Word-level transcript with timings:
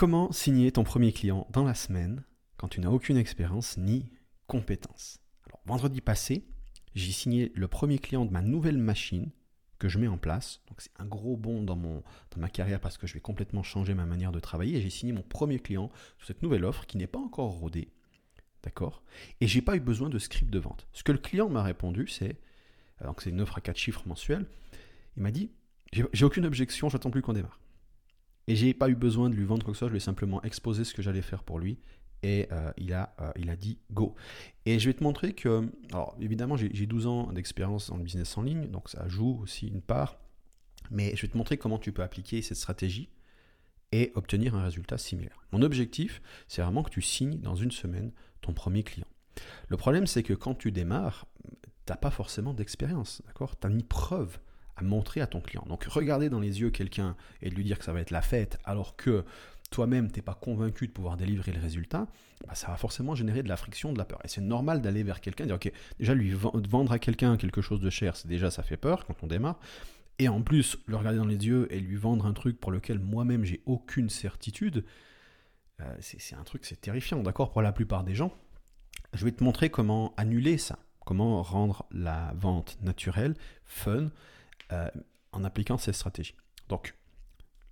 Comment 0.00 0.32
signer 0.32 0.72
ton 0.72 0.82
premier 0.82 1.12
client 1.12 1.46
dans 1.50 1.62
la 1.62 1.74
semaine 1.74 2.24
quand 2.56 2.68
tu 2.68 2.80
n'as 2.80 2.88
aucune 2.88 3.18
expérience 3.18 3.76
ni 3.76 4.10
compétence 4.46 5.20
Alors, 5.46 5.60
vendredi 5.66 6.00
passé, 6.00 6.46
j'ai 6.94 7.12
signé 7.12 7.52
le 7.54 7.68
premier 7.68 7.98
client 7.98 8.24
de 8.24 8.30
ma 8.30 8.40
nouvelle 8.40 8.78
machine 8.78 9.30
que 9.78 9.90
je 9.90 9.98
mets 9.98 10.08
en 10.08 10.16
place. 10.16 10.62
Donc 10.68 10.80
c'est 10.80 10.98
un 10.98 11.04
gros 11.04 11.36
bond 11.36 11.62
dans, 11.62 11.76
ma 12.38 12.48
carrière 12.48 12.80
parce 12.80 12.96
que 12.96 13.06
je 13.06 13.12
vais 13.12 13.20
complètement 13.20 13.62
changer 13.62 13.92
ma 13.92 14.06
manière 14.06 14.32
de 14.32 14.40
travailler. 14.40 14.80
J'ai 14.80 14.88
signé 14.88 15.12
mon 15.12 15.20
premier 15.20 15.58
client 15.58 15.90
sur 16.16 16.28
cette 16.28 16.42
nouvelle 16.42 16.64
offre 16.64 16.86
qui 16.86 16.96
n'est 16.96 17.06
pas 17.06 17.18
encore 17.18 17.50
rodée. 17.50 17.92
D'accord? 18.62 19.02
Et 19.42 19.46
j'ai 19.46 19.60
pas 19.60 19.76
eu 19.76 19.80
besoin 19.80 20.08
de 20.08 20.18
script 20.18 20.50
de 20.50 20.58
vente. 20.58 20.88
Ce 20.94 21.02
que 21.02 21.12
le 21.12 21.18
client 21.18 21.50
m'a 21.50 21.62
répondu, 21.62 22.08
c'est, 22.08 22.40
alors 23.00 23.14
que 23.14 23.22
c'est 23.22 23.28
une 23.28 23.42
offre 23.42 23.58
à 23.58 23.60
4 23.60 23.76
chiffres 23.76 24.04
mensuels, 24.06 24.46
il 25.18 25.22
m'a 25.24 25.30
dit, 25.30 25.50
j'ai 25.92 26.24
aucune 26.24 26.46
objection, 26.46 26.88
j'attends 26.88 27.10
plus 27.10 27.20
qu'on 27.20 27.34
démarre. 27.34 27.60
Et 28.50 28.56
j'ai 28.56 28.74
pas 28.74 28.88
eu 28.88 28.96
besoin 28.96 29.30
de 29.30 29.36
lui 29.36 29.44
vendre 29.44 29.64
quoi 29.64 29.70
que 29.70 29.76
ce 29.76 29.78
soit, 29.78 29.88
je 29.88 29.92
lui 29.92 29.98
ai 29.98 30.00
simplement 30.00 30.42
exposé 30.42 30.82
ce 30.82 30.92
que 30.92 31.02
j'allais 31.02 31.22
faire 31.22 31.44
pour 31.44 31.60
lui 31.60 31.78
et 32.24 32.48
euh, 32.50 32.72
il, 32.78 32.92
a, 32.92 33.14
euh, 33.20 33.30
il 33.36 33.48
a 33.48 33.54
dit 33.54 33.78
go. 33.92 34.16
Et 34.66 34.80
je 34.80 34.90
vais 34.90 34.94
te 34.94 35.04
montrer 35.04 35.34
que, 35.34 35.70
alors 35.92 36.16
évidemment, 36.20 36.56
j'ai 36.56 36.86
12 36.86 37.06
ans 37.06 37.32
d'expérience 37.32 37.90
dans 37.90 37.96
le 37.96 38.02
business 38.02 38.36
en 38.36 38.42
ligne, 38.42 38.66
donc 38.66 38.88
ça 38.88 39.06
joue 39.06 39.38
aussi 39.40 39.68
une 39.68 39.80
part, 39.80 40.18
mais 40.90 41.14
je 41.14 41.22
vais 41.22 41.28
te 41.28 41.38
montrer 41.38 41.58
comment 41.58 41.78
tu 41.78 41.92
peux 41.92 42.02
appliquer 42.02 42.42
cette 42.42 42.56
stratégie 42.56 43.08
et 43.92 44.10
obtenir 44.16 44.56
un 44.56 44.64
résultat 44.64 44.98
similaire. 44.98 45.44
Mon 45.52 45.62
objectif, 45.62 46.20
c'est 46.48 46.60
vraiment 46.60 46.82
que 46.82 46.90
tu 46.90 47.02
signes 47.02 47.38
dans 47.38 47.54
une 47.54 47.70
semaine 47.70 48.10
ton 48.40 48.52
premier 48.52 48.82
client. 48.82 49.06
Le 49.68 49.76
problème, 49.76 50.08
c'est 50.08 50.24
que 50.24 50.34
quand 50.34 50.56
tu 50.56 50.72
démarres, 50.72 51.28
tu 51.86 51.92
n'as 51.92 51.96
pas 51.96 52.10
forcément 52.10 52.52
d'expérience, 52.52 53.22
d'accord? 53.28 53.56
Tu 53.56 53.68
n'as 53.68 53.72
ni 53.72 53.84
preuve 53.84 54.40
montrer 54.84 55.20
à 55.20 55.26
ton 55.26 55.40
client. 55.40 55.64
Donc 55.68 55.84
regarder 55.84 56.28
dans 56.28 56.40
les 56.40 56.60
yeux 56.60 56.70
quelqu'un 56.70 57.16
et 57.42 57.50
lui 57.50 57.64
dire 57.64 57.78
que 57.78 57.84
ça 57.84 57.92
va 57.92 58.00
être 58.00 58.10
la 58.10 58.22
fête 58.22 58.58
alors 58.64 58.96
que 58.96 59.24
toi-même, 59.70 60.10
tu 60.10 60.18
n'es 60.18 60.22
pas 60.22 60.34
convaincu 60.34 60.88
de 60.88 60.92
pouvoir 60.92 61.16
délivrer 61.16 61.52
le 61.52 61.60
résultat, 61.60 62.08
bah, 62.46 62.54
ça 62.54 62.68
va 62.68 62.76
forcément 62.76 63.14
générer 63.14 63.42
de 63.42 63.48
la 63.48 63.56
friction, 63.56 63.92
de 63.92 63.98
la 63.98 64.04
peur. 64.04 64.18
Et 64.24 64.28
c'est 64.28 64.40
normal 64.40 64.82
d'aller 64.82 65.02
vers 65.02 65.20
quelqu'un, 65.20 65.46
dire, 65.46 65.54
ok, 65.54 65.72
déjà 65.98 66.14
lui 66.14 66.32
vendre 66.32 66.92
à 66.92 66.98
quelqu'un 66.98 67.36
quelque 67.36 67.62
chose 67.62 67.80
de 67.80 67.90
cher, 67.90 68.16
c'est 68.16 68.28
déjà, 68.28 68.50
ça 68.50 68.62
fait 68.62 68.76
peur 68.76 69.06
quand 69.06 69.22
on 69.22 69.26
démarre. 69.26 69.58
Et 70.18 70.28
en 70.28 70.42
plus, 70.42 70.76
le 70.86 70.96
regarder 70.96 71.18
dans 71.18 71.26
les 71.26 71.46
yeux 71.46 71.66
et 71.72 71.80
lui 71.80 71.96
vendre 71.96 72.26
un 72.26 72.32
truc 72.32 72.60
pour 72.60 72.72
lequel 72.72 72.98
moi-même 72.98 73.44
j'ai 73.44 73.62
aucune 73.64 74.10
certitude, 74.10 74.84
euh, 75.80 75.96
c'est 76.00 76.34
un 76.34 76.42
truc, 76.42 76.66
c'est 76.66 76.80
terrifiant, 76.80 77.22
d'accord, 77.22 77.52
pour 77.52 77.62
la 77.62 77.72
plupart 77.72 78.04
des 78.04 78.14
gens. 78.14 78.34
Je 79.14 79.24
vais 79.24 79.32
te 79.32 79.42
montrer 79.42 79.70
comment 79.70 80.12
annuler 80.16 80.58
ça, 80.58 80.78
comment 81.06 81.42
rendre 81.42 81.86
la 81.90 82.34
vente 82.36 82.76
naturelle, 82.82 83.34
fun, 83.64 84.10
euh, 84.72 84.88
en 85.32 85.44
appliquant 85.44 85.78
ces 85.78 85.92
stratégies. 85.92 86.34
Donc, 86.68 86.94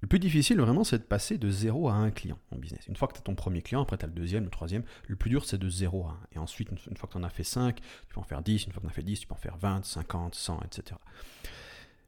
le 0.00 0.06
plus 0.06 0.20
difficile, 0.20 0.60
vraiment, 0.60 0.84
c'est 0.84 0.98
de 0.98 1.02
passer 1.02 1.38
de 1.38 1.50
0 1.50 1.88
à 1.88 1.94
1 1.94 2.10
client 2.12 2.38
en 2.52 2.56
business. 2.56 2.86
Une 2.86 2.94
fois 2.94 3.08
que 3.08 3.14
tu 3.14 3.18
as 3.18 3.22
ton 3.22 3.34
premier 3.34 3.62
client, 3.62 3.82
après 3.82 3.98
tu 3.98 4.04
as 4.04 4.08
le 4.08 4.14
deuxième, 4.14 4.44
le 4.44 4.50
troisième. 4.50 4.84
Le 5.08 5.16
plus 5.16 5.28
dur, 5.28 5.44
c'est 5.44 5.58
de 5.58 5.69
0 5.69 6.06
à 6.06 6.10
1. 6.10 6.19
Et 6.36 6.38
ensuite, 6.38 6.69
une 6.70 6.96
fois 6.96 7.08
que 7.08 7.12
tu 7.12 7.19
en 7.19 7.24
as 7.24 7.30
fait 7.30 7.42
5, 7.42 7.76
tu 7.76 8.14
peux 8.14 8.20
en 8.20 8.24
faire 8.24 8.42
10. 8.42 8.66
Une 8.66 8.72
fois 8.72 8.80
que 8.80 8.86
tu 8.86 8.86
en 8.86 8.91
as 8.91 8.94
fait 8.94 9.02
10, 9.02 9.20
tu 9.20 9.26
peux 9.26 9.34
en 9.34 9.38
faire 9.38 9.56
20, 9.56 9.84
50, 9.84 10.34
100, 10.36 10.60
etc. 10.62 11.00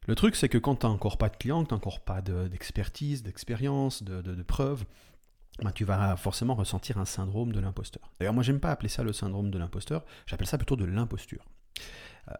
Le 0.06 0.14
truc, 0.14 0.36
c'est 0.36 0.48
que 0.48 0.58
quand 0.58 0.76
tu 0.76 0.86
n'as 0.86 0.92
encore 0.92 1.18
pas 1.18 1.28
de 1.28 1.36
client, 1.36 1.62
que 1.64 1.68
tu 1.68 1.74
n'as 1.74 1.78
encore 1.78 2.00
pas 2.00 2.22
d'expertise, 2.22 3.22
d'expérience, 3.22 4.02
de, 4.02 4.42
preuves, 4.42 4.84
bah, 5.62 5.72
tu 5.72 5.84
vas 5.84 6.16
forcément 6.16 6.54
ressentir 6.54 6.98
un 6.98 7.04
syndrome 7.04 7.52
de 7.52 7.60
l'imposteur. 7.60 8.12
D'ailleurs, 8.18 8.34
moi, 8.34 8.42
j'aime 8.42 8.60
pas 8.60 8.70
appeler 8.70 8.88
ça 8.88 9.02
le 9.02 9.12
syndrome 9.12 9.50
de 9.50 9.58
l'imposteur, 9.58 10.04
j'appelle 10.26 10.46
ça 10.46 10.58
plutôt 10.58 10.76
de 10.76 10.84
l'imposture. 10.84 11.44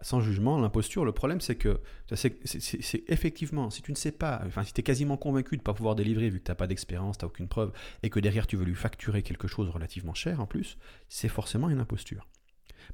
Sans 0.02 0.20
jugement, 0.20 0.58
l'imposture, 0.58 1.04
le 1.04 1.12
problème 1.12 1.40
c'est 1.40 1.56
que 1.56 1.80
c'est 2.14 3.04
effectivement, 3.08 3.70
si 3.70 3.82
tu 3.82 3.90
ne 3.90 3.96
sais 3.96 4.12
pas, 4.12 4.42
enfin 4.46 4.64
si 4.64 4.72
tu 4.72 4.80
es 4.80 4.82
quasiment 4.82 5.16
convaincu 5.16 5.56
de 5.56 5.60
ne 5.60 5.64
pas 5.64 5.74
pouvoir 5.74 5.94
délivrer 5.94 6.30
vu 6.30 6.38
que 6.40 6.44
tu 6.44 6.50
n'as 6.50 6.56
pas 6.56 6.66
d'expérience, 6.66 7.18
tu 7.18 7.24
n'as 7.24 7.28
aucune 7.28 7.48
preuve, 7.48 7.72
et 8.02 8.10
que 8.10 8.20
derrière 8.20 8.46
tu 8.46 8.56
veux 8.56 8.64
lui 8.64 8.74
facturer 8.74 9.22
quelque 9.22 9.48
chose 9.48 9.68
relativement 9.68 10.14
cher 10.14 10.40
en 10.40 10.46
plus, 10.46 10.78
c'est 11.08 11.28
forcément 11.28 11.70
une 11.70 11.80
imposture. 11.80 12.26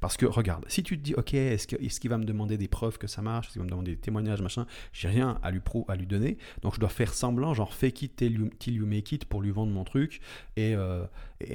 Parce 0.01 0.17
que 0.17 0.27
regarde, 0.27 0.65
si 0.69 0.83
tu 0.83 0.99
te 0.99 1.03
dis, 1.03 1.15
ok, 1.15 1.35
est-ce 1.35 1.67
qu'il 2.01 2.11
va 2.11 2.19
me 2.19 2.25
demander 2.25 2.57
des 2.59 2.69
preuves 2.69 2.99
que 2.99 3.07
ça 3.07 3.23
marche, 3.23 3.47
est-ce 3.47 3.53
qu'il 3.55 3.61
va 3.61 3.67
me 3.67 3.71
demander 3.71 3.93
des 3.93 4.01
témoignages, 4.01 4.43
machin, 4.43 4.67
j'ai 4.93 5.09
rien 5.09 5.39
à 5.43 5.51
lui, 5.51 5.61
à 5.89 5.97
lui 5.97 6.07
donner, 6.07 6.39
donc 6.63 6.75
je 6.75 6.81
dois 6.81 6.89
faire 6.89 7.15
semblant, 7.15 7.55
genre 7.55 7.75
fake 7.75 8.03
it 8.03 8.17
till 8.17 8.75
you, 8.75 8.87
make 8.87 9.07
pour 9.29 9.43
lui 9.43 9.51
vendre 9.51 9.73
mon 9.73 9.85
truc, 9.85 10.21
et, 10.57 10.75
euh, 10.75 11.05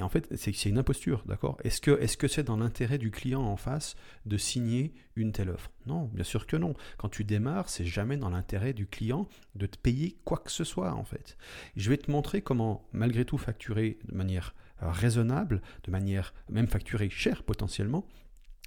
en 0.01 0.09
fait, 0.09 0.27
c'est 0.35 0.65
une 0.65 0.77
imposture, 0.77 1.23
d'accord? 1.25 1.57
Est-ce 1.63 1.81
que 1.81 1.97
c'est 2.27 2.41
-ce 2.41 2.45
dans 2.45 2.57
l'intérêt 2.57 2.97
du 2.97 3.11
client 3.11 3.41
en 3.41 3.57
face 3.57 3.95
de 4.25 4.37
signer 4.37 4.93
une 5.15 5.31
telle 5.31 5.49
offre? 5.49 5.71
Non, 5.85 6.09
bien 6.13 6.23
sûr 6.23 6.45
que 6.45 6.55
non. 6.55 6.75
Quand 6.97 7.09
tu 7.09 7.23
démarres, 7.23 7.69
c'est 7.69 7.85
jamais 7.85 8.17
dans 8.17 8.29
l'intérêt 8.29 8.73
du 8.73 8.85
client 8.85 9.27
de 9.55 9.65
te 9.65 9.77
payer 9.77 10.17
quoi 10.23 10.37
que 10.37 10.51
ce 10.51 10.63
soit, 10.63 10.93
en 10.93 11.03
fait. 11.03 11.37
Je 11.75 11.89
vais 11.89 11.97
te 11.97 12.11
montrer 12.11 12.41
comment, 12.41 12.87
malgré 12.93 13.25
tout, 13.25 13.37
facturer 13.37 13.97
de 14.07 14.15
manière 14.15 14.53
raisonnable, 14.81 15.61
de 15.83 15.91
manière 15.91 16.33
même 16.49 16.67
facturée 16.67 17.09
cher 17.09 17.43
potentiellement, 17.43 18.05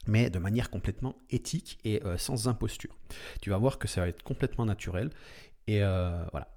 mais 0.07 0.31
de 0.31 0.39
manière 0.39 0.71
complètement 0.71 1.17
éthique 1.31 1.79
et 1.85 2.03
euh, 2.05 2.17
sans 2.19 2.49
imposture. 2.49 2.97
Tu 3.41 3.51
vas 3.51 3.59
voir 3.59 3.79
que 3.79 3.89
ça 3.89 4.01
va 4.01 4.09
être 4.09 4.23
complètement 4.23 4.65
naturel. 4.67 5.11
Et 5.67 5.83
euh, 5.83 6.25
voilà. 6.33 6.49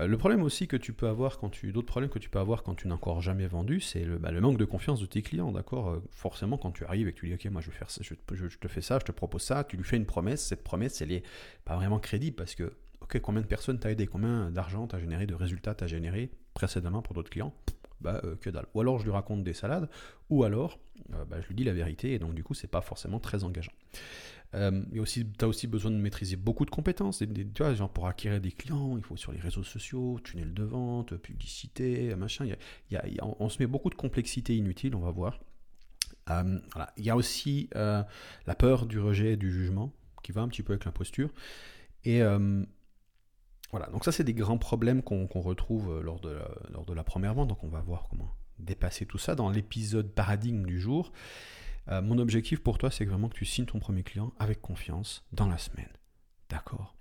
Euh, 0.00 0.06
le 0.06 0.16
problème 0.16 0.42
aussi 0.42 0.66
que 0.68 0.76
tu 0.76 0.94
peux 0.94 1.06
avoir 1.06 1.38
quand 1.38 1.50
tu, 1.50 1.70
d'autres 1.70 1.86
problèmes 1.86 2.10
que 2.10 2.18
tu 2.18 2.30
peux 2.30 2.38
avoir 2.38 2.62
quand 2.62 2.74
tu 2.74 2.88
n'as 2.88 2.94
encore 2.94 3.20
jamais 3.20 3.46
vendu, 3.46 3.80
c'est 3.80 4.04
le, 4.04 4.18
bah, 4.18 4.32
manque 4.32 4.56
de 4.56 4.64
confiance 4.64 5.00
de 5.00 5.06
tes 5.06 5.20
clients, 5.20 5.52
d'accord 5.52 6.00
Forcément, 6.10 6.56
quand 6.56 6.72
tu 6.72 6.84
arrives 6.86 7.08
et 7.08 7.12
que 7.12 7.18
tu 7.18 7.26
dis, 7.26 7.34
ok, 7.34 7.44
moi 7.52 7.60
je 7.60 7.70
vais 7.70 7.76
faire 7.76 7.88
je, 8.00 8.14
te 8.14 8.68
fais 8.68 8.80
ça, 8.80 8.98
je 8.98 9.04
te 9.04 9.12
propose 9.12 9.42
ça, 9.42 9.64
tu 9.64 9.76
lui 9.76 9.84
fais 9.84 9.98
une 9.98 10.06
promesse, 10.06 10.42
cette 10.42 10.64
promesse, 10.64 11.02
elle 11.02 11.12
est 11.12 11.22
pas 11.66 11.76
vraiment 11.76 11.98
crédible 11.98 12.36
parce 12.36 12.54
que, 12.54 12.72
ok, 13.02 13.20
combien 13.20 13.42
de 13.42 13.46
personnes 13.46 13.78
t'as 13.78 13.90
aidé, 13.90 14.06
combien 14.06 14.50
d'argent 14.50 14.86
t'as 14.86 14.98
généré, 14.98 15.26
de 15.26 15.34
résultats 15.34 15.74
t'as 15.74 15.86
généré 15.88 16.30
précédemment 16.54 17.02
pour 17.02 17.12
d'autres 17.12 17.30
clients? 17.30 17.54
Bah, 18.02 18.20
que 18.40 18.50
dalle. 18.50 18.66
Ou 18.74 18.80
alors 18.80 18.98
je 18.98 19.04
lui 19.04 19.12
raconte 19.12 19.44
des 19.44 19.54
salades, 19.54 19.88
ou 20.28 20.44
alors 20.44 20.78
euh, 21.14 21.24
bah, 21.24 21.40
je 21.40 21.48
lui 21.48 21.54
dis 21.54 21.64
la 21.64 21.72
vérité, 21.72 22.12
et 22.12 22.18
donc 22.18 22.34
du 22.34 22.44
coup, 22.44 22.54
c'est 22.54 22.70
pas 22.70 22.80
forcément 22.80 23.20
très 23.20 23.44
engageant. 23.44 23.72
Euh, 24.54 24.82
aussi, 24.98 25.26
tu 25.26 25.44
as 25.44 25.48
aussi 25.48 25.66
besoin 25.66 25.90
de 25.90 25.96
maîtriser 25.96 26.36
beaucoup 26.36 26.66
de 26.66 26.70
compétences. 26.70 27.18
tu 27.18 27.46
vois, 27.58 27.74
genre 27.74 27.90
pour 27.90 28.06
acquérir 28.06 28.40
des 28.40 28.52
clients, 28.52 28.96
il 28.98 29.02
faut 29.02 29.16
sur 29.16 29.32
les 29.32 29.40
réseaux 29.40 29.62
sociaux, 29.62 30.20
tunnel 30.22 30.52
de 30.52 30.62
vente, 30.62 31.16
publicité, 31.16 32.14
machin. 32.16 32.44
Il 32.44 32.56
y 32.90 32.96
a, 32.96 33.04
on 33.22 33.48
se 33.48 33.62
met 33.62 33.66
beaucoup 33.66 33.88
de 33.88 33.94
complexité 33.94 34.54
inutile, 34.54 34.94
on 34.94 35.00
va 35.00 35.10
voir. 35.10 35.40
Euh, 36.30 36.58
voilà. 36.72 36.92
Il 36.98 37.04
y 37.04 37.10
a 37.10 37.16
aussi 37.16 37.70
la 37.72 38.54
peur 38.58 38.86
du 38.86 39.00
rejet 39.00 39.32
et 39.32 39.36
du 39.36 39.50
jugement 39.50 39.92
qui 40.22 40.32
va 40.32 40.42
un 40.42 40.48
petit 40.48 40.62
peu 40.62 40.74
avec 40.74 40.84
l'imposture. 40.84 41.30
Et 42.04 42.20
voilà, 43.72 43.86
donc 43.86 44.04
ça 44.04 44.12
c'est 44.12 44.24
des 44.24 44.34
grands 44.34 44.58
problèmes 44.58 45.02
qu'on 45.02 45.26
retrouve 45.26 46.00
lors 46.02 46.20
de, 46.20 46.38
lors 46.70 46.84
de 46.84 46.92
la 46.92 47.02
première 47.02 47.34
vente. 47.34 47.48
Donc 47.48 47.64
on 47.64 47.68
va 47.68 47.80
voir 47.80 48.06
comment 48.08 48.32
dépasser 48.58 49.06
tout 49.06 49.18
ça 49.18 49.34
dans 49.34 49.50
l'épisode 49.50 50.12
paradigme 50.12 50.64
du 50.64 50.80
jour. 50.80 51.12
Euh, 51.88 52.00
mon 52.00 52.18
objectif 52.18 52.60
pour 52.60 52.78
toi, 52.78 52.90
c'est 52.90 53.04
vraiment 53.04 53.28
que 53.28 53.36
tu 53.36 53.44
signes 53.44 53.66
ton 53.66 53.80
premier 53.80 54.02
client 54.02 54.32
avec 54.38 54.60
confiance 54.60 55.24
dans 55.32 55.48
la 55.48 55.58
semaine. 55.58 55.88
D'accord? 56.48 56.94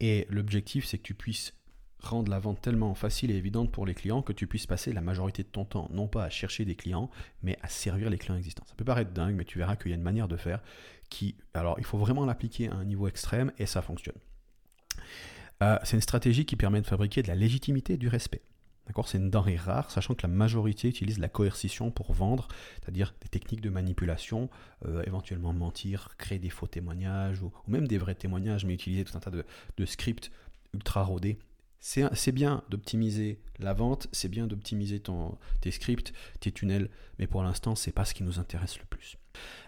Et 0.00 0.26
l'objectif, 0.30 0.86
c'est 0.86 0.98
que 0.98 1.02
tu 1.02 1.14
puisses 1.14 1.54
rendre 2.02 2.30
la 2.30 2.38
vente 2.38 2.62
tellement 2.62 2.94
facile 2.94 3.30
et 3.30 3.36
évidente 3.36 3.70
pour 3.70 3.84
les 3.84 3.94
clients 3.94 4.22
que 4.22 4.32
tu 4.32 4.46
puisses 4.46 4.66
passer 4.66 4.92
la 4.94 5.02
majorité 5.02 5.42
de 5.42 5.48
ton 5.48 5.66
temps, 5.66 5.88
non 5.92 6.08
pas 6.08 6.24
à 6.24 6.30
chercher 6.30 6.64
des 6.64 6.74
clients, 6.74 7.10
mais 7.42 7.58
à 7.60 7.68
servir 7.68 8.08
les 8.08 8.16
clients 8.16 8.36
existants. 8.36 8.64
Ça 8.66 8.74
peut 8.74 8.86
paraître 8.86 9.12
dingue, 9.12 9.34
mais 9.34 9.44
tu 9.44 9.58
verras 9.58 9.76
qu'il 9.76 9.90
y 9.90 9.92
a 9.92 9.96
une 9.96 10.02
manière 10.02 10.26
de 10.26 10.38
faire 10.38 10.62
qui... 11.10 11.36
Alors, 11.52 11.74
il 11.78 11.84
faut 11.84 11.98
vraiment 11.98 12.24
l'appliquer 12.24 12.68
à 12.68 12.74
un 12.74 12.84
niveau 12.84 13.06
extrême 13.06 13.52
et 13.58 13.66
ça 13.66 13.82
fonctionne. 13.82 14.16
Euh, 15.62 15.78
c'est 15.84 15.96
une 15.96 16.02
stratégie 16.02 16.46
qui 16.46 16.56
permet 16.56 16.80
de 16.80 16.86
fabriquer 16.86 17.22
de 17.22 17.28
la 17.28 17.34
légitimité 17.34 17.94
et 17.94 17.98
du 17.98 18.08
respect. 18.08 18.42
C'est 19.06 19.18
une 19.18 19.30
denrée 19.30 19.56
rare, 19.56 19.90
sachant 19.90 20.14
que 20.14 20.22
la 20.22 20.28
majorité 20.28 20.88
utilise 20.88 21.18
la 21.18 21.28
coercition 21.28 21.90
pour 21.90 22.12
vendre, 22.12 22.48
c'est-à-dire 22.80 23.14
des 23.20 23.28
techniques 23.28 23.60
de 23.60 23.70
manipulation, 23.70 24.50
euh, 24.84 25.02
éventuellement 25.06 25.52
mentir, 25.52 26.08
créer 26.18 26.38
des 26.38 26.50
faux 26.50 26.66
témoignages, 26.66 27.42
ou, 27.42 27.52
même 27.68 27.86
des 27.86 27.98
vrais 27.98 28.14
témoignages, 28.14 28.64
mais 28.64 28.74
utiliser 28.74 29.04
tout 29.04 29.16
un 29.16 29.20
tas 29.20 29.30
de, 29.30 29.44
scripts 29.84 30.30
ultra 30.74 31.02
rodés. 31.02 31.38
C'est 31.80 32.32
bien 32.32 32.62
d'optimiser 32.68 33.40
la 33.58 33.72
vente, 33.72 34.08
c'est 34.12 34.28
bien 34.28 34.46
d'optimiser 34.46 35.02
tes 35.60 35.70
scripts, 35.70 36.12
tes 36.40 36.52
tunnels, 36.52 36.90
mais 37.18 37.26
pour 37.26 37.42
l'instant, 37.42 37.74
c'est 37.74 37.92
pas 37.92 38.04
ce 38.04 38.12
qui 38.12 38.22
nous 38.22 38.38
intéresse 38.38 38.78
le 38.78 38.84
plus. 38.84 39.16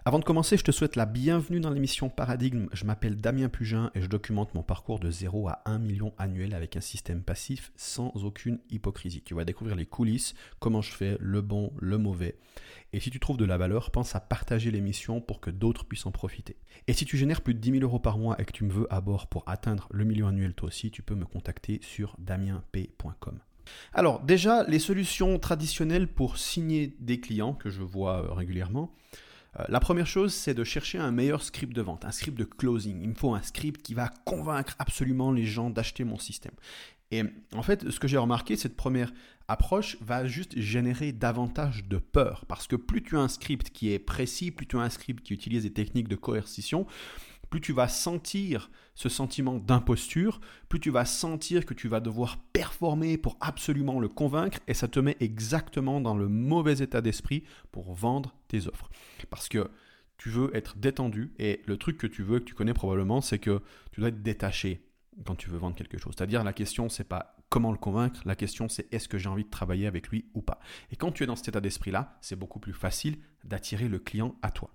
Avant 0.04 0.18
de 0.18 0.24
commencer, 0.24 0.56
je 0.56 0.64
te 0.64 0.72
souhaite 0.72 0.96
la 0.96 1.06
bienvenue 1.06 1.60
dans 1.60 1.70
l'émission 1.70 2.08
Paradigme. 2.08 2.66
Je 2.72 2.84
m'appelle 2.84 3.16
Damien 3.16 3.48
Pugin 3.48 3.92
et 3.94 4.02
je 4.02 4.08
documente 4.08 4.52
mon 4.54 4.64
parcours 4.64 4.98
de 4.98 5.10
0 5.10 5.46
à 5.46 5.62
1 5.64 5.78
million 5.78 6.12
annuel 6.18 6.54
avec 6.54 6.76
un 6.76 6.80
système 6.80 7.22
passif 7.22 7.70
sans 7.76 8.10
aucune 8.24 8.58
hypocrisie. 8.68 9.22
Tu 9.22 9.34
vas 9.34 9.44
découvrir 9.44 9.76
les 9.76 9.86
coulisses, 9.86 10.34
comment 10.58 10.82
je 10.82 10.92
fais, 10.92 11.16
le 11.20 11.40
bon, 11.40 11.72
le 11.78 11.98
mauvais. 11.98 12.36
Et 12.92 12.98
si 12.98 13.10
tu 13.10 13.20
trouves 13.20 13.36
de 13.36 13.44
la 13.44 13.58
valeur, 13.58 13.92
pense 13.92 14.16
à 14.16 14.20
partager 14.20 14.72
l'émission 14.72 15.20
pour 15.20 15.40
que 15.40 15.50
d'autres 15.50 15.84
puissent 15.84 16.06
en 16.06 16.10
profiter. 16.10 16.56
Et 16.88 16.94
si 16.94 17.04
tu 17.04 17.16
génères 17.16 17.40
plus 17.40 17.54
de 17.54 17.60
10 17.60 17.78
000 17.78 17.84
euros 17.84 18.00
par 18.00 18.18
mois 18.18 18.34
et 18.40 18.44
que 18.44 18.52
tu 18.52 18.64
me 18.64 18.72
veux 18.72 18.92
à 18.92 19.00
bord 19.00 19.28
pour 19.28 19.44
atteindre 19.46 19.88
le 19.92 20.04
million 20.04 20.26
annuel 20.26 20.54
toi 20.54 20.66
aussi, 20.66 20.90
tu 20.90 21.02
peux 21.02 21.14
me 21.14 21.26
contacter 21.26 21.78
sur 21.80 22.16
damienp.com. 22.18 23.38
Alors 23.92 24.20
déjà, 24.20 24.64
les 24.64 24.78
solutions 24.78 25.38
traditionnelles 25.38 26.08
pour 26.08 26.38
signer 26.38 26.96
des 26.98 27.20
clients 27.20 27.54
que 27.54 27.70
je 27.70 27.82
vois 27.82 28.24
euh, 28.24 28.32
régulièrement, 28.32 28.92
euh, 29.58 29.64
la 29.68 29.80
première 29.80 30.06
chose, 30.06 30.32
c'est 30.32 30.54
de 30.54 30.64
chercher 30.64 30.98
un 30.98 31.10
meilleur 31.10 31.42
script 31.42 31.74
de 31.74 31.82
vente, 31.82 32.04
un 32.04 32.12
script 32.12 32.38
de 32.38 32.44
closing. 32.44 33.00
Il 33.02 33.10
me 33.10 33.14
faut 33.14 33.34
un 33.34 33.42
script 33.42 33.82
qui 33.82 33.94
va 33.94 34.08
convaincre 34.24 34.74
absolument 34.78 35.30
les 35.30 35.44
gens 35.44 35.70
d'acheter 35.70 36.04
mon 36.04 36.18
système. 36.18 36.54
Et 37.10 37.22
en 37.54 37.62
fait, 37.62 37.90
ce 37.90 38.00
que 38.00 38.08
j'ai 38.08 38.16
remarqué, 38.16 38.56
cette 38.56 38.74
première 38.74 39.12
approche 39.46 39.98
va 40.00 40.24
juste 40.24 40.58
générer 40.58 41.12
davantage 41.12 41.84
de 41.84 41.98
peur. 41.98 42.46
Parce 42.48 42.66
que 42.66 42.76
plus 42.76 43.02
tu 43.02 43.16
as 43.18 43.20
un 43.20 43.28
script 43.28 43.68
qui 43.68 43.92
est 43.92 43.98
précis, 43.98 44.50
plus 44.50 44.66
tu 44.66 44.78
as 44.78 44.80
un 44.80 44.88
script 44.88 45.22
qui 45.22 45.34
utilise 45.34 45.64
des 45.64 45.72
techniques 45.72 46.08
de 46.08 46.16
coercition, 46.16 46.86
plus 47.52 47.60
tu 47.60 47.74
vas 47.74 47.86
sentir 47.86 48.70
ce 48.94 49.10
sentiment 49.10 49.58
d'imposture, 49.58 50.40
plus 50.70 50.80
tu 50.80 50.88
vas 50.88 51.04
sentir 51.04 51.66
que 51.66 51.74
tu 51.74 51.86
vas 51.86 52.00
devoir 52.00 52.38
performer 52.54 53.18
pour 53.18 53.36
absolument 53.42 54.00
le 54.00 54.08
convaincre, 54.08 54.58
et 54.68 54.72
ça 54.72 54.88
te 54.88 54.98
met 54.98 55.18
exactement 55.20 56.00
dans 56.00 56.16
le 56.16 56.28
mauvais 56.28 56.78
état 56.78 57.02
d'esprit 57.02 57.44
pour 57.70 57.92
vendre 57.92 58.34
tes 58.48 58.68
offres. 58.68 58.88
Parce 59.28 59.50
que 59.50 59.70
tu 60.16 60.30
veux 60.30 60.50
être 60.56 60.78
détendu, 60.78 61.34
et 61.38 61.60
le 61.66 61.76
truc 61.76 61.98
que 61.98 62.06
tu 62.06 62.22
veux, 62.22 62.38
que 62.38 62.44
tu 62.44 62.54
connais 62.54 62.72
probablement, 62.72 63.20
c'est 63.20 63.38
que 63.38 63.60
tu 63.90 64.00
dois 64.00 64.08
être 64.08 64.22
détaché 64.22 64.88
quand 65.26 65.34
tu 65.34 65.50
veux 65.50 65.58
vendre 65.58 65.76
quelque 65.76 65.98
chose. 65.98 66.14
C'est-à-dire 66.16 66.44
la 66.44 66.54
question, 66.54 66.88
c'est 66.88 67.04
pas 67.04 67.36
comment 67.50 67.70
le 67.70 67.76
convaincre, 67.76 68.22
la 68.24 68.34
question 68.34 68.70
c'est 68.70 68.90
est-ce 68.94 69.08
que 69.08 69.18
j'ai 69.18 69.28
envie 69.28 69.44
de 69.44 69.50
travailler 69.50 69.86
avec 69.86 70.08
lui 70.08 70.24
ou 70.32 70.40
pas. 70.40 70.58
Et 70.90 70.96
quand 70.96 71.12
tu 71.12 71.22
es 71.22 71.26
dans 71.26 71.36
cet 71.36 71.48
état 71.48 71.60
d'esprit-là, 71.60 72.16
c'est 72.22 72.34
beaucoup 72.34 72.60
plus 72.60 72.72
facile 72.72 73.18
d'attirer 73.44 73.88
le 73.88 73.98
client 73.98 74.36
à 74.40 74.50
toi. 74.50 74.70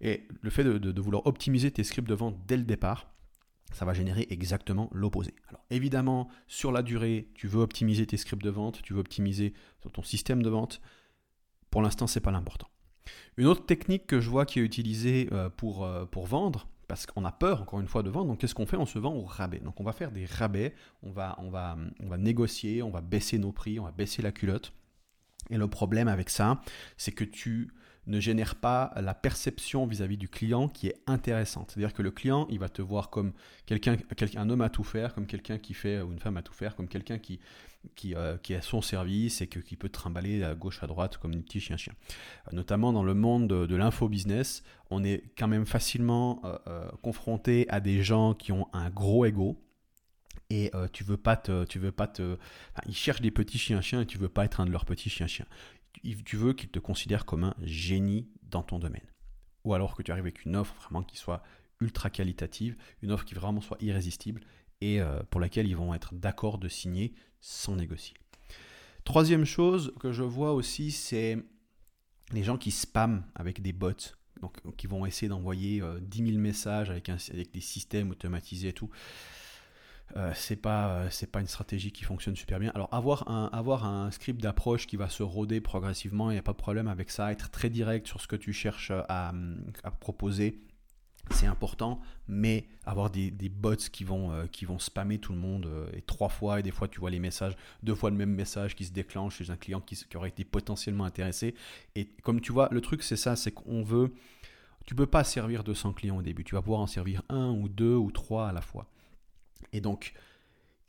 Et 0.00 0.26
le 0.42 0.50
fait 0.50 0.64
de, 0.64 1.00
vouloir 1.00 1.26
optimiser 1.26 1.70
tes 1.70 1.84
scripts 1.84 2.08
de 2.08 2.14
vente 2.14 2.36
dès 2.46 2.56
le 2.56 2.64
départ, 2.64 3.12
ça 3.72 3.84
va 3.84 3.92
générer 3.92 4.26
exactement 4.30 4.88
l'opposé. 4.92 5.34
Alors 5.48 5.64
évidemment, 5.70 6.28
sur 6.46 6.72
la 6.72 6.82
durée, 6.82 7.28
tu 7.34 7.48
veux 7.48 7.60
optimiser 7.60 8.06
tes 8.06 8.16
scripts 8.16 8.42
de 8.42 8.50
vente, 8.50 8.82
tu 8.82 8.94
veux 8.94 9.00
optimiser 9.00 9.54
ton 9.92 10.02
système 10.02 10.42
de 10.42 10.48
vente. 10.48 10.80
Pour 11.70 11.82
l'instant, 11.82 12.06
ce 12.06 12.18
n'est 12.18 12.22
pas 12.22 12.30
l'important. 12.30 12.68
Une 13.36 13.46
autre 13.46 13.66
technique 13.66 14.06
que 14.06 14.20
je 14.20 14.30
vois 14.30 14.46
qui 14.46 14.60
est 14.60 14.62
utilisée 14.62 15.28
euh, 15.32 15.50
pour, 15.50 15.84
euh, 15.84 16.06
pour 16.06 16.26
vendre, 16.26 16.68
parce 16.88 17.06
qu'on 17.06 17.24
a 17.24 17.32
peur 17.32 17.62
encore 17.62 17.80
une 17.80 17.88
fois 17.88 18.02
de 18.02 18.10
vendre, 18.10 18.28
donc 18.28 18.38
qu'est-ce 18.38 18.54
qu'on 18.54 18.66
fait? 18.66 18.76
On 18.76 18.86
se 18.86 18.98
vend 18.98 19.14
au 19.14 19.24
rabais. 19.24 19.58
Donc 19.58 19.80
on 19.80 19.84
va 19.84 19.92
faire 19.92 20.12
des 20.12 20.24
rabais, 20.24 20.74
on 21.02 21.10
va 21.10 21.76
négocier, 22.16 22.82
on 22.82 22.90
va 22.90 23.00
baisser 23.00 23.38
nos 23.38 23.52
prix, 23.52 23.80
on 23.80 23.84
va 23.84 23.92
baisser 23.92 24.22
la 24.22 24.32
culotte. 24.32 24.72
Et 25.50 25.56
le 25.56 25.68
problème 25.68 26.08
avec 26.08 26.30
ça, 26.30 26.60
c'est 26.96 27.12
que 27.12 27.24
tu 27.24 27.72
ne 28.06 28.20
génère 28.20 28.54
pas 28.54 28.92
la 28.96 29.14
perception 29.14 29.86
vis-à-vis 29.86 30.16
du 30.16 30.28
client 30.28 30.68
qui 30.68 30.88
est 30.88 30.96
intéressante. 31.06 31.72
C'est-à-dire 31.72 31.94
que 31.94 32.02
le 32.02 32.10
client, 32.10 32.46
il 32.50 32.58
va 32.58 32.68
te 32.68 32.82
voir 32.82 33.10
comme 33.10 33.32
quelqu'un, 33.66 33.96
un 34.36 34.50
homme 34.50 34.60
à 34.60 34.70
tout 34.70 34.84
faire, 34.84 35.14
comme 35.14 35.26
quelqu'un 35.26 35.58
qui 35.58 35.74
fait, 35.74 36.00
ou 36.00 36.12
une 36.12 36.18
femme 36.18 36.36
à 36.36 36.42
tout 36.42 36.52
faire, 36.52 36.76
comme 36.76 36.88
quelqu'un 36.88 37.18
qui, 37.18 37.40
qui, 37.94 38.14
euh, 38.14 38.36
qui 38.38 38.54
a 38.54 38.62
son 38.62 38.82
service 38.82 39.40
et 39.40 39.46
qui 39.46 39.76
peut 39.76 39.88
trimballer 39.88 40.42
à 40.42 40.54
gauche 40.54 40.82
à 40.82 40.86
droite 40.86 41.18
comme 41.18 41.32
un 41.32 41.40
petit 41.40 41.60
chien-chien. 41.60 41.92
Euh, 42.48 42.50
notamment 42.52 42.92
dans 42.92 43.04
le 43.04 43.14
monde 43.14 43.48
de, 43.48 43.76
l'info-business, 43.76 44.62
on 44.90 45.04
est 45.04 45.24
quand 45.38 45.48
même 45.48 45.66
facilement 45.66 46.42
euh, 46.44 46.88
confronté 47.02 47.66
à 47.68 47.80
des 47.80 48.02
gens 48.02 48.34
qui 48.34 48.52
ont 48.52 48.68
un 48.72 48.90
gros 48.90 49.24
ego, 49.24 49.62
et 50.48 50.70
tu 50.92 51.02
veux 51.02 51.16
pas 51.16 51.36
te, 51.36 51.64
tu 51.64 51.80
veux 51.80 51.90
pas 51.90 52.06
te, 52.06 52.38
ils 52.86 52.94
cherchent 52.94 53.20
des 53.20 53.32
petits 53.32 53.58
chiens-chiens 53.58 54.02
et 54.02 54.06
tu 54.06 54.16
veux 54.16 54.28
pas 54.28 54.44
être 54.44 54.60
un 54.60 54.66
de 54.66 54.70
leurs 54.70 54.84
petits 54.84 55.10
chiens-chiens 55.10 55.46
tu 56.24 56.36
veux 56.36 56.52
qu'il 56.52 56.68
te 56.68 56.78
considère 56.78 57.24
comme 57.24 57.44
un 57.44 57.54
génie 57.62 58.28
dans 58.42 58.62
ton 58.62 58.78
domaine. 58.78 59.06
Ou 59.64 59.74
alors 59.74 59.94
que 59.94 60.02
tu 60.02 60.12
arrives 60.12 60.24
avec 60.24 60.44
une 60.44 60.56
offre 60.56 60.74
vraiment 60.80 61.02
qui 61.02 61.16
soit 61.16 61.42
ultra 61.80 62.10
qualitative, 62.10 62.76
une 63.02 63.12
offre 63.12 63.24
qui 63.24 63.34
vraiment 63.34 63.60
soit 63.60 63.78
irrésistible 63.80 64.40
et 64.80 65.00
euh, 65.00 65.22
pour 65.30 65.40
laquelle 65.40 65.66
ils 65.66 65.76
vont 65.76 65.94
être 65.94 66.14
d'accord 66.14 66.58
de 66.58 66.68
signer 66.68 67.14
sans 67.40 67.76
négocier. 67.76 68.16
Troisième 69.04 69.44
chose 69.44 69.92
que 70.00 70.12
je 70.12 70.22
vois 70.22 70.52
aussi, 70.52 70.90
c'est 70.90 71.38
les 72.32 72.42
gens 72.42 72.58
qui 72.58 72.70
spamment 72.70 73.22
avec 73.34 73.62
des 73.62 73.72
bots, 73.72 73.92
donc 74.40 74.60
qui 74.76 74.86
vont 74.86 75.06
essayer 75.06 75.28
d'envoyer 75.28 75.80
10 76.00 76.22
euh, 76.22 76.26
000 76.26 76.38
messages 76.38 76.90
avec 76.90 77.10
des 77.52 77.60
systèmes 77.60 78.10
automatisés 78.10 78.68
et 78.68 78.72
tout. 78.72 78.90
Euh, 80.14 80.30
c'est 80.34 80.56
pas 80.56 80.88
euh, 80.88 81.08
c'est 81.10 81.30
pas 81.30 81.40
une 81.40 81.48
stratégie 81.48 81.90
qui 81.90 82.04
fonctionne 82.04 82.36
super 82.36 82.60
bien. 82.60 82.70
Alors 82.74 82.88
avoir 82.92 83.28
un 83.28 83.46
avoir 83.52 83.84
un 83.84 84.10
script 84.12 84.40
d'approche 84.40 84.86
qui 84.86 84.96
va 84.96 85.08
se 85.08 85.22
roder 85.22 85.60
progressivement, 85.60 86.30
il 86.30 86.34
n'y 86.34 86.38
a 86.38 86.42
pas 86.42 86.52
de 86.52 86.58
problème 86.58 86.86
avec 86.86 87.10
ça. 87.10 87.32
Être 87.32 87.50
très 87.50 87.70
direct 87.70 88.06
sur 88.06 88.20
ce 88.20 88.28
que 88.28 88.36
tu 88.36 88.52
cherches 88.52 88.92
à, 89.08 89.32
proposer, 89.98 90.60
c'est 91.30 91.46
important, 91.46 92.00
mais 92.28 92.68
avoir 92.84 93.10
des, 93.10 93.30
bots 93.50 93.74
qui 93.76 94.04
vont, 94.04 94.30
euh, 94.30 94.46
qui 94.46 94.64
vont 94.64 94.78
spammer 94.78 95.18
tout 95.18 95.32
le 95.32 95.38
monde 95.38 95.68
et 95.92 96.02
trois 96.02 96.28
fois, 96.28 96.60
et 96.60 96.62
des 96.62 96.70
fois 96.70 96.86
tu 96.86 97.00
vois 97.00 97.10
les 97.10 97.18
messages, 97.18 97.56
deux 97.82 97.96
fois 97.96 98.10
le 98.10 98.16
même 98.16 98.32
message 98.32 98.76
qui 98.76 98.84
se 98.84 98.92
déclenche 98.92 99.36
chez 99.36 99.50
un 99.50 99.56
client 99.56 99.80
qui, 99.80 99.96
qui 99.96 100.16
aurait 100.16 100.28
été 100.28 100.44
potentiellement 100.44 101.04
intéressé. 101.04 101.54
Et 101.96 102.06
comme 102.22 102.40
tu 102.40 102.52
vois, 102.52 102.68
le 102.70 102.80
truc 102.80 103.02
c'est 103.02 103.16
ça, 103.16 103.34
c'est 103.34 103.50
qu'on 103.50 103.82
veut, 103.82 104.14
tu 104.86 104.94
peux 104.94 105.06
pas 105.06 105.24
servir 105.24 105.64
200 105.64 105.94
clients 105.94 106.16
au 106.16 106.22
début, 106.22 106.44
tu 106.44 106.54
vas 106.54 106.62
pouvoir 106.62 106.80
en 106.80 106.86
servir 106.86 107.22
un 107.28 107.50
ou 107.50 107.68
deux 107.68 107.96
ou 107.96 108.12
trois 108.12 108.48
à 108.48 108.52
la 108.52 108.60
fois. 108.60 108.86
Et 109.72 109.80
donc, 109.80 110.12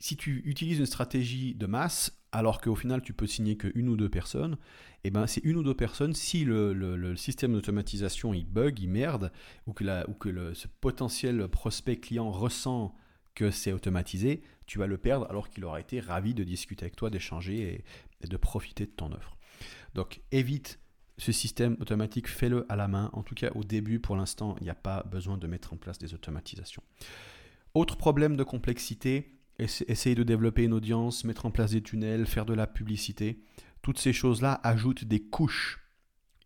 si 0.00 0.16
tu 0.16 0.42
utilises 0.44 0.78
une 0.78 0.86
stratégie 0.86 1.54
de 1.54 1.66
masse, 1.66 2.18
alors 2.32 2.60
qu'au 2.60 2.74
final 2.74 3.02
tu 3.02 3.12
peux 3.12 3.26
signer 3.26 3.56
qu'une 3.56 3.88
ou 3.88 3.96
deux 3.96 4.08
personnes, 4.08 4.54
et 5.04 5.08
eh 5.08 5.10
ben 5.10 5.26
c'est 5.26 5.42
une 5.44 5.56
ou 5.56 5.62
deux 5.62 5.74
personnes, 5.74 6.14
si 6.14 6.44
le, 6.44 7.14
système 7.16 7.52
d'automatisation 7.52 8.34
il 8.34 8.44
bug, 8.44 8.78
il 8.80 8.88
merde, 8.88 9.32
ou 9.66 9.72
que, 9.72 10.10
ou 10.10 10.14
que 10.14 10.54
ce 10.54 10.68
potentiel 10.80 11.48
prospect 11.48 11.96
client 11.96 12.30
ressent 12.30 12.94
que 13.34 13.50
c'est 13.50 13.72
automatisé, 13.72 14.42
tu 14.66 14.78
vas 14.78 14.86
le 14.86 14.98
perdre 14.98 15.26
alors 15.30 15.48
qu'il 15.48 15.64
aura 15.64 15.80
été 15.80 16.00
ravi 16.00 16.34
de 16.34 16.44
discuter 16.44 16.84
avec 16.84 16.96
toi, 16.96 17.08
d'échanger 17.08 17.84
et, 18.22 18.26
de 18.26 18.36
profiter 18.36 18.84
de 18.84 18.90
ton 18.90 19.12
offre. 19.12 19.36
Donc 19.94 20.20
évite 20.32 20.80
ce 21.18 21.32
système 21.32 21.76
automatique, 21.80 22.28
fais-le 22.28 22.66
à 22.68 22.76
la 22.76 22.88
main. 22.88 23.10
En 23.12 23.22
tout 23.22 23.34
cas, 23.34 23.50
au 23.54 23.64
début, 23.64 24.00
pour 24.00 24.16
l'instant, 24.16 24.56
il 24.60 24.64
n'y 24.64 24.70
a 24.70 24.74
pas 24.74 25.04
besoin 25.04 25.38
de 25.38 25.46
mettre 25.46 25.72
en 25.72 25.76
place 25.76 25.98
des 25.98 26.14
automatisations. 26.14 26.82
Autre 27.74 27.96
problème 27.96 28.36
de 28.36 28.44
complexité, 28.44 29.38
essayer 29.58 30.14
de 30.14 30.22
développer 30.22 30.64
une 30.64 30.72
audience, 30.72 31.24
mettre 31.24 31.46
en 31.46 31.50
place 31.50 31.72
des 31.72 31.82
tunnels, 31.82 32.26
faire 32.26 32.46
de 32.46 32.54
la 32.54 32.66
publicité. 32.66 33.42
Toutes 33.82 33.98
ces 33.98 34.12
choses-là 34.12 34.60
ajoutent 34.62 35.04
des 35.04 35.20
couches 35.20 35.80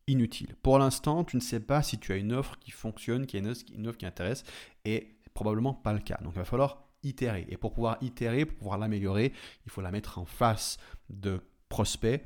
inutiles. 0.06 0.56
Pour 0.62 0.78
l'instant, 0.78 1.24
tu 1.24 1.36
ne 1.36 1.40
sais 1.40 1.60
pas 1.60 1.82
si 1.82 1.98
tu 1.98 2.12
as 2.12 2.16
une 2.16 2.32
offre 2.32 2.58
qui 2.58 2.70
fonctionne, 2.70 3.26
qui 3.26 3.36
est 3.36 3.40
une 3.74 3.86
offre 3.86 3.98
qui 3.98 4.06
intéresse, 4.06 4.44
et 4.84 5.16
probablement 5.34 5.74
pas 5.74 5.92
le 5.92 6.00
cas. 6.00 6.18
Donc 6.22 6.32
il 6.34 6.38
va 6.38 6.44
falloir 6.44 6.84
itérer. 7.02 7.46
Et 7.48 7.56
pour 7.56 7.72
pouvoir 7.72 7.98
itérer, 8.00 8.44
pour 8.44 8.56
pouvoir 8.58 8.78
l'améliorer, 8.78 9.32
il 9.64 9.70
faut 9.70 9.80
la 9.80 9.90
mettre 9.90 10.18
en 10.18 10.24
face 10.24 10.76
de 11.08 11.40
prospects 11.68 12.22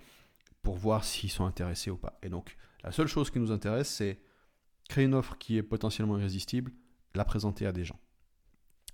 pour 0.62 0.76
voir 0.76 1.04
s'ils 1.04 1.30
sont 1.30 1.44
intéressés 1.44 1.90
ou 1.90 1.96
pas. 1.96 2.18
Et 2.22 2.28
donc 2.28 2.56
la 2.82 2.92
seule 2.92 3.06
chose 3.06 3.30
qui 3.30 3.38
nous 3.38 3.52
intéresse, 3.52 3.88
c'est 3.88 4.20
créer 4.88 5.04
une 5.04 5.14
offre 5.14 5.36
qui 5.38 5.56
est 5.56 5.62
potentiellement 5.62 6.18
irrésistible, 6.18 6.72
la 7.14 7.24
présenter 7.24 7.66
à 7.66 7.72
des 7.72 7.84
gens. 7.84 7.98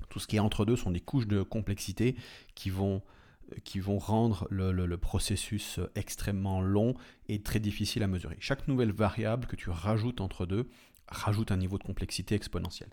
Tout 0.09 0.19
ce 0.19 0.27
qui 0.27 0.37
est 0.37 0.41
entre 0.41 0.65
deux 0.65 0.77
sont 0.77 0.91
des 0.91 1.01
couches 1.01 1.27
de 1.27 1.43
complexité 1.43 2.17
qui 2.55 2.71
vont, 2.71 3.03
vont 3.77 3.99
rendre 3.99 4.47
le, 4.51 4.97
processus 4.97 5.81
extrêmement 5.95 6.61
long 6.61 6.95
et 7.29 7.43
très 7.43 7.61
difficile 7.61 8.03
à 8.03 8.07
mesurer. 8.07 8.37
Chaque 8.41 8.69
nouvelle 8.69 8.93
variable 8.93 9.47
que 9.47 9.57
tu 9.57 9.71
rajoutes 9.71 10.21
entre 10.21 10.47
deux 10.47 10.69
rajoute 11.09 11.53
un 11.53 11.57
niveau 11.57 11.79
de 11.79 11.83
complexité 11.83 12.35
exponentielle. 12.35 12.91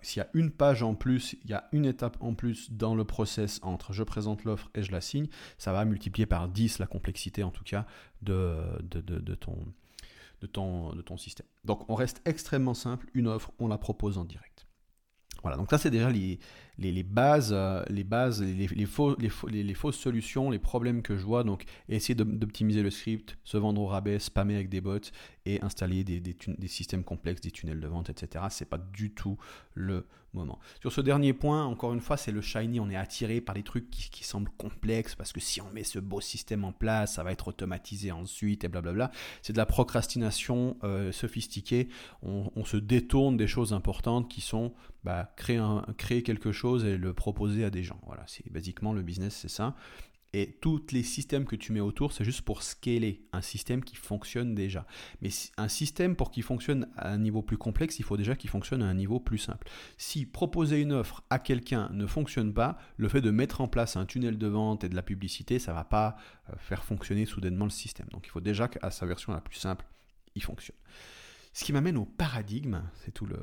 S'il 0.00 0.18
y 0.18 0.20
a 0.20 0.28
une 0.34 0.50
page 0.50 0.82
en 0.82 0.94
plus, 0.94 1.36
il 1.44 1.50
y 1.50 1.54
a 1.54 1.68
une 1.72 1.84
étape 1.84 2.16
en 2.20 2.34
plus 2.34 2.70
dans 2.70 2.94
le 2.94 3.04
process 3.04 3.60
entre 3.62 3.92
je 3.92 4.02
présente 4.02 4.44
l'offre 4.44 4.70
et 4.74 4.82
je 4.82 4.92
la 4.92 5.00
signe, 5.00 5.28
ça 5.58 5.72
va 5.72 5.84
multiplier 5.84 6.26
par 6.26 6.48
10 6.48 6.78
la 6.78 6.86
complexité 6.86 7.42
en 7.42 7.50
tout 7.50 7.64
cas 7.64 7.86
ton, 10.52 10.94
de 10.94 11.02
ton 11.02 11.16
système. 11.16 11.46
Donc 11.64 11.88
on 11.88 11.94
reste 11.94 12.22
extrêmement 12.24 12.74
simple, 12.74 13.08
une 13.14 13.28
offre, 13.28 13.52
on 13.58 13.68
la 13.68 13.78
propose 13.78 14.18
en 14.18 14.24
direct. 14.24 14.61
Voilà, 15.42 15.56
donc 15.56 15.70
ça 15.70 15.78
c'est 15.78 15.90
déjà 15.90 16.10
les, 16.10 16.38
les, 16.78 17.02
bases, 17.02 17.52
les 17.88 18.86
faux, 18.86 19.16
les, 19.18 19.74
fausses 19.74 19.98
solutions, 19.98 20.50
les 20.50 20.58
problèmes 20.58 21.02
que 21.02 21.16
je 21.16 21.24
vois. 21.24 21.44
Donc 21.44 21.64
essayer 21.88 22.14
d'optimiser 22.14 22.82
le 22.82 22.90
script, 22.90 23.36
se 23.44 23.56
vendre 23.56 23.80
au 23.80 23.86
rabais, 23.86 24.18
spammer 24.18 24.54
avec 24.54 24.68
des 24.68 24.80
bots 24.80 24.98
et 25.46 25.62
installer 25.62 26.04
des, 26.04 26.20
des, 26.20 26.68
systèmes 26.68 27.04
complexes, 27.04 27.40
des 27.40 27.50
tunnels 27.50 27.80
de 27.80 27.86
vente, 27.86 28.10
etc. 28.10 28.44
C'est 28.50 28.68
pas 28.68 28.78
du 28.78 29.12
tout 29.12 29.36
le 29.74 30.06
moment. 30.34 30.58
Sur 30.80 30.92
ce 30.92 31.00
dernier 31.00 31.32
point, 31.32 31.64
encore 31.64 31.92
une 31.92 32.00
fois, 32.00 32.16
c'est 32.16 32.32
le 32.32 32.40
shiny. 32.40 32.80
On 32.80 32.88
est 32.88 32.96
attiré 32.96 33.40
par 33.40 33.54
des 33.54 33.62
trucs 33.62 33.90
qui, 33.90 34.24
semblent 34.24 34.50
complexes 34.56 35.14
parce 35.14 35.32
que 35.32 35.40
si 35.40 35.60
on 35.60 35.70
met 35.72 35.82
ce 35.82 35.98
beau 35.98 36.20
système 36.20 36.64
en 36.64 36.72
place, 36.72 37.14
ça 37.14 37.24
va 37.24 37.32
être 37.32 37.48
automatisé 37.48 38.12
ensuite 38.12 38.64
et 38.64 38.68
blablabla. 38.68 39.10
C'est 39.42 39.52
de 39.52 39.58
la 39.58 39.66
procrastination 39.66 40.76
euh, 40.84 41.12
sophistiquée. 41.12 41.88
On, 42.22 42.50
on, 42.54 42.64
se 42.64 42.76
détourne 42.76 43.36
des 43.36 43.48
choses 43.48 43.72
importantes 43.72 44.30
qui 44.30 44.40
sont 44.40 44.72
bah, 45.04 45.32
créer, 45.36 45.56
un, 45.56 45.84
créer 45.98 46.22
quelque 46.22 46.52
chose 46.52 46.84
et 46.84 46.96
le 46.96 47.12
proposer 47.12 47.64
à 47.64 47.70
des 47.70 47.82
gens. 47.82 48.00
Voilà, 48.06 48.22
c'est 48.26 48.48
basiquement 48.50 48.92
le 48.92 49.02
business, 49.02 49.34
c'est 49.34 49.50
ça. 49.50 49.74
Et 50.34 50.58
tous 50.62 50.86
les 50.92 51.02
systèmes 51.02 51.44
que 51.44 51.56
tu 51.56 51.72
mets 51.72 51.80
autour, 51.80 52.12
c'est 52.12 52.24
juste 52.24 52.40
pour 52.40 52.62
scaler 52.62 53.26
un 53.32 53.42
système 53.42 53.84
qui 53.84 53.96
fonctionne 53.96 54.54
déjà. 54.54 54.86
Mais 55.20 55.28
un 55.58 55.68
système, 55.68 56.16
pour 56.16 56.30
qu'il 56.30 56.42
fonctionne 56.42 56.88
à 56.96 57.10
un 57.10 57.18
niveau 57.18 57.42
plus 57.42 57.58
complexe, 57.58 57.98
il 57.98 58.04
faut 58.04 58.16
déjà 58.16 58.34
qu'il 58.34 58.48
fonctionne 58.48 58.82
à 58.82 58.86
un 58.86 58.94
niveau 58.94 59.20
plus 59.20 59.36
simple. 59.36 59.68
Si 59.98 60.24
proposer 60.24 60.80
une 60.80 60.92
offre 60.92 61.22
à 61.28 61.38
quelqu'un 61.38 61.90
ne 61.92 62.06
fonctionne 62.06 62.54
pas, 62.54 62.78
le 62.96 63.10
fait 63.10 63.20
de 63.20 63.30
mettre 63.30 63.60
en 63.60 63.68
place 63.68 63.96
un 63.96 64.06
tunnel 64.06 64.38
de 64.38 64.46
vente 64.46 64.84
et 64.84 64.88
de 64.88 64.94
la 64.94 65.02
publicité, 65.02 65.58
ça 65.58 65.72
ne 65.72 65.76
va 65.76 65.84
pas 65.84 66.16
euh, 66.48 66.54
faire 66.56 66.82
fonctionner 66.82 67.26
soudainement 67.26 67.66
le 67.66 67.70
système. 67.70 68.06
Donc 68.10 68.26
il 68.26 68.30
faut 68.30 68.40
déjà 68.40 68.68
qu'à 68.68 68.90
sa 68.90 69.04
version 69.04 69.34
la 69.34 69.42
plus 69.42 69.56
simple, 69.56 69.84
il 70.34 70.42
fonctionne. 70.42 70.76
Ce 71.52 71.64
qui 71.64 71.74
m'amène 71.74 71.98
au 71.98 72.06
paradigme, 72.06 72.82
c'est 73.04 73.12
tout 73.12 73.26
le 73.26 73.38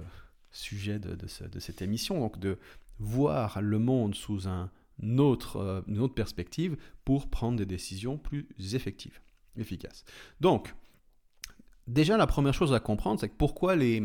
sujet 0.51 0.97
de, 0.97 1.27
cette 1.27 1.81
émission, 1.83 2.19
donc 2.19 2.39
de 2.39 2.57
voir 2.97 3.61
le 3.61 3.77
monde 3.77 4.15
sous 4.15 4.47
un 4.47 4.71
autre, 5.19 5.57
euh, 5.57 5.81
une 5.87 5.99
autre 5.99 6.13
perspective 6.13 6.77
pour 7.05 7.29
prendre 7.29 7.57
des 7.57 7.65
décisions 7.65 8.17
plus 8.17 8.47
effectives, 8.73 9.19
efficaces. 9.57 10.03
Donc, 10.41 10.73
déjà, 11.87 12.17
la 12.17 12.27
première 12.27 12.53
chose 12.53 12.73
à 12.73 12.79
comprendre, 12.79 13.19
c'est 13.19 13.35
pourquoi 13.35 13.75
les, 13.75 14.03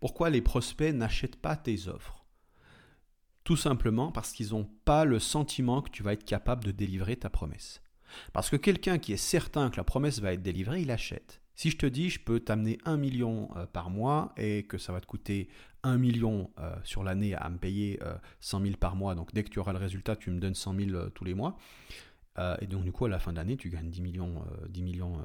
pourquoi 0.00 0.30
les 0.30 0.42
prospects 0.42 0.94
n'achètent 0.94 1.40
pas 1.40 1.56
tes 1.56 1.88
offres? 1.88 2.24
Tout 3.44 3.56
simplement 3.56 4.10
parce 4.10 4.32
qu'ils 4.32 4.50
n'ont 4.50 4.68
pas 4.84 5.04
le 5.04 5.18
sentiment 5.18 5.82
que 5.82 5.90
tu 5.90 6.02
vas 6.02 6.14
être 6.14 6.24
capable 6.24 6.64
de 6.64 6.70
délivrer 6.70 7.16
ta 7.16 7.28
promesse. 7.28 7.82
Parce 8.32 8.48
que 8.48 8.56
quelqu'un 8.56 8.98
qui 8.98 9.12
est 9.12 9.18
certain 9.18 9.70
que 9.70 9.76
la 9.76 9.84
promesse 9.84 10.20
va 10.20 10.32
être 10.32 10.42
délivrée, 10.42 10.82
il 10.82 10.90
achète. 10.90 11.42
Si 11.54 11.70
je 11.70 11.76
te 11.76 11.86
dis 11.86 12.10
je 12.10 12.20
peux 12.20 12.40
t'amener 12.40 12.78
un 12.84 12.96
million 12.96 13.48
euh, 13.56 13.66
par 13.66 13.90
mois 13.90 14.32
et 14.36 14.64
que 14.64 14.78
ça 14.78 14.92
va 14.92 15.00
te 15.00 15.06
coûter 15.06 15.48
un 15.82 15.98
million 15.98 16.50
euh, 16.58 16.74
sur 16.82 17.04
l'année 17.04 17.34
à 17.34 17.48
me 17.48 17.58
payer 17.58 18.00
100 18.40 18.60
euh, 18.60 18.64
000 18.64 18.76
par 18.76 18.96
mois, 18.96 19.14
donc 19.14 19.32
dès 19.32 19.44
que 19.44 19.50
tu 19.50 19.58
auras 19.58 19.72
le 19.72 19.78
résultat, 19.78 20.16
tu 20.16 20.30
me 20.30 20.40
donnes 20.40 20.54
100 20.54 20.74
000 20.74 21.10
tous 21.10 21.24
les 21.24 21.34
mois, 21.34 21.56
et 22.60 22.66
donc 22.66 22.84
du 22.84 22.90
coup 22.90 23.04
à 23.04 23.08
la 23.08 23.20
fin 23.20 23.32
de 23.32 23.36
l'année, 23.36 23.56
tu 23.56 23.68
gagnes 23.68 23.90
10 23.90 24.00
millions, 24.00 24.44
10 24.70 24.82
millions 24.82 25.18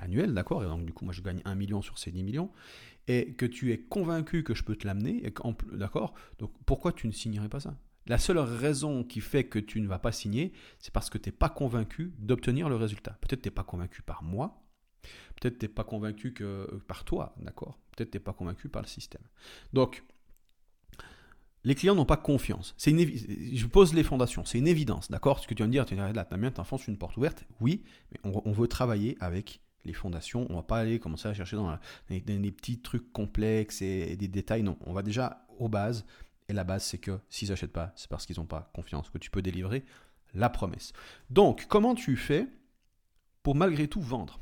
annuels, 0.00 0.34
d'accord? 0.34 0.62
Et 0.62 0.66
donc 0.66 0.84
du 0.84 0.92
coup 0.92 1.04
moi 1.04 1.14
je 1.14 1.22
gagne 1.22 1.40
1 1.44 1.54
million 1.54 1.80
sur 1.80 1.98
ces 1.98 2.12
10 2.12 2.22
millions, 2.22 2.50
et 3.08 3.32
que 3.32 3.46
tu 3.46 3.72
es 3.72 3.78
convaincu 3.78 4.44
que 4.44 4.54
je 4.54 4.62
peux 4.62 4.76
te 4.76 4.86
l'amener, 4.86 5.32
d'accord? 5.72 6.14
Donc 6.38 6.52
pourquoi 6.66 6.92
tu 6.92 7.06
ne 7.06 7.12
signerais 7.12 7.48
pas 7.48 7.60
ça? 7.60 7.74
La 8.06 8.18
seule 8.18 8.38
raison 8.38 9.04
qui 9.04 9.20
fait 9.20 9.44
que 9.44 9.58
tu 9.58 9.80
ne 9.80 9.88
vas 9.88 9.98
pas 9.98 10.12
signer, 10.12 10.52
c'est 10.78 10.92
parce 10.92 11.08
que 11.08 11.18
tu 11.18 11.28
n'es 11.28 11.32
pas 11.32 11.48
convaincu 11.48 12.12
d'obtenir 12.18 12.68
le 12.68 12.76
résultat. 12.76 13.16
Peut-être 13.20 13.42
tu 13.42 13.48
n'es 13.48 13.54
pas 13.54 13.64
convaincu 13.64 14.02
par 14.02 14.22
moi, 14.22 14.61
Peut-être 15.42 15.58
tu 15.58 15.64
n'es 15.64 15.72
pas 15.72 15.82
convaincu 15.82 16.32
euh, 16.40 16.68
par 16.86 17.02
toi, 17.02 17.34
d'accord? 17.40 17.76
Peut-être 17.90 18.12
tu 18.12 18.16
n'es 18.16 18.22
pas 18.22 18.32
convaincu 18.32 18.68
par 18.68 18.80
le 18.80 18.86
système. 18.86 19.22
Donc, 19.72 20.04
les 21.64 21.74
clients 21.74 21.96
n'ont 21.96 22.04
pas 22.04 22.16
confiance. 22.16 22.74
C'est 22.76 22.92
Je 22.92 23.66
pose 23.66 23.92
les 23.92 24.04
fondations, 24.04 24.44
c'est 24.44 24.58
une 24.58 24.68
évidence, 24.68 25.10
d'accord? 25.10 25.40
Ce 25.40 25.48
que 25.48 25.54
tu 25.54 25.64
viens 25.64 25.66
de 25.66 25.72
dire, 25.72 25.84
tu 25.84 25.96
dis, 25.96 26.00
là, 26.00 26.24
tu 26.24 26.60
enfonces 26.60 26.86
une 26.86 26.96
porte 26.96 27.16
ouverte. 27.16 27.44
Oui, 27.60 27.82
mais 28.12 28.20
on, 28.22 28.52
veut 28.52 28.68
travailler 28.68 29.16
avec 29.18 29.60
les 29.84 29.92
fondations. 29.92 30.46
On 30.48 30.52
ne 30.52 30.58
va 30.58 30.62
pas 30.62 30.78
aller 30.78 31.00
commencer 31.00 31.26
à 31.26 31.34
chercher 31.34 31.56
dans, 31.56 31.76
des 32.08 32.52
petits 32.52 32.80
trucs 32.80 33.12
complexes 33.12 33.82
et, 33.82 34.14
des 34.14 34.28
détails. 34.28 34.62
Non, 34.62 34.78
on 34.86 34.92
va 34.92 35.02
déjà 35.02 35.44
aux 35.58 35.68
bases. 35.68 36.04
Et 36.48 36.52
la 36.52 36.62
base, 36.62 36.84
c'est 36.84 36.98
que 36.98 37.18
s'ils 37.30 37.48
n'achètent 37.48 37.72
pas, 37.72 37.92
c'est 37.96 38.08
parce 38.08 38.26
qu'ils 38.26 38.38
n'ont 38.38 38.46
pas 38.46 38.70
confiance 38.74 39.10
que 39.10 39.18
tu 39.18 39.28
peux 39.28 39.42
délivrer 39.42 39.84
la 40.34 40.50
promesse. 40.50 40.92
Donc, 41.30 41.66
comment 41.68 41.96
tu 41.96 42.16
fais 42.16 42.46
pour 43.42 43.56
malgré 43.56 43.88
tout 43.88 44.00
vendre? 44.00 44.38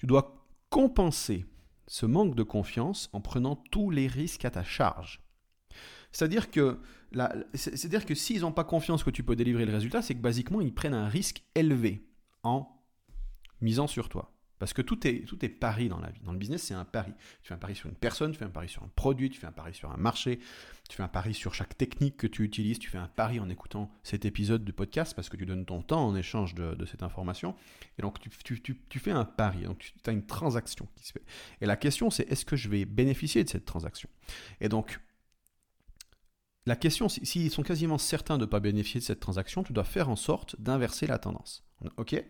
Tu 0.00 0.06
dois 0.06 0.46
compenser 0.70 1.44
ce 1.86 2.06
manque 2.06 2.34
de 2.34 2.42
confiance 2.42 3.10
en 3.12 3.20
prenant 3.20 3.54
tous 3.54 3.90
les 3.90 4.06
risques 4.06 4.46
à 4.46 4.50
ta 4.50 4.64
charge. 4.64 5.20
C'est-à-dire 6.10 6.50
que, 6.50 6.80
c'est-à-dire 7.52 8.06
s'ils 8.16 8.40
n'ont 8.40 8.50
pas 8.50 8.64
confiance 8.64 9.04
que 9.04 9.10
tu 9.10 9.22
peux 9.22 9.36
délivrer 9.36 9.66
le 9.66 9.74
résultat, 9.74 10.00
c'est 10.00 10.14
que 10.14 10.22
basiquement, 10.22 10.62
ils 10.62 10.72
prennent 10.72 10.94
un 10.94 11.06
risque 11.06 11.42
élevé 11.54 12.08
en 12.44 12.82
misant 13.60 13.86
sur 13.86 14.08
toi. 14.08 14.32
Parce 14.60 14.74
que 14.74 14.82
tout 14.82 15.06
est, 15.06 15.24
tout 15.24 15.42
est 15.42 15.48
pari 15.48 15.88
dans 15.88 15.98
la 15.98 16.10
vie. 16.10 16.20
Dans 16.22 16.32
le 16.32 16.38
business, 16.38 16.64
c'est 16.64 16.74
un 16.74 16.84
pari. 16.84 17.12
Tu 17.42 17.48
fais 17.48 17.54
un 17.54 17.58
pari 17.58 17.74
sur 17.74 17.88
une 17.88 17.94
personne, 17.94 18.30
tu 18.30 18.38
fais 18.38 18.44
un 18.44 18.50
pari 18.50 18.68
sur 18.68 18.82
un 18.82 18.90
produit, 18.94 19.30
tu 19.30 19.40
fais 19.40 19.46
un 19.46 19.52
pari 19.52 19.72
sur 19.72 19.90
un 19.90 19.96
marché, 19.96 20.38
tu 20.86 20.96
fais 20.96 21.02
un 21.02 21.08
pari 21.08 21.32
sur 21.32 21.54
chaque 21.54 21.78
technique 21.78 22.18
que 22.18 22.26
tu 22.26 22.44
utilises, 22.44 22.78
tu 22.78 22.90
fais 22.90 22.98
un 22.98 23.08
pari 23.08 23.40
en 23.40 23.48
écoutant 23.48 23.90
cet 24.02 24.26
épisode 24.26 24.62
du 24.62 24.74
podcast 24.74 25.14
parce 25.16 25.30
que 25.30 25.38
tu 25.38 25.46
donnes 25.46 25.64
ton 25.64 25.80
temps 25.80 26.06
en 26.06 26.14
échange 26.14 26.54
de, 26.54 26.84
cette 26.84 27.02
information. 27.02 27.56
Et 27.98 28.02
donc, 28.02 28.18
tu, 28.20 28.60
tu, 28.60 28.98
fais 28.98 29.12
un 29.12 29.24
pari, 29.24 29.62
donc 29.62 29.78
tu 29.78 30.10
as 30.10 30.12
une 30.12 30.26
transaction 30.26 30.86
qui 30.94 31.06
se 31.06 31.12
fait. 31.12 31.24
Et 31.62 31.66
la 31.66 31.76
question, 31.76 32.10
c'est 32.10 32.30
est-ce 32.30 32.44
que 32.44 32.56
je 32.56 32.68
vais 32.68 32.84
bénéficier 32.84 33.42
de 33.42 33.48
cette 33.48 33.64
transaction? 33.64 34.10
Et 34.60 34.68
donc, 34.68 35.00
la 36.66 36.76
question, 36.76 37.08
s'ils 37.08 37.50
sont 37.50 37.62
quasiment 37.62 37.96
certains 37.96 38.36
de 38.36 38.44
ne 38.44 38.50
pas 38.50 38.60
bénéficier 38.60 39.00
de 39.00 39.06
cette 39.06 39.20
transaction, 39.20 39.62
tu 39.62 39.72
dois 39.72 39.84
faire 39.84 40.10
en 40.10 40.16
sorte 40.16 40.60
d'inverser 40.60 41.06
la 41.06 41.18
tendance. 41.18 41.64
OK? 41.96 42.22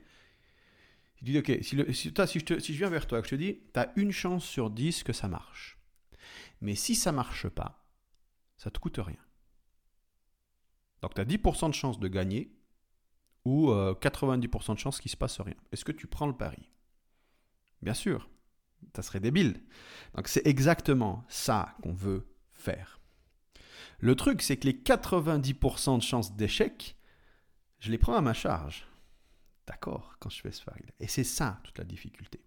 Tu 1.21 1.33
dis, 1.33 1.39
ok, 1.39 1.59
si, 1.63 1.77
je 1.77 2.79
viens 2.79 2.89
vers 2.89 3.07
toi, 3.07 3.21
que 3.21 3.29
je 3.29 3.37
te 3.37 3.41
dis, 3.41 3.61
tu 3.75 3.79
as 3.79 3.93
une 3.97 4.11
chance 4.11 4.45
sur 4.45 4.71
10 4.71 5.03
que 5.03 5.13
ça 5.13 5.29
marche. 5.29 5.79
Mais 6.63 6.75
si 6.75 6.95
ça 6.95 7.13
marche 7.13 7.49
pas, 7.49 7.87
ça 8.57 8.71
te 8.71 8.79
coûte 8.79 8.99
rien. 8.99 9.19
Donc 11.03 11.15
tu 11.15 11.21
as 11.21 11.25
10% 11.25 11.69
de 11.69 11.75
chance 11.75 11.99
de 11.99 12.09
gagner 12.09 12.55
ou 13.45 13.71
90% 13.71 14.71
euh, 14.71 14.75
de 14.75 14.79
chance 14.79 15.01
qu'il 15.01 15.11
se 15.11 15.17
passe 15.17 15.41
rien. 15.41 15.55
Est-ce 15.73 15.85
que 15.85 15.93
tu 15.93 16.07
prends 16.07 16.27
le 16.27 16.37
pari? 16.37 16.71
Bien 17.83 17.95
sûr, 17.95 18.29
ça 18.95 19.03
serait 19.03 19.21
débile. 19.21 19.63
Donc 20.15 20.29
c'est 20.29 20.47
exactement 20.47 21.25
ça 21.29 21.77
qu'on 21.83 21.93
veut 21.93 22.27
faire. 22.53 23.01
Le 23.99 24.15
truc, 24.15 24.41
c'est 24.41 24.57
que 24.57 24.67
les 24.67 24.75
90% 24.75 25.99
de 25.99 26.03
chances 26.03 26.35
d'échec, 26.35 26.97
je 27.79 27.91
les 27.91 27.99
prends 27.99 28.17
à 28.17 28.23
ma 28.23 28.33
charge 28.33 28.87
d'accord 29.67 30.17
quand 30.19 30.31
je 30.31 30.41
fais 30.41 30.53
ce 30.53 30.65
pari 30.65 30.83
Et 30.99 31.07
c'est 31.07 31.25
ça 31.25 31.61
toute 31.65 31.79
la 31.79 31.85
difficulté. 31.85 32.41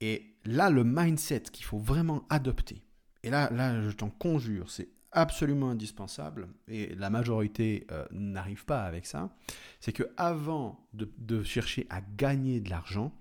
Et 0.00 0.36
là, 0.44 0.68
le 0.68 0.82
mindset 0.82 1.42
qu'il 1.52 1.64
faut 1.64 1.78
vraiment 1.78 2.26
adopter, 2.28 2.82
et 3.22 3.30
là, 3.30 3.50
là 3.50 3.80
je 3.80 3.94
t'en 3.94 4.10
conjure, 4.10 4.68
c'est 4.70 4.88
absolument 5.12 5.70
indispensable, 5.70 6.48
et 6.66 6.94
la 6.96 7.10
majorité 7.10 7.86
euh, 7.92 8.04
n'arrive 8.10 8.64
pas 8.64 8.82
avec 8.82 9.06
ça, 9.06 9.32
c'est 9.78 9.92
que 9.92 10.04
avant 10.16 10.88
de, 10.92 11.42
chercher 11.44 11.86
à 11.90 12.00
gagner 12.00 12.60
de 12.60 12.70
l'argent, 12.70 13.14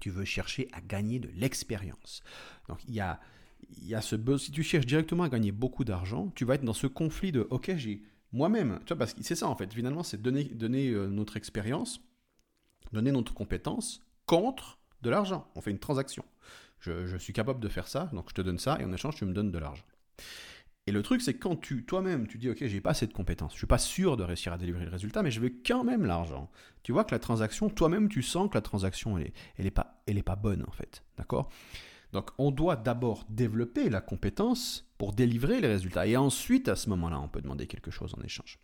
tu 0.00 0.10
veux 0.10 0.24
chercher 0.24 0.68
à 0.72 0.80
gagner 0.80 1.18
de 1.20 1.30
l'expérience. 1.34 2.22
Donc 2.68 2.80
il 2.88 2.94
y 2.94 3.00
a, 3.00 3.20
y 3.80 3.94
a 3.94 4.02
ce 4.02 4.16
si 4.36 4.50
tu 4.50 4.62
cherches 4.62 4.86
directement 4.86 5.22
à 5.22 5.28
gagner 5.28 5.52
beaucoup 5.52 5.84
d'argent, 5.84 6.30
tu 6.34 6.44
vas 6.44 6.56
être 6.56 6.64
dans 6.64 6.74
ce 6.74 6.88
conflit 6.88 7.32
de 7.32 7.46
ok 7.50 7.76
j'ai 7.76 8.02
moi-même, 8.32 8.78
tu 8.80 8.88
vois, 8.88 8.98
parce 8.98 9.14
que 9.14 9.22
c'est 9.22 9.34
ça 9.34 9.48
en 9.48 9.56
fait, 9.56 9.72
finalement, 9.72 10.02
c'est 10.02 10.20
donner, 10.20 10.50
euh, 10.90 11.08
notre 11.08 11.36
expérience, 11.36 12.00
donner 12.92 13.12
notre 13.12 13.34
compétence 13.34 14.02
contre 14.26 14.78
de 15.02 15.10
l'argent. 15.10 15.50
On 15.54 15.60
fait 15.60 15.70
une 15.70 15.78
transaction. 15.78 16.24
Je, 16.80 17.16
suis 17.16 17.32
capable 17.32 17.60
de 17.60 17.68
faire 17.68 17.86
ça, 17.86 18.10
donc 18.12 18.28
je 18.30 18.34
te 18.34 18.42
donne 18.42 18.58
ça, 18.58 18.76
et 18.80 18.84
en 18.84 18.92
échange, 18.92 19.14
tu 19.14 19.24
me 19.24 19.32
donnes 19.32 19.52
de 19.52 19.58
l'argent. 19.58 19.84
Et 20.88 20.90
le 20.90 21.00
truc, 21.02 21.22
c'est 21.22 21.34
quand 21.34 21.54
tu, 21.54 21.84
toi-même, 21.84 22.26
tu 22.26 22.38
dis, 22.38 22.50
OK, 22.50 22.58
j'ai 22.60 22.80
pas 22.80 22.90
assez 22.90 23.06
de 23.06 23.12
compétences, 23.12 23.52
je 23.52 23.58
suis 23.58 23.68
pas 23.68 23.78
sûr 23.78 24.16
de 24.16 24.24
réussir 24.24 24.52
à 24.52 24.58
délivrer 24.58 24.84
le 24.84 24.90
résultat, 24.90 25.22
mais 25.22 25.30
je 25.30 25.38
veux 25.38 25.52
quand 25.64 25.84
même 25.84 26.04
l'argent. 26.04 26.50
Tu 26.82 26.90
vois 26.90 27.04
que 27.04 27.14
la 27.14 27.20
transaction, 27.20 27.70
toi-même, 27.70 28.08
tu 28.08 28.22
sens 28.22 28.48
que 28.48 28.54
la 28.54 28.62
transaction, 28.62 29.16
elle 29.16 29.26
est, 29.26 29.32
elle 29.58 29.70
pas, 29.70 30.02
elle 30.06 30.20
pas 30.24 30.34
bonne, 30.34 30.64
en 30.66 30.72
fait. 30.72 31.04
D'accord? 31.16 31.50
Donc 32.12 32.30
on 32.38 32.50
doit 32.50 32.76
d'abord 32.76 33.24
développer 33.28 33.88
la 33.88 34.00
compétence 34.00 34.86
pour 35.02 35.12
délivrer 35.12 35.60
les 35.60 35.66
résultats. 35.66 36.06
Et 36.06 36.16
ensuite, 36.16 36.68
à 36.68 36.76
ce 36.76 36.88
moment-là, 36.90 37.18
on 37.18 37.26
peut 37.26 37.40
demander 37.40 37.66
quelque 37.66 37.90
chose 37.90 38.14
en 38.16 38.22
échange. 38.22 38.60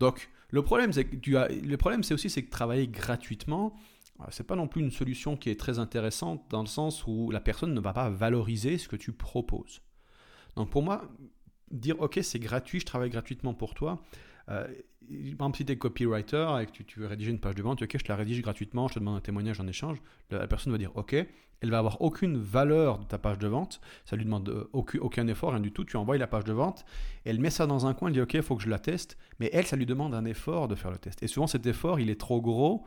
Donc 0.00 0.28
le 0.48 0.62
problème, 0.62 0.92
c'est 0.92 1.04
que 1.04 1.14
tu 1.14 1.36
as, 1.36 1.46
le 1.46 1.76
problème, 1.76 2.02
c'est 2.02 2.12
aussi 2.12 2.28
c'est 2.28 2.42
que 2.42 2.50
travailler 2.50 2.88
gratuitement, 2.88 3.78
euh, 4.18 4.24
c'est 4.30 4.42
pas 4.44 4.56
non 4.56 4.66
plus 4.66 4.80
une 4.80 4.90
solution 4.90 5.36
qui 5.36 5.48
est 5.48 5.54
très 5.54 5.78
intéressante 5.78 6.42
dans 6.50 6.62
le 6.62 6.66
sens 6.66 7.06
où 7.06 7.30
la 7.30 7.38
personne 7.38 7.72
ne 7.72 7.78
va 7.78 7.92
pas 7.92 8.10
valoriser 8.10 8.78
ce 8.78 8.88
que 8.88 8.96
tu 8.96 9.12
proposes. 9.12 9.80
Donc 10.56 10.70
pour 10.70 10.82
moi, 10.82 11.08
dire 11.70 12.00
ok 12.00 12.18
c'est 12.20 12.40
gratuit, 12.40 12.80
je 12.80 12.86
travaille 12.86 13.10
gratuitement 13.10 13.54
pour 13.54 13.74
toi, 13.74 14.02
par 14.50 14.66
exemple, 15.26 15.56
si 15.56 15.64
tu 15.64 15.72
es 15.72 15.76
copywriter 15.76 16.58
et 16.60 16.66
que 16.66 16.82
tu, 16.82 17.00
veux 17.00 17.06
rédiger 17.06 17.30
une 17.30 17.40
page 17.40 17.54
de 17.54 17.62
vente, 17.62 17.82
ok, 17.82 17.96
je 17.98 18.08
la 18.08 18.16
rédige 18.16 18.42
gratuitement, 18.42 18.88
je 18.88 18.94
te 18.94 18.98
demande 18.98 19.16
un 19.16 19.20
témoignage 19.20 19.60
en 19.60 19.66
échange, 19.66 19.98
la, 20.30 20.46
personne 20.46 20.72
va 20.72 20.78
dire 20.78 20.92
ok, 20.94 21.14
elle 21.62 21.70
va 21.70 21.78
avoir 21.78 22.00
aucune 22.00 22.38
valeur 22.38 22.98
de 22.98 23.04
ta 23.04 23.18
page 23.18 23.38
de 23.38 23.48
vente, 23.48 23.80
ça 24.04 24.16
lui 24.16 24.24
demande 24.24 24.48
euh, 24.48 24.68
aucun, 24.72 25.26
effort, 25.26 25.50
rien 25.50 25.60
du 25.60 25.72
tout, 25.72 25.84
tu 25.84 25.96
envoies 25.96 26.18
la 26.18 26.26
page 26.26 26.44
de 26.44 26.52
vente, 26.52 26.84
elle 27.24 27.40
met 27.40 27.50
ça 27.50 27.66
dans 27.66 27.86
un 27.86 27.94
coin, 27.94 28.08
elle 28.08 28.14
dit 28.14 28.20
ok, 28.20 28.34
il 28.34 28.42
faut 28.42 28.56
que 28.56 28.62
je 28.62 28.70
la 28.70 28.78
teste, 28.78 29.18
mais 29.40 29.50
elle, 29.52 29.66
ça 29.66 29.76
lui 29.76 29.86
demande 29.86 30.14
un 30.14 30.24
effort 30.24 30.68
de 30.68 30.74
faire 30.74 30.90
le 30.90 30.98
test. 30.98 31.22
Et 31.22 31.26
souvent, 31.26 31.46
cet 31.46 31.66
effort, 31.66 31.98
il 32.00 32.08
est 32.08 32.20
trop 32.20 32.40
gros 32.40 32.86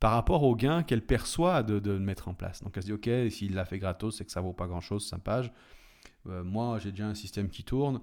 par 0.00 0.12
rapport 0.12 0.42
au 0.42 0.54
gain 0.54 0.82
qu'elle 0.82 1.04
perçoit 1.04 1.62
de, 1.62 1.98
mettre 1.98 2.28
en 2.28 2.34
place. 2.34 2.62
Donc 2.62 2.76
elle 2.76 2.82
se 2.82 2.86
dit 2.86 2.92
ok, 2.92 3.30
s'il 3.30 3.54
l'a 3.54 3.64
fait 3.64 3.78
gratos, 3.78 4.16
c'est 4.16 4.24
que 4.24 4.32
ça 4.32 4.40
vaut 4.40 4.52
pas 4.52 4.66
grand 4.66 4.80
chose, 4.80 5.06
sa 5.06 5.18
page. 5.18 5.52
Euh, 6.28 6.44
moi, 6.44 6.78
j'ai 6.78 6.90
déjà 6.90 7.06
un 7.06 7.14
système 7.14 7.48
qui 7.48 7.64
tourne 7.64 8.00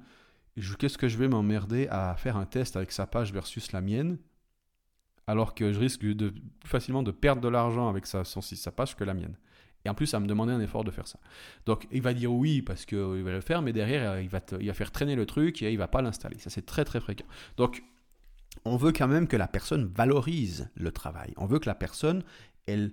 qu'est-ce 0.55 0.97
que 0.97 1.07
je 1.07 1.17
vais 1.17 1.27
m'emmerder 1.27 1.87
à 1.89 2.15
faire 2.15 2.37
un 2.37 2.45
test 2.45 2.75
avec 2.75 2.91
sa 2.91 3.07
page 3.07 3.33
versus 3.33 3.71
la 3.71 3.81
mienne, 3.81 4.17
alors 5.27 5.55
que 5.55 5.71
je 5.71 5.79
risque 5.79 5.99
plus 6.01 6.17
facilement 6.65 7.03
de 7.03 7.11
perdre 7.11 7.41
de 7.41 7.47
l'argent 7.47 7.89
avec 7.89 8.05
sa, 8.05 8.23
page 8.75 8.95
que 8.95 9.03
la 9.03 9.13
mienne. 9.13 9.37
Et 9.83 9.89
en 9.89 9.95
plus, 9.95 10.05
ça 10.05 10.19
me 10.19 10.27
demander 10.27 10.53
un 10.53 10.59
effort 10.59 10.83
de 10.83 10.91
faire 10.91 11.07
ça. 11.07 11.19
Donc, 11.65 11.87
il 11.91 12.01
va 12.01 12.13
dire 12.13 12.31
oui 12.31 12.61
parce 12.61 12.85
qu'il 12.85 13.23
va 13.23 13.31
le 13.31 13.41
faire, 13.41 13.61
mais 13.61 13.73
derrière, 13.73 14.19
il 14.19 14.29
va, 14.29 14.39
il 14.59 14.67
va 14.67 14.73
faire 14.73 14.91
traîner 14.91 15.15
le 15.15 15.25
truc 15.25 15.61
et 15.63 15.71
il 15.71 15.77
va 15.77 15.87
pas 15.87 16.01
l'installer. 16.01 16.37
Ça, 16.37 16.49
c'est 16.49 16.65
très, 16.65 16.85
très 16.85 16.99
fréquent. 16.99 17.25
Donc, 17.57 17.83
on 18.65 18.77
veut 18.77 18.91
quand 18.91 19.07
même 19.07 19.27
que 19.27 19.37
la 19.37 19.47
personne 19.47 19.85
valorise 19.85 20.69
le 20.75 20.91
travail. 20.91 21.33
On 21.37 21.45
veut 21.45 21.59
que 21.59 21.67
la 21.67 21.75
personne, 21.75 22.23
elle, 22.67 22.91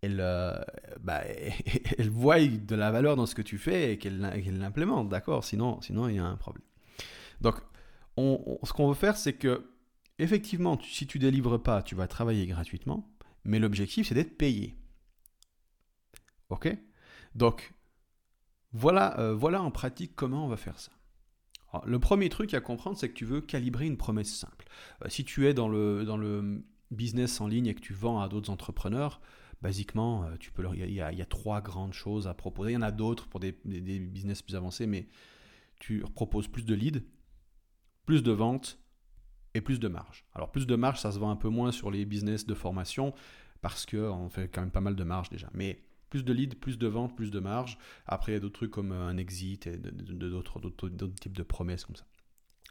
elle, 0.00 0.20
euh, 0.20 0.58
bah, 1.00 1.20
elle 1.98 2.10
voie 2.10 2.40
de 2.40 2.74
la 2.74 2.90
valeur 2.90 3.16
dans 3.16 3.26
ce 3.26 3.34
que 3.34 3.42
tu 3.42 3.58
fais 3.58 3.92
et 3.92 3.98
qu'elle 3.98 4.20
l'implémente, 4.20 5.08
d'accord? 5.08 5.44
Sinon, 5.44 5.80
sinon, 5.82 6.08
il 6.08 6.16
y 6.16 6.18
a 6.18 6.24
un 6.24 6.36
problème. 6.36 6.64
Donc, 7.40 7.56
ce 8.16 8.72
qu'on 8.72 8.88
veut 8.88 8.94
faire, 8.94 9.16
c'est 9.16 9.34
que, 9.34 9.70
effectivement, 10.18 10.78
si 10.82 11.06
tu 11.06 11.18
délivres 11.18 11.58
pas, 11.58 11.82
tu 11.82 11.94
vas 11.94 12.06
travailler 12.06 12.46
gratuitement, 12.46 13.12
mais 13.44 13.58
l'objectif, 13.58 14.08
c'est 14.08 14.14
d'être 14.14 14.36
payé. 14.36 14.76
Ok? 16.50 16.76
Donc, 17.34 17.74
voilà, 18.72 19.18
euh, 19.18 19.34
voilà 19.34 19.62
en 19.62 19.70
pratique 19.70 20.12
comment 20.14 20.44
on 20.44 20.48
va 20.48 20.56
faire 20.56 20.78
ça. 20.78 20.92
le 21.84 21.98
premier 21.98 22.28
truc 22.28 22.54
à 22.54 22.60
comprendre, 22.60 22.96
c'est 22.96 23.08
que 23.08 23.14
tu 23.14 23.24
veux 23.24 23.40
calibrer 23.40 23.86
une 23.86 23.96
promesse 23.96 24.34
simple. 24.34 24.66
Euh, 25.04 25.08
si 25.08 25.24
tu 25.24 25.46
es 25.46 25.54
dans 25.54 25.68
le, 25.68 26.04
dans 26.04 26.16
le 26.16 26.64
business 26.90 27.40
en 27.40 27.46
ligne 27.46 27.66
et 27.66 27.74
que 27.74 27.80
tu 27.80 27.94
vends 27.94 28.20
à 28.20 28.28
d'autres 28.28 28.50
entrepreneurs, 28.50 29.20
basiquement, 29.62 30.24
euh, 30.24 30.36
tu 30.38 30.50
peux 30.50 30.64
il 30.74 30.92
y, 30.92 31.00
a, 31.00 31.26
trois 31.26 31.60
grandes 31.60 31.94
choses 31.94 32.26
à 32.26 32.34
proposer. 32.34 32.72
Il 32.72 32.74
y 32.74 32.76
en 32.76 32.82
a 32.82 32.90
d'autres 32.90 33.28
pour 33.28 33.40
des, 33.40 33.56
des, 33.64 33.98
business 33.98 34.42
plus 34.42 34.56
avancés, 34.56 34.86
mais 34.86 35.08
tu 35.78 36.00
proposes 36.14 36.48
plus 36.48 36.64
de 36.64 36.74
leads, 36.74 37.00
plus 38.06 38.22
de 38.22 38.32
ventes 38.32 38.78
et 39.54 39.60
plus 39.60 39.80
de 39.80 39.88
marge. 39.88 40.24
Alors 40.34 40.50
plus 40.50 40.66
de 40.66 40.76
marge, 40.76 41.00
ça 41.00 41.12
se 41.12 41.18
vend 41.18 41.30
un 41.30 41.36
peu 41.36 41.48
moins 41.48 41.72
sur 41.72 41.90
les 41.90 42.04
business 42.04 42.46
de 42.46 42.54
formation 42.54 43.14
parce 43.60 43.86
qu'on 43.86 44.28
fait 44.28 44.48
quand 44.48 44.60
même 44.60 44.70
pas 44.70 44.80
mal 44.80 44.96
de 44.96 45.04
marge 45.04 45.30
déjà. 45.30 45.48
Mais 45.54 45.82
plus 46.10 46.24
de 46.24 46.32
leads, 46.32 46.56
plus 46.56 46.76
de 46.76 46.86
ventes, 46.86 47.16
plus 47.16 47.30
de 47.30 47.40
marge. 47.40 47.78
Après, 48.06 48.32
il 48.32 48.34
y 48.34 48.36
a 48.36 48.40
d'autres 48.40 48.54
trucs 48.54 48.70
comme 48.70 48.92
un 48.92 49.16
exit 49.16 49.66
et 49.66 49.78
d'autres 49.78 50.60
types 51.20 51.36
de 51.36 51.42
promesses 51.42 51.86
comme 51.86 51.96
ça. 51.96 52.04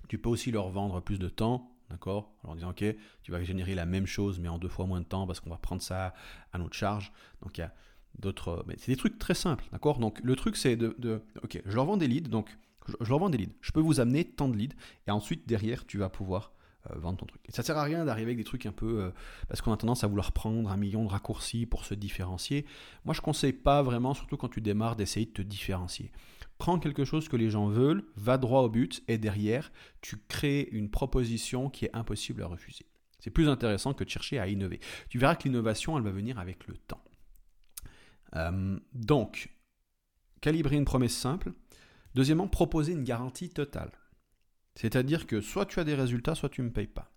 Tu 0.09 0.19
peux 0.19 0.29
aussi 0.29 0.51
leur 0.51 0.69
vendre 0.69 1.01
plus 1.01 1.17
de 1.17 1.27
temps, 1.27 1.75
d'accord? 1.89 2.33
En 2.43 2.49
leur 2.49 2.55
disant, 2.55 2.69
OK, 2.69 2.83
tu 3.23 3.31
vas 3.31 3.43
générer 3.43 3.73
la 3.73 3.87
même 3.87 4.05
chose, 4.05 4.39
mais 4.39 4.47
en 4.47 4.59
deux 4.59 4.67
fois 4.67 4.85
moins 4.85 5.01
de 5.01 5.05
temps 5.05 5.25
parce 5.25 5.39
qu'on 5.39 5.49
va 5.49 5.57
prendre 5.57 5.81
ça 5.81 6.13
à 6.53 6.59
notre 6.59 6.75
charge. 6.75 7.11
Donc, 7.41 7.57
il 7.57 7.61
y 7.61 7.63
a 7.63 7.73
d'autres. 8.19 8.63
C'est 8.77 8.91
des 8.91 8.97
trucs 8.97 9.17
très 9.17 9.33
simples, 9.33 9.65
d'accord? 9.71 9.97
Donc, 9.97 10.19
le 10.23 10.35
truc, 10.35 10.55
c'est 10.55 10.75
de, 10.75 11.23
OK, 11.43 11.61
je 11.65 11.75
leur 11.75 11.85
vends 11.85 11.97
des 11.97 12.07
leads, 12.07 12.29
donc 12.29 12.55
je, 12.87 13.09
leur 13.09 13.19
vends 13.19 13.29
des 13.29 13.37
leads. 13.37 13.55
Je 13.61 13.71
peux 13.71 13.79
vous 13.79 13.99
amener 13.99 14.25
tant 14.25 14.47
de 14.47 14.57
leads, 14.57 14.75
et 15.07 15.11
ensuite, 15.11 15.47
derrière, 15.47 15.85
tu 15.85 15.97
vas 15.97 16.09
pouvoir 16.09 16.53
euh, 16.89 16.97
vendre 16.97 17.17
ton 17.19 17.25
truc. 17.25 17.41
Et 17.47 17.51
ça 17.51 17.63
sert 17.63 17.77
à 17.77 17.83
rien 17.83 18.05
d'arriver 18.05 18.31
avec 18.31 18.37
des 18.37 18.43
trucs 18.43 18.65
un 18.65 18.71
peu. 18.71 19.01
Euh, 19.01 19.11
parce 19.47 19.61
qu'on 19.61 19.71
a 19.71 19.77
tendance 19.77 20.03
à 20.03 20.07
vouloir 20.07 20.31
prendre 20.31 20.69
un 20.69 20.77
million 20.77 21.03
de 21.03 21.09
raccourcis 21.09 21.65
pour 21.65 21.85
se 21.85 21.93
différencier. 21.93 22.65
Moi, 23.05 23.13
je 23.13 23.21
conseille 23.21 23.53
pas 23.53 23.83
vraiment, 23.83 24.13
surtout 24.13 24.37
quand 24.37 24.49
tu 24.49 24.61
démarres, 24.61 24.95
d'essayer 24.95 25.25
de 25.25 25.31
te 25.31 25.41
différencier. 25.41 26.11
Prends 26.57 26.79
quelque 26.79 27.05
chose 27.05 27.27
que 27.27 27.37
les 27.37 27.49
gens 27.49 27.67
veulent, 27.67 28.03
va 28.15 28.37
droit 28.37 28.61
au 28.61 28.69
but, 28.69 29.03
et 29.07 29.17
derrière, 29.17 29.71
tu 30.01 30.17
crées 30.27 30.69
une 30.71 30.89
proposition 30.89 31.69
qui 31.69 31.85
est 31.85 31.95
impossible 31.95 32.43
à 32.43 32.47
refuser. 32.47 32.85
C'est 33.19 33.31
plus 33.31 33.49
intéressant 33.49 33.93
que 33.93 34.03
de 34.03 34.09
chercher 34.09 34.39
à 34.39 34.47
innover. 34.47 34.79
Tu 35.09 35.19
verras 35.19 35.35
que 35.35 35.43
l'innovation, 35.43 35.97
elle 35.97 36.03
va 36.03 36.11
venir 36.11 36.39
avec 36.39 36.67
le 36.67 36.75
temps. 36.75 37.03
Euh, 38.35 38.79
donc, 38.93 39.55
calibrer 40.41 40.75
une 40.75 40.85
promesse 40.85 41.15
simple. 41.15 41.53
Deuxièmement, 42.15 42.47
proposer 42.47 42.93
une 42.93 43.03
garantie 43.03 43.49
totale. 43.49 43.91
C'est-à-dire 44.75 45.27
que 45.27 45.41
soit 45.41 45.65
tu 45.65 45.79
as 45.79 45.83
des 45.83 45.95
résultats, 45.95 46.35
soit 46.35 46.49
tu 46.49 46.61
ne 46.61 46.67
me 46.67 46.71
payes 46.71 46.87
pas. 46.87 47.11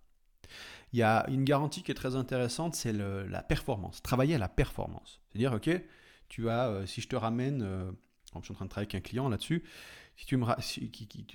Il 0.93 0.99
y 0.99 1.03
a 1.03 1.25
une 1.29 1.43
garantie 1.43 1.83
qui 1.83 1.91
est 1.91 1.95
très 1.95 2.15
intéressante, 2.15 2.75
c'est 2.75 2.93
la 2.93 3.43
performance. 3.43 4.01
Travailler 4.01 4.35
à 4.35 4.37
la 4.37 4.49
performance. 4.49 5.21
C'est-à-dire, 5.29 5.53
ok, 5.53 5.69
tu 6.29 6.49
as, 6.49 6.67
euh, 6.69 6.85
si 6.85 7.01
je 7.01 7.07
te 7.07 7.15
ramène, 7.15 7.61
euh, 7.61 7.91
je 8.35 8.41
suis 8.41 8.51
en 8.51 8.55
train 8.55 8.65
de 8.65 8.69
travailler 8.69 8.89
avec 8.91 8.95
un 8.95 9.07
client 9.07 9.29
là-dessus, 9.29 9.63
si 10.15 10.25
tu 10.25 10.37
me, 10.37 10.45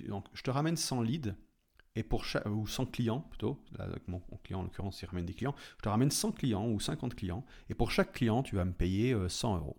donc, 0.07 0.25
je 0.33 0.41
te 0.41 0.49
ramène 0.49 0.75
100 0.75 1.01
leads, 1.01 1.35
et 1.95 2.03
pour 2.03 2.25
ou 2.45 2.67
100 2.67 2.85
clients 2.87 3.19
plutôt, 3.19 3.63
avec 3.77 4.07
mon, 4.07 4.21
client 4.43 4.61
en 4.61 4.63
l'occurrence 4.63 5.01
il 5.01 5.05
ramène 5.05 5.25
des 5.25 5.33
clients, 5.33 5.55
je 5.77 5.83
te 5.83 5.89
ramène 5.89 6.09
100 6.09 6.31
clients 6.31 6.67
ou 6.67 6.79
50 6.79 7.15
clients, 7.15 7.45
et 7.69 7.75
pour 7.75 7.91
chaque 7.91 8.13
client 8.13 8.43
tu 8.43 8.55
vas 8.55 8.65
me 8.65 8.73
payer 8.73 9.15
100 9.27 9.53
euh, 9.53 9.57
euros. 9.59 9.77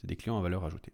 C'est 0.00 0.06
des 0.06 0.16
clients 0.16 0.38
à 0.38 0.42
valeur 0.42 0.64
ajoutée. 0.64 0.92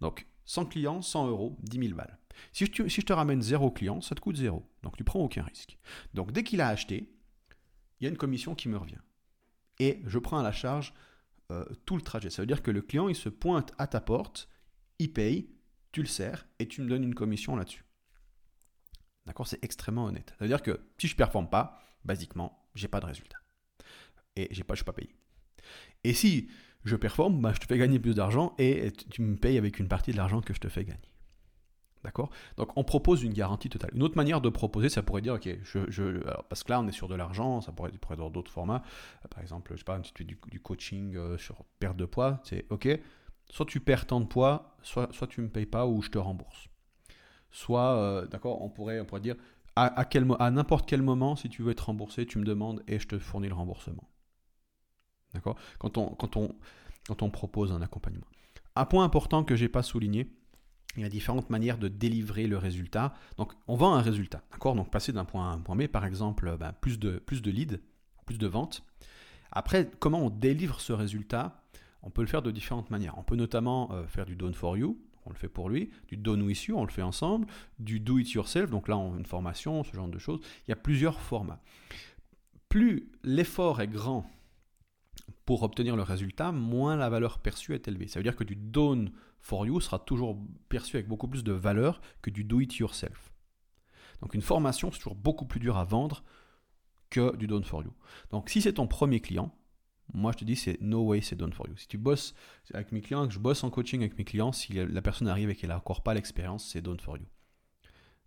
Donc 0.00 0.26
100 0.44 0.66
clients, 0.66 1.02
100 1.02 1.28
euros, 1.28 1.56
10 1.60 1.78
000 1.78 1.94
balles. 1.94 2.18
Si 2.52 2.66
je, 2.66 3.00
te 3.00 3.12
ramène 3.12 3.42
zéro 3.42 3.70
client, 3.70 4.00
ça 4.00 4.14
te 4.14 4.20
coûte 4.20 4.36
zéro. 4.36 4.68
Donc 4.82 4.96
tu 4.96 5.04
prends 5.04 5.20
aucun 5.20 5.42
risque. 5.42 5.78
Donc 6.14 6.32
dès 6.32 6.42
qu'il 6.42 6.60
a 6.60 6.68
acheté, 6.68 7.14
il 8.00 8.04
y 8.04 8.06
a 8.06 8.10
une 8.10 8.16
commission 8.16 8.54
qui 8.54 8.68
me 8.68 8.76
revient. 8.76 9.00
Et 9.78 10.02
je 10.06 10.18
prends 10.18 10.38
à 10.38 10.42
la 10.42 10.52
charge 10.52 10.94
euh, 11.50 11.64
tout 11.86 11.96
le 11.96 12.02
trajet. 12.02 12.30
Ça 12.30 12.42
veut 12.42 12.46
dire 12.46 12.62
que 12.62 12.70
le 12.70 12.82
client, 12.82 13.08
il 13.08 13.14
se 13.14 13.28
pointe 13.28 13.72
à 13.78 13.86
ta 13.86 14.00
porte, 14.00 14.48
il 14.98 15.12
paye, 15.12 15.50
tu 15.92 16.02
le 16.02 16.08
sers 16.08 16.46
et 16.58 16.66
tu 16.66 16.82
me 16.82 16.88
donnes 16.88 17.04
une 17.04 17.14
commission 17.14 17.56
là-dessus. 17.56 17.84
D'accord? 19.26 19.46
C'est 19.46 19.62
extrêmement 19.64 20.04
honnête. 20.06 20.30
Ça 20.30 20.44
veut 20.44 20.48
dire 20.48 20.62
que 20.62 20.80
si 20.98 21.06
je 21.08 21.14
ne 21.14 21.18
performe 21.18 21.48
pas, 21.48 21.80
basiquement, 22.04 22.68
j'ai 22.74 22.88
pas 22.88 23.00
de 23.00 23.06
résultat. 23.06 23.38
Et 24.36 24.48
je 24.50 24.62
ne 24.62 24.74
suis 24.74 24.84
pas 24.84 24.92
payé. 24.92 25.14
Et 26.04 26.14
si 26.14 26.48
je 26.84 26.96
performe, 26.96 27.40
bah, 27.40 27.52
je 27.54 27.60
te 27.60 27.66
fais 27.66 27.78
gagner 27.78 27.98
plus 27.98 28.14
d'argent 28.14 28.54
et 28.58 28.92
tu 29.10 29.22
me 29.22 29.36
payes 29.36 29.58
avec 29.58 29.78
une 29.78 29.88
partie 29.88 30.12
de 30.12 30.16
l'argent 30.16 30.40
que 30.40 30.52
je 30.52 30.60
te 30.60 30.68
fais 30.68 30.84
gagner. 30.84 31.00
D'accord? 32.04 32.30
Donc 32.56 32.70
on 32.76 32.82
propose 32.82 33.22
une 33.22 33.32
garantie 33.32 33.68
totale. 33.68 33.90
Une 33.94 34.02
autre 34.02 34.16
manière 34.16 34.40
de 34.40 34.48
proposer, 34.48 34.88
ça 34.88 35.04
pourrait 35.04 35.22
dire, 35.22 35.34
ok, 35.34 35.48
je, 35.62 36.18
parce 36.48 36.64
que 36.64 36.72
là 36.72 36.80
on 36.80 36.88
est 36.88 36.92
sur 36.92 37.06
de 37.06 37.14
l'argent, 37.14 37.60
ça 37.60 37.70
pourrait, 37.70 37.92
pourrait 37.92 38.14
avoir 38.14 38.30
d'autres 38.30 38.50
formats. 38.50 38.82
Euh, 39.24 39.28
par 39.28 39.40
exemple, 39.40 39.72
je 39.72 39.78
sais 39.78 39.84
pas, 39.84 40.00
tu 40.00 40.12
fais 40.16 40.24
du, 40.24 40.36
du 40.50 40.60
coaching 40.60 41.14
euh, 41.16 41.38
sur 41.38 41.64
perte 41.78 41.96
de 41.96 42.04
poids, 42.04 42.40
c'est 42.42 42.66
ok, 42.70 42.88
soit 43.50 43.66
tu 43.66 43.78
perds 43.78 44.06
tant 44.06 44.20
de 44.20 44.26
poids, 44.26 44.76
soit, 44.82 45.12
soit 45.12 45.28
tu 45.28 45.40
ne 45.40 45.46
me 45.46 45.50
payes 45.50 45.66
pas 45.66 45.86
ou 45.86 46.02
je 46.02 46.10
te 46.10 46.18
rembourse. 46.18 46.66
Soit, 47.52 47.96
euh, 47.96 48.26
d'accord, 48.26 48.62
on 48.62 48.70
pourrait, 48.70 48.98
on 48.98 49.04
pourrait 49.04 49.20
dire, 49.20 49.36
à 49.76 50.50
n'importe 50.50 50.88
quel 50.88 51.02
moment, 51.02 51.36
si 51.36 51.48
tu 51.48 51.62
veux 51.62 51.70
être 51.70 51.86
remboursé, 51.86 52.26
tu 52.26 52.38
me 52.38 52.44
demandes 52.44 52.82
et 52.88 52.98
je 52.98 53.06
te 53.06 53.18
fournis 53.18 53.48
le 53.48 53.54
remboursement. 53.54 54.08
D'accord? 55.34 55.56
Quand 55.78 55.98
on, 55.98 56.06
quand, 56.10 56.36
on, 56.36 56.54
quand 57.06 57.22
on 57.22 57.30
propose 57.30 57.72
un 57.72 57.82
accompagnement. 57.82 58.26
Un 58.76 58.84
point 58.84 59.04
important 59.04 59.44
que 59.44 59.56
je 59.56 59.64
n'ai 59.64 59.68
pas 59.68 59.82
souligné, 59.82 60.30
il 60.96 61.02
y 61.02 61.06
a 61.06 61.08
différentes 61.08 61.50
manières 61.50 61.78
de 61.78 61.88
délivrer 61.88 62.46
le 62.46 62.58
résultat. 62.58 63.14
Donc, 63.38 63.52
on 63.66 63.76
vend 63.76 63.94
un 63.94 64.02
résultat, 64.02 64.42
d'accord? 64.50 64.74
Donc, 64.74 64.90
passer 64.90 65.12
d'un 65.12 65.24
point 65.24 65.50
à 65.50 65.54
un 65.54 65.58
point 65.58 65.76
B, 65.76 65.86
par 65.86 66.04
exemple, 66.04 66.56
ben, 66.58 66.72
plus, 66.72 66.98
de, 66.98 67.18
plus 67.18 67.40
de 67.40 67.50
leads, 67.50 67.78
plus 68.26 68.38
de 68.38 68.46
ventes. 68.46 68.84
Après, 69.50 69.90
comment 69.98 70.20
on 70.20 70.30
délivre 70.30 70.80
ce 70.80 70.92
résultat? 70.92 71.62
On 72.02 72.10
peut 72.10 72.22
le 72.22 72.28
faire 72.28 72.42
de 72.42 72.50
différentes 72.50 72.90
manières. 72.90 73.16
On 73.16 73.22
peut 73.22 73.36
notamment 73.36 73.90
euh, 73.92 74.06
faire 74.06 74.26
du 74.26 74.36
done 74.36 74.54
for 74.54 74.76
you, 74.76 74.98
on 75.24 75.30
le 75.30 75.36
fait 75.36 75.48
pour 75.48 75.68
lui, 75.68 75.90
du 76.08 76.16
done 76.16 76.42
with 76.42 76.64
you, 76.64 76.76
on 76.76 76.84
le 76.84 76.90
fait 76.90 77.02
ensemble, 77.02 77.46
du 77.78 78.00
do 78.00 78.18
it 78.18 78.30
yourself, 78.32 78.70
donc 78.70 78.88
là, 78.88 78.96
on 78.96 79.16
une 79.16 79.26
formation, 79.26 79.84
ce 79.84 79.94
genre 79.94 80.08
de 80.08 80.18
choses. 80.18 80.40
Il 80.66 80.70
y 80.70 80.72
a 80.72 80.76
plusieurs 80.76 81.20
formats. 81.20 81.60
Plus 82.68 83.10
l'effort 83.22 83.80
est 83.80 83.88
grand 83.88 84.28
pour 85.44 85.62
obtenir 85.62 85.96
le 85.96 86.02
résultat, 86.02 86.52
moins 86.52 86.96
la 86.96 87.08
valeur 87.08 87.38
perçue 87.38 87.74
est 87.74 87.88
élevée. 87.88 88.08
Ça 88.08 88.18
veut 88.18 88.24
dire 88.24 88.36
que 88.36 88.44
du 88.44 88.56
done 88.56 89.12
for 89.40 89.66
you 89.66 89.80
sera 89.80 89.98
toujours 89.98 90.38
perçu 90.68 90.96
avec 90.96 91.08
beaucoup 91.08 91.28
plus 91.28 91.44
de 91.44 91.52
valeur 91.52 92.00
que 92.22 92.30
du 92.30 92.44
do 92.44 92.60
it 92.60 92.74
yourself. 92.76 93.32
Donc 94.20 94.34
une 94.34 94.42
formation, 94.42 94.90
c'est 94.90 94.98
toujours 94.98 95.16
beaucoup 95.16 95.46
plus 95.46 95.60
dur 95.60 95.76
à 95.76 95.84
vendre 95.84 96.22
que 97.10 97.36
du 97.36 97.46
done 97.46 97.64
for 97.64 97.82
you. 97.82 97.92
Donc 98.30 98.48
si 98.50 98.62
c'est 98.62 98.74
ton 98.74 98.86
premier 98.86 99.20
client, 99.20 99.54
moi 100.14 100.32
je 100.32 100.38
te 100.38 100.44
dis 100.44 100.56
c'est 100.56 100.80
no 100.80 101.06
way 101.06 101.20
c'est 101.20 101.36
done 101.36 101.52
for 101.52 101.68
you. 101.68 101.76
Si 101.76 101.88
tu 101.88 101.98
bosses 101.98 102.34
avec 102.72 102.92
mes 102.92 103.00
clients, 103.00 103.26
que 103.26 103.34
je 103.34 103.38
bosse 103.38 103.64
en 103.64 103.70
coaching 103.70 104.00
avec 104.00 104.16
mes 104.16 104.24
clients, 104.24 104.52
si 104.52 104.72
la 104.72 105.02
personne 105.02 105.28
arrive 105.28 105.50
et 105.50 105.56
qu'elle 105.56 105.70
n'a 105.70 105.76
encore 105.76 106.02
pas 106.02 106.14
l'expérience, 106.14 106.68
c'est 106.68 106.82
done 106.82 107.00
for 107.00 107.16
you. 107.16 107.26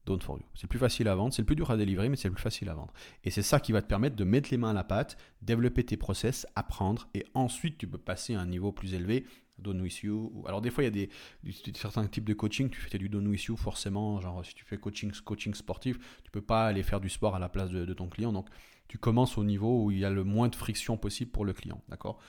Done 0.05 0.21
for 0.21 0.37
you. 0.37 0.45
C'est 0.53 0.67
plus 0.67 0.79
facile 0.79 1.07
à 1.07 1.15
vendre, 1.15 1.33
c'est 1.33 1.41
le 1.41 1.47
plus 1.47 1.55
dur 1.55 1.71
à 1.71 1.77
délivrer, 1.77 2.09
mais 2.09 2.15
c'est 2.15 2.29
plus 2.29 2.41
facile 2.41 2.69
à 2.69 2.75
vendre. 2.75 2.93
Et 3.23 3.31
c'est 3.31 3.41
ça 3.41 3.59
qui 3.59 3.71
va 3.71 3.81
te 3.81 3.87
permettre 3.87 4.15
de 4.15 4.23
mettre 4.23 4.49
les 4.51 4.57
mains 4.57 4.69
à 4.69 4.73
la 4.73 4.83
pâte, 4.83 5.17
développer 5.41 5.83
tes 5.83 5.97
process, 5.97 6.45
apprendre, 6.55 7.07
et 7.13 7.25
ensuite 7.33 7.77
tu 7.77 7.87
peux 7.87 7.97
passer 7.97 8.35
à 8.35 8.41
un 8.41 8.45
niveau 8.45 8.71
plus 8.71 8.93
élevé 8.93 9.25
Done 9.57 9.81
with 9.81 10.03
you. 10.03 10.43
Alors 10.47 10.61
des 10.61 10.69
fois 10.69 10.83
il 10.83 10.87
y 10.87 11.03
a 11.03 11.05
des, 11.05 11.09
certains 11.75 12.05
types 12.07 12.25
de 12.25 12.33
coaching, 12.33 12.69
tu 12.69 12.79
fais 12.81 12.97
du 12.97 13.07
done 13.07 13.27
with 13.27 13.45
you 13.45 13.55
forcément, 13.55 14.19
genre 14.19 14.45
si 14.45 14.53
tu 14.53 14.65
fais 14.65 14.77
coaching, 14.77 15.11
coaching 15.23 15.53
sportif, 15.53 15.97
tu 16.23 16.31
peux 16.31 16.41
pas 16.41 16.67
aller 16.67 16.83
faire 16.83 16.99
du 16.99 17.09
sport 17.09 17.35
à 17.35 17.39
la 17.39 17.47
place 17.47 17.69
de, 17.69 17.93
ton 17.93 18.07
client, 18.09 18.33
donc 18.33 18.49
tu 18.89 18.97
commences 18.97 19.37
au 19.37 19.45
niveau 19.45 19.85
où 19.85 19.91
il 19.91 19.99
y 19.99 20.05
a 20.05 20.09
le 20.09 20.25
moins 20.25 20.49
de 20.49 20.55
friction 20.55 20.97
possible 20.97 21.31
pour 21.31 21.45
le 21.45 21.53
client, 21.53 21.81
d'accord? 21.87 22.19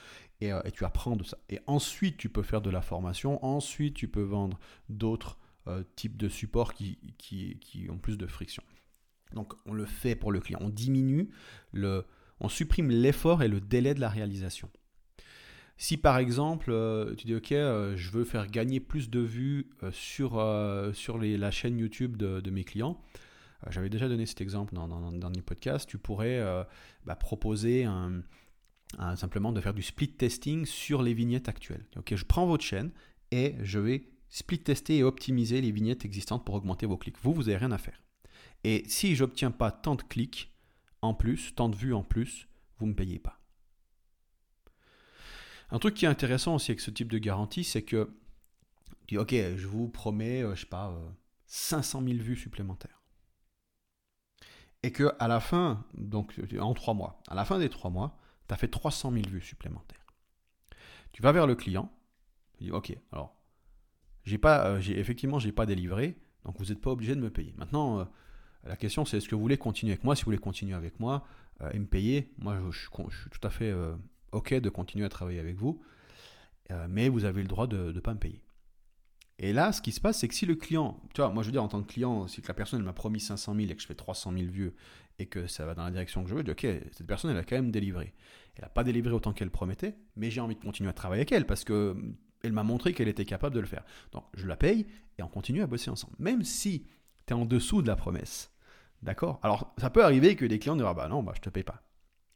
Euh, 0.43 0.61
et, 0.63 0.71
tu 0.71 0.85
apprends 0.85 1.15
de 1.15 1.23
ça. 1.23 1.37
Et 1.49 1.59
ensuite 1.67 2.17
tu 2.17 2.29
peux 2.29 2.43
faire 2.43 2.61
de 2.61 2.69
la 2.69 2.81
formation, 2.81 3.43
ensuite 3.43 3.95
tu 3.95 4.07
peux 4.07 4.21
vendre 4.21 4.57
d'autres 4.87 5.37
euh, 5.67 5.83
types 5.95 6.17
de 6.17 6.29
supports 6.29 6.73
qui, 6.73 6.97
qui, 7.17 7.57
qui 7.59 7.89
ont 7.89 7.97
plus 7.97 8.17
de 8.17 8.27
friction. 8.27 8.63
Donc 9.33 9.53
on 9.65 9.73
le 9.73 9.85
fait 9.85 10.15
pour 10.15 10.31
le 10.31 10.39
client, 10.39 10.59
on 10.61 10.69
diminue 10.69 11.29
le, 11.73 12.05
on 12.39 12.49
supprime 12.49 12.89
l'effort 12.89 13.43
et 13.43 13.47
le 13.47 13.59
délai 13.59 13.93
de 13.93 13.99
la 13.99 14.09
réalisation. 14.09 14.69
Si 15.77 15.97
par 15.97 16.17
exemple, 16.17 16.71
euh, 16.71 17.13
tu 17.15 17.27
dis 17.27 17.35
OK, 17.35 17.51
euh, 17.51 17.95
je 17.95 18.09
veux 18.09 18.23
faire 18.23 18.47
gagner 18.47 18.79
plus 18.79 19.09
de 19.09 19.19
vues 19.19 19.69
euh, 19.83 19.91
sur, 19.91 20.43
sur 20.95 21.17
la 21.19 21.51
chaîne 21.51 21.77
YouTube 21.77 22.17
de, 22.17 22.49
mes 22.49 22.63
clients, 22.63 22.99
j'avais 23.69 23.89
déjà 23.89 24.07
donné 24.07 24.25
cet 24.25 24.41
exemple 24.41 24.73
dans, 24.73 25.11
le 25.11 25.19
dernier 25.19 25.41
podcast, 25.41 25.87
tu 25.87 25.97
pourrais 25.97 26.43
bah, 27.05 27.15
proposer 27.15 27.87
simplement 29.15 29.51
de 29.51 29.61
faire 29.61 29.73
du 29.73 29.81
split 29.81 30.09
testing 30.09 30.65
sur 30.65 31.01
les 31.01 31.13
vignettes 31.13 31.49
actuelles. 31.49 31.85
OK, 31.97 32.15
je 32.15 32.25
prends 32.25 32.45
votre 32.45 32.63
chaîne 32.63 32.91
et 33.31 33.55
je 33.61 33.79
vais 33.79 34.03
split 34.29 34.59
tester 34.59 34.97
et 34.97 35.03
optimiser 35.03 35.61
les 35.61 35.71
vignettes 35.71 36.05
existantes 36.05 36.45
pour 36.45 36.55
augmenter 36.55 36.85
vos 36.85 36.97
clics. 36.97 37.17
Vous, 37.21 37.33
vous 37.33 37.43
n'avez 37.43 37.57
rien 37.57 37.71
à 37.71 37.77
faire. 37.77 38.01
Et 38.63 38.83
si 38.87 39.15
j'obtiens 39.15 39.51
pas 39.51 39.71
tant 39.71 39.95
de 39.95 40.01
clics 40.01 40.53
en 41.01 41.13
plus, 41.13 41.53
tant 41.55 41.69
de 41.69 41.75
vues 41.75 41.93
en 41.93 42.03
plus, 42.03 42.47
vous 42.77 42.85
ne 42.85 42.91
me 42.91 42.95
payez 42.95 43.19
pas. 43.19 43.39
Un 45.69 45.79
truc 45.79 45.95
qui 45.95 46.05
est 46.05 46.09
intéressant 46.09 46.55
aussi 46.55 46.71
avec 46.71 46.79
ce 46.79 46.91
type 46.91 47.11
de 47.11 47.17
garantie, 47.17 47.63
c'est 47.63 47.83
que 47.83 48.17
tu 49.05 49.15
dis, 49.15 49.17
ok, 49.17 49.31
je 49.31 49.67
vous 49.67 49.89
promets, 49.89 50.43
euh, 50.43 50.55
je 50.55 50.61
sais 50.61 50.67
pas, 50.67 50.93
500 51.47 52.01
euh, 52.01 52.07
000 52.07 52.23
vues 52.23 52.35
supplémentaires. 52.35 53.01
Et 54.83 54.91
que 54.91 55.11
à 55.19 55.27
la 55.27 55.39
fin, 55.39 55.85
donc 55.95 56.39
en 56.59 56.73
trois 56.73 56.93
mois, 56.93 57.21
à 57.27 57.35
la 57.35 57.45
fin 57.45 57.59
des 57.59 57.69
trois 57.69 57.89
mois, 57.89 58.17
tu 58.47 58.53
as 58.53 58.57
fait 58.57 58.67
300 58.67 59.11
000 59.11 59.27
vues 59.29 59.41
supplémentaires. 59.41 60.05
Tu 61.11 61.21
vas 61.21 61.31
vers 61.31 61.47
le 61.47 61.55
client, 61.55 61.91
tu 62.57 62.65
dis, 62.65 62.71
ok, 62.71 62.95
alors, 63.11 63.36
j'ai 64.27 64.37
pas, 64.37 64.67
euh, 64.67 64.79
j'ai, 64.79 64.99
effectivement, 64.99 65.39
j'ai 65.39 65.51
pas 65.51 65.65
délivré, 65.65 66.17
donc 66.45 66.57
vous 66.59 66.65
n'êtes 66.65 66.81
pas 66.81 66.91
obligé 66.91 67.15
de 67.15 67.21
me 67.21 67.29
payer. 67.29 67.53
Maintenant, 67.57 68.07
La 68.63 68.75
question, 68.75 69.05
c'est 69.05 69.17
est-ce 69.17 69.29
que 69.29 69.35
vous 69.35 69.41
voulez 69.41 69.57
continuer 69.57 69.93
avec 69.93 70.03
moi? 70.03 70.15
Si 70.15 70.23
vous 70.23 70.25
voulez 70.25 70.37
continuer 70.37 70.73
avec 70.73 70.99
moi 70.99 71.25
euh, 71.61 71.69
et 71.71 71.79
me 71.79 71.85
payer, 71.85 72.33
moi, 72.37 72.57
je, 72.69 72.77
suis, 72.77 72.89
tout 72.89 73.47
à 73.47 73.49
fait 73.49 73.69
euh, 73.69 73.95
OK 74.31 74.53
de 74.53 74.69
continuer 74.69 75.05
à 75.05 75.09
travailler 75.09 75.39
avec 75.39 75.55
vous, 75.55 75.81
euh, 76.71 76.87
mais 76.89 77.09
vous 77.09 77.23
avez 77.25 77.41
le 77.41 77.47
droit 77.47 77.67
de 77.67 77.91
ne 77.91 77.99
pas 77.99 78.13
me 78.13 78.19
payer. 78.19 78.41
Et 79.39 79.53
là, 79.53 79.71
ce 79.71 79.81
qui 79.81 79.91
se 79.91 80.01
passe, 80.01 80.19
c'est 80.19 80.27
que 80.27 80.33
si 80.33 80.45
le 80.45 80.55
client, 80.55 80.99
tu 81.13 81.21
vois, 81.21 81.29
moi 81.29 81.43
je 81.43 81.47
veux 81.47 81.51
dire 81.51 81.63
en 81.63 81.67
tant 81.67 81.81
que 81.81 81.87
client, 81.87 82.27
si 82.27 82.41
la 82.45 82.53
personne 82.55 82.81
m'a 82.83 82.93
promis 82.93 83.19
500 83.19 83.53
000 83.55 83.67
et 83.69 83.75
que 83.75 83.81
je 83.81 83.87
fais 83.87 83.95
300 83.95 84.33
000 84.33 84.45
vues 84.47 84.73
et 85.19 85.27
que 85.27 85.45
ça 85.45 85.65
va 85.65 85.75
dans 85.75 85.83
la 85.83 85.91
direction 85.91 86.23
que 86.23 86.29
je 86.29 86.33
veux, 86.33 86.41
je 86.41 86.45
dis 86.45 86.51
ok, 86.51 86.67
cette 86.91 87.05
personne 87.05 87.29
elle 87.31 87.37
a 87.37 87.43
quand 87.43 87.55
même 87.55 87.71
délivré. 87.71 88.13
Elle 88.55 88.63
n'a 88.63 88.69
pas 88.69 88.83
délivré 88.83 89.13
autant 89.13 89.33
qu'elle 89.33 89.51
promettait, 89.51 89.95
mais 90.15 90.31
j'ai 90.31 90.41
envie 90.41 90.55
de 90.55 90.59
continuer 90.59 90.89
à 90.89 90.93
travailler 90.93 91.21
avec 91.21 91.31
elle 91.31 91.45
parce 91.45 91.63
que 91.63 91.95
elle 92.43 92.53
m'a 92.53 92.63
montré 92.63 92.93
qu'elle 92.93 93.07
était 93.07 93.25
capable 93.25 93.55
de 93.55 93.59
le 93.59 93.67
faire. 93.67 93.83
Donc 94.11 94.23
je 94.33 94.47
la 94.47 94.57
paye 94.57 94.87
et 95.17 95.23
on 95.23 95.27
continue 95.27 95.61
à 95.61 95.67
bosser 95.67 95.89
ensemble. 95.89 96.15
Même 96.19 96.43
si 96.43 96.87
tu 97.25 97.33
es 97.33 97.37
en 97.37 97.45
dessous 97.45 97.81
de 97.81 97.87
la 97.87 97.95
promesse. 97.95 98.51
D'accord? 99.01 99.39
Alors 99.43 99.73
ça 99.77 99.89
peut 99.89 100.03
arriver 100.03 100.35
que 100.35 100.45
des 100.45 100.59
clients 100.59 100.75
disent 100.75 100.85
ah 100.87 100.93
bah 100.93 101.07
non, 101.07 101.23
bah, 101.23 101.33
je 101.35 101.41
te 101.41 101.49
paye 101.49 101.63
pas. 101.63 101.83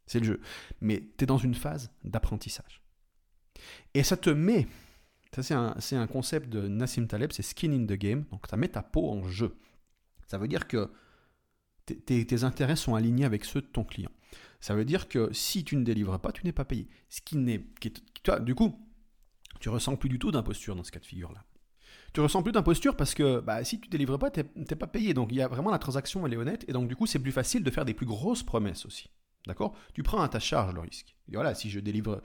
C'est 0.06 0.20
le 0.20 0.26
jeu. 0.26 0.40
Mais 0.80 1.02
tu 1.16 1.24
es 1.24 1.26
dans 1.26 1.38
une 1.38 1.54
phase 1.54 1.90
d'apprentissage. 2.04 2.82
Et 3.94 4.02
ça 4.02 4.16
te 4.16 4.30
met 4.30 4.66
ça, 5.34 5.74
c'est 5.80 5.96
un, 5.96 6.06
concept 6.06 6.50
de 6.50 6.68
Nassim 6.68 7.06
Taleb, 7.06 7.32
c'est 7.32 7.42
skin 7.42 7.72
in 7.72 7.86
the 7.86 7.94
game. 7.98 8.24
Donc, 8.30 8.46
ça 8.50 8.58
met 8.58 8.68
ta 8.68 8.82
peau 8.82 9.08
en 9.08 9.26
jeu. 9.26 9.56
Ça 10.26 10.36
veut 10.36 10.48
dire 10.48 10.68
que 10.68 10.90
tes, 11.86 12.44
intérêts 12.44 12.76
sont 12.76 12.94
alignés 12.94 13.24
avec 13.24 13.46
ceux 13.46 13.62
de 13.62 13.66
ton 13.66 13.82
client. 13.82 14.10
Ça 14.60 14.74
veut 14.74 14.84
dire 14.84 15.08
que 15.08 15.32
si 15.32 15.64
tu 15.64 15.76
ne 15.76 15.84
délivres 15.84 16.20
pas, 16.20 16.32
tu 16.32 16.44
n'es 16.44 16.52
pas 16.52 16.66
payé. 16.66 16.86
Ce 17.08 17.22
qui 17.22 17.38
n'est, 17.38 17.64
du 18.42 18.54
coup, 18.54 18.78
tu 19.62 19.68
ressens 19.68 19.96
plus 19.96 20.08
du 20.08 20.18
tout 20.18 20.30
d'imposture 20.30 20.76
dans 20.76 20.84
ce 20.84 20.90
cas 20.90 21.00
de 21.00 21.06
figure-là. 21.06 21.44
Tu 22.12 22.20
ressens 22.20 22.42
plus 22.42 22.52
d'imposture 22.52 22.96
parce 22.96 23.14
que 23.14 23.40
bah, 23.40 23.64
si 23.64 23.80
tu 23.80 23.88
délivres 23.88 24.18
pas, 24.18 24.30
tu 24.30 24.42
n'es 24.56 24.76
pas 24.76 24.86
payé. 24.86 25.14
Donc 25.14 25.28
il 25.30 25.36
y 25.36 25.42
a 25.42 25.48
vraiment 25.48 25.70
la 25.70 25.78
transaction, 25.78 26.26
elle 26.26 26.34
est 26.34 26.36
honnête. 26.36 26.64
Et 26.68 26.72
donc 26.72 26.88
du 26.88 26.96
coup, 26.96 27.06
c'est 27.06 27.20
plus 27.20 27.32
facile 27.32 27.62
de 27.62 27.70
faire 27.70 27.84
des 27.84 27.94
plus 27.94 28.04
grosses 28.04 28.42
promesses 28.42 28.84
aussi. 28.84 29.08
D'accord? 29.46 29.74
Tu 29.94 30.02
prends 30.02 30.20
à 30.20 30.28
ta 30.28 30.40
charge 30.40 30.74
le 30.74 30.80
risque. 30.80 31.16
Voilà, 31.32 31.54
si 31.54 31.70
je 31.70 31.80
délivre 31.80 32.20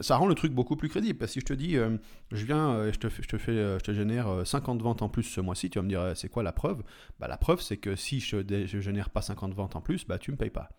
ça, 0.00 0.16
rend 0.16 0.26
le 0.26 0.34
truc 0.34 0.52
beaucoup 0.52 0.76
plus 0.76 0.88
crédible. 0.88 1.18
Parce 1.18 1.30
que 1.30 1.34
si 1.34 1.40
je 1.40 1.44
te 1.46 1.52
dis, 1.52 1.76
euh, 1.76 1.96
je 2.32 2.44
viens, 2.44 2.70
euh, 2.74 2.92
je, 2.92 2.98
te, 2.98 3.38
fais, 3.38 3.52
euh, 3.52 3.78
je 3.78 3.84
te 3.84 3.92
génère 3.92 4.46
50 4.46 4.80
ventes 4.82 5.02
en 5.02 5.08
plus 5.08 5.24
ce 5.24 5.40
mois-ci, 5.40 5.70
tu 5.70 5.78
vas 5.78 5.82
me 5.82 5.88
dire, 5.88 6.12
c'est 6.14 6.28
quoi 6.28 6.42
la 6.42 6.52
preuve? 6.52 6.82
Bah, 7.18 7.28
La 7.28 7.36
preuve, 7.36 7.60
c'est 7.60 7.76
que 7.76 7.96
si 7.96 8.20
je 8.20 8.36
ne 8.36 8.80
génère 8.80 9.10
pas 9.10 9.22
50 9.22 9.54
ventes 9.54 9.76
en 9.76 9.80
plus, 9.80 10.06
bah, 10.06 10.18
tu 10.18 10.30
ne 10.30 10.34
me 10.34 10.38
payes 10.38 10.50
pas. 10.50 10.70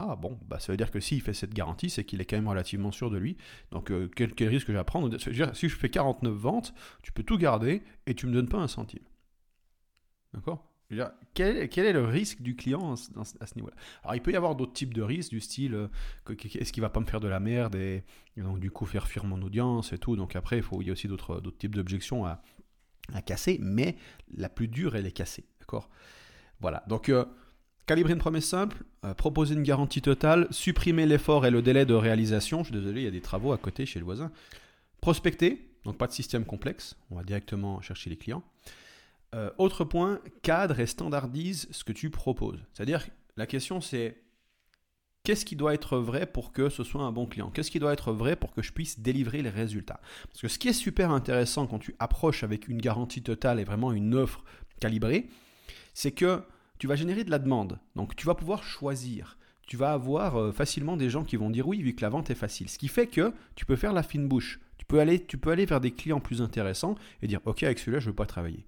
Ah 0.00 0.14
bon, 0.14 0.38
bah, 0.46 0.60
ça 0.60 0.72
veut 0.72 0.76
dire 0.76 0.90
que 0.92 1.00
s'il 1.00 1.20
fait 1.20 1.34
cette 1.34 1.52
garantie, 1.52 1.90
c'est 1.90 2.04
qu'il 2.04 2.20
est 2.20 2.24
quand 2.24 2.36
même 2.36 2.48
relativement 2.48 2.92
sûr 2.92 3.10
de 3.10 3.18
lui. 3.18 3.36
Donc, 3.72 3.92
quel, 4.14 4.32
quel, 4.34 4.48
risque 4.48 4.70
j'ai 4.70 4.76
à 4.76 4.84
prendre 4.84 5.16
Si 5.18 5.68
je 5.68 5.76
fais 5.76 5.90
49 5.90 6.32
ventes, 6.32 6.74
tu 7.02 7.10
peux 7.10 7.24
tout 7.24 7.36
garder 7.36 7.82
et 8.06 8.14
tu 8.14 8.26
ne 8.26 8.30
me 8.30 8.36
donnes 8.36 8.48
pas 8.48 8.58
un 8.58 8.68
centime. 8.68 9.02
D'accord? 10.32 10.68
Quel, 11.34 11.58
est 11.58 11.92
le 11.92 12.04
risque 12.04 12.40
du 12.40 12.56
client 12.56 12.94
à 12.94 12.96
ce 13.46 13.54
niveau-là? 13.56 13.74
Alors, 14.02 14.14
il 14.14 14.22
peut 14.22 14.32
y 14.32 14.36
avoir 14.36 14.56
d'autres 14.56 14.72
types 14.72 14.94
de 14.94 15.02
risques, 15.02 15.30
du 15.30 15.40
style 15.40 15.74
euh, 15.74 15.88
est-ce 16.28 16.72
qu'il 16.72 16.80
va 16.80 16.88
pas 16.88 17.00
me 17.00 17.06
faire 17.06 17.20
de 17.20 17.28
la 17.28 17.40
merde 17.40 17.74
et, 17.74 18.04
donc 18.38 18.58
du 18.60 18.70
coup 18.70 18.86
faire 18.86 19.06
fuir 19.06 19.24
mon 19.24 19.42
audience 19.42 19.92
et 19.92 19.98
tout. 19.98 20.16
Donc 20.16 20.34
après, 20.34 20.56
il, 20.58 20.62
faut, 20.62 20.80
il 20.80 20.86
y 20.86 20.90
a 20.90 20.92
aussi 20.92 21.08
d'autres 21.08 21.40
types 21.58 21.74
d'objections 21.74 22.24
à, 22.24 22.40
casser, 23.24 23.58
mais 23.60 23.96
la 24.34 24.48
plus 24.48 24.68
dure, 24.68 24.96
elle 24.96 25.06
est 25.06 25.12
cassée. 25.12 25.44
D'accord? 25.60 25.90
Voilà. 26.60 26.84
Donc, 26.88 27.08
euh, 27.10 27.24
calibrer 27.88 28.12
une 28.12 28.18
promesse 28.18 28.44
simple, 28.44 28.84
euh, 29.04 29.14
proposer 29.14 29.54
une 29.54 29.62
garantie 29.62 30.02
totale, 30.02 30.46
supprimer 30.50 31.06
l'effort 31.06 31.46
et 31.46 31.50
le 31.50 31.62
délai 31.62 31.86
de 31.86 31.94
réalisation. 31.94 32.62
Je 32.62 32.70
suis 32.70 32.78
désolé, 32.78 33.00
il 33.00 33.04
y 33.04 33.08
a 33.08 33.10
des 33.10 33.22
travaux 33.22 33.52
à 33.52 33.58
côté 33.58 33.86
chez 33.86 33.98
le 33.98 34.04
voisin. 34.04 34.30
Prospecter, 35.00 35.70
donc 35.84 35.96
pas 35.96 36.06
de 36.06 36.12
système 36.12 36.44
complexe, 36.44 36.96
on 37.10 37.16
va 37.16 37.22
directement 37.24 37.80
chercher 37.80 38.10
les 38.10 38.16
clients. 38.16 38.42
Euh, 39.34 39.50
autre 39.56 39.84
point, 39.84 40.20
cadre 40.42 40.78
et 40.80 40.86
standardise 40.86 41.66
ce 41.70 41.82
que 41.82 41.92
tu 41.92 42.10
proposes. 42.10 42.62
C'est-à-dire, 42.74 43.06
la 43.38 43.46
question 43.46 43.80
c'est 43.80 44.20
qu'est-ce 45.24 45.46
qui 45.46 45.56
doit 45.56 45.72
être 45.72 45.96
vrai 45.96 46.26
pour 46.26 46.52
que 46.52 46.68
ce 46.68 46.84
soit 46.84 47.02
un 47.02 47.12
bon 47.12 47.24
client? 47.24 47.50
Qu'est-ce 47.50 47.70
qui 47.70 47.78
doit 47.78 47.94
être 47.94 48.12
vrai 48.12 48.36
pour 48.36 48.52
que 48.52 48.60
je 48.60 48.72
puisse 48.72 49.00
délivrer 49.00 49.40
les 49.40 49.50
résultats? 49.50 50.00
Parce 50.28 50.42
que 50.42 50.48
ce 50.48 50.58
qui 50.58 50.68
est 50.68 50.74
super 50.74 51.10
intéressant 51.10 51.66
quand 51.66 51.78
tu 51.78 51.94
approches 51.98 52.44
avec 52.44 52.68
une 52.68 52.82
garantie 52.82 53.22
totale 53.22 53.60
et 53.60 53.64
vraiment 53.64 53.92
une 53.92 54.14
offre 54.14 54.44
calibrée, 54.78 55.30
c'est 55.94 56.12
que 56.12 56.42
tu 56.78 56.86
vas 56.86 56.96
générer 56.96 57.24
de 57.24 57.30
la 57.30 57.38
demande. 57.38 57.78
Donc 57.96 58.16
tu 58.16 58.26
vas 58.26 58.34
pouvoir 58.34 58.62
choisir. 58.62 59.38
Tu 59.66 59.76
vas 59.76 59.92
avoir 59.92 60.36
euh, 60.36 60.52
facilement 60.52 60.96
des 60.96 61.10
gens 61.10 61.24
qui 61.24 61.36
vont 61.36 61.50
dire 61.50 61.68
oui 61.68 61.82
vu 61.82 61.94
que 61.94 62.02
la 62.02 62.08
vente 62.08 62.30
est 62.30 62.34
facile. 62.34 62.68
Ce 62.68 62.78
qui 62.78 62.88
fait 62.88 63.06
que 63.06 63.32
tu 63.54 63.66
peux 63.66 63.76
faire 63.76 63.92
la 63.92 64.02
fine 64.02 64.28
bouche. 64.28 64.60
Tu 64.78 64.86
peux 64.86 65.00
aller, 65.00 65.66
vers 65.66 65.80
des 65.80 65.90
clients 65.90 66.20
plus 66.20 66.40
intéressants 66.40 66.94
et 67.20 67.26
dire 67.26 67.40
ok 67.44 67.62
avec 67.64 67.78
celui-là 67.78 67.98
je 67.98 68.06
ne 68.06 68.10
veux 68.10 68.16
pas 68.16 68.24
travailler 68.24 68.64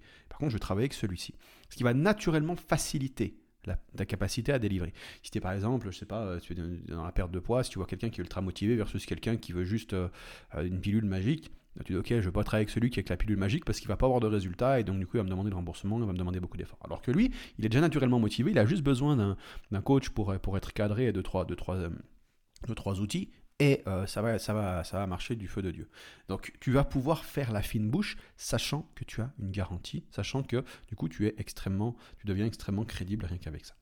je 0.49 0.53
vais 0.55 0.59
travailler 0.59 0.85
avec 0.85 0.93
celui-ci. 0.93 1.35
Ce 1.69 1.75
qui 1.75 1.83
va 1.83 1.93
naturellement 1.93 2.55
faciliter 2.55 3.37
la, 3.65 3.77
ta 3.95 4.05
capacité 4.05 4.51
à 4.51 4.59
délivrer. 4.59 4.93
Si 5.23 5.31
tu 5.31 5.37
es 5.37 5.41
par 5.41 5.53
exemple, 5.53 5.89
je 5.91 5.97
sais 5.97 6.05
pas, 6.05 6.39
tu 6.39 6.53
es 6.53 6.55
dans 6.55 7.03
la 7.03 7.11
perte 7.11 7.31
de 7.31 7.39
poids, 7.39 7.63
si 7.63 7.69
tu 7.69 7.77
vois 7.77 7.87
quelqu'un 7.87 8.09
qui 8.09 8.19
est 8.19 8.23
ultra 8.23 8.41
motivé 8.41 8.75
versus 8.75 9.05
quelqu'un 9.05 9.37
qui 9.37 9.53
veut 9.53 9.63
juste 9.63 9.93
euh, 9.93 10.09
une 10.55 10.79
pilule 10.79 11.05
magique, 11.05 11.51
tu 11.85 11.93
dis 11.93 11.97
ok, 11.97 12.07
je 12.09 12.15
ne 12.15 12.21
vais 12.21 12.31
pas 12.31 12.43
travailler 12.43 12.63
avec 12.63 12.69
celui 12.69 12.89
qui 12.89 12.99
a 12.99 13.03
la 13.07 13.17
pilule 13.17 13.37
magique 13.37 13.65
parce 13.65 13.79
qu'il 13.79 13.87
va 13.87 13.97
pas 13.97 14.05
avoir 14.05 14.19
de 14.19 14.27
résultat 14.27 14.79
et 14.79 14.83
donc 14.83 14.99
du 14.99 15.07
coup 15.07 15.17
il 15.17 15.19
va 15.19 15.23
me 15.23 15.29
demander 15.29 15.49
le 15.49 15.55
remboursement, 15.55 15.97
il 15.99 16.05
va 16.05 16.11
me 16.11 16.17
demander 16.17 16.39
beaucoup 16.39 16.57
d'efforts. 16.57 16.79
Alors 16.83 17.01
que 17.01 17.11
lui, 17.11 17.31
il 17.57 17.65
est 17.65 17.69
déjà 17.69 17.81
naturellement 17.81 18.19
motivé, 18.19 18.51
il 18.51 18.59
a 18.59 18.65
juste 18.65 18.83
besoin 18.83 19.35
d'un 19.71 19.81
coach 19.81 20.09
pour, 20.09 20.33
être 20.33 20.73
cadré 20.73 21.07
et 21.07 21.11
de 21.11 21.21
trois, 21.21 21.45
de 21.45 21.55
trois, 21.55 21.77
de 21.77 22.73
trois 22.73 22.99
outils 22.99 23.29
et 23.61 23.83
euh, 23.87 24.07
ça, 24.07 24.21
va, 24.21 25.07
marcher 25.07 25.35
du 25.35 25.47
feu 25.47 25.61
de 25.61 25.69
Dieu. 25.69 25.87
Donc 26.27 26.51
tu 26.59 26.71
vas 26.71 26.83
pouvoir 26.83 27.23
faire 27.23 27.51
la 27.51 27.61
fine 27.61 27.89
bouche, 27.89 28.17
sachant 28.35 28.89
que 28.95 29.03
tu 29.03 29.21
as 29.21 29.31
une 29.39 29.51
garantie, 29.51 30.03
sachant 30.09 30.41
que 30.41 30.65
du 30.87 30.95
coup 30.95 31.07
tu 31.07 31.27
es 31.27 31.35
extrêmement, 31.37 31.95
tu 32.17 32.25
deviens 32.25 32.47
extrêmement 32.47 32.85
crédible 32.85 33.25
rien 33.25 33.37
qu'avec 33.37 33.65
ça. 33.65 33.75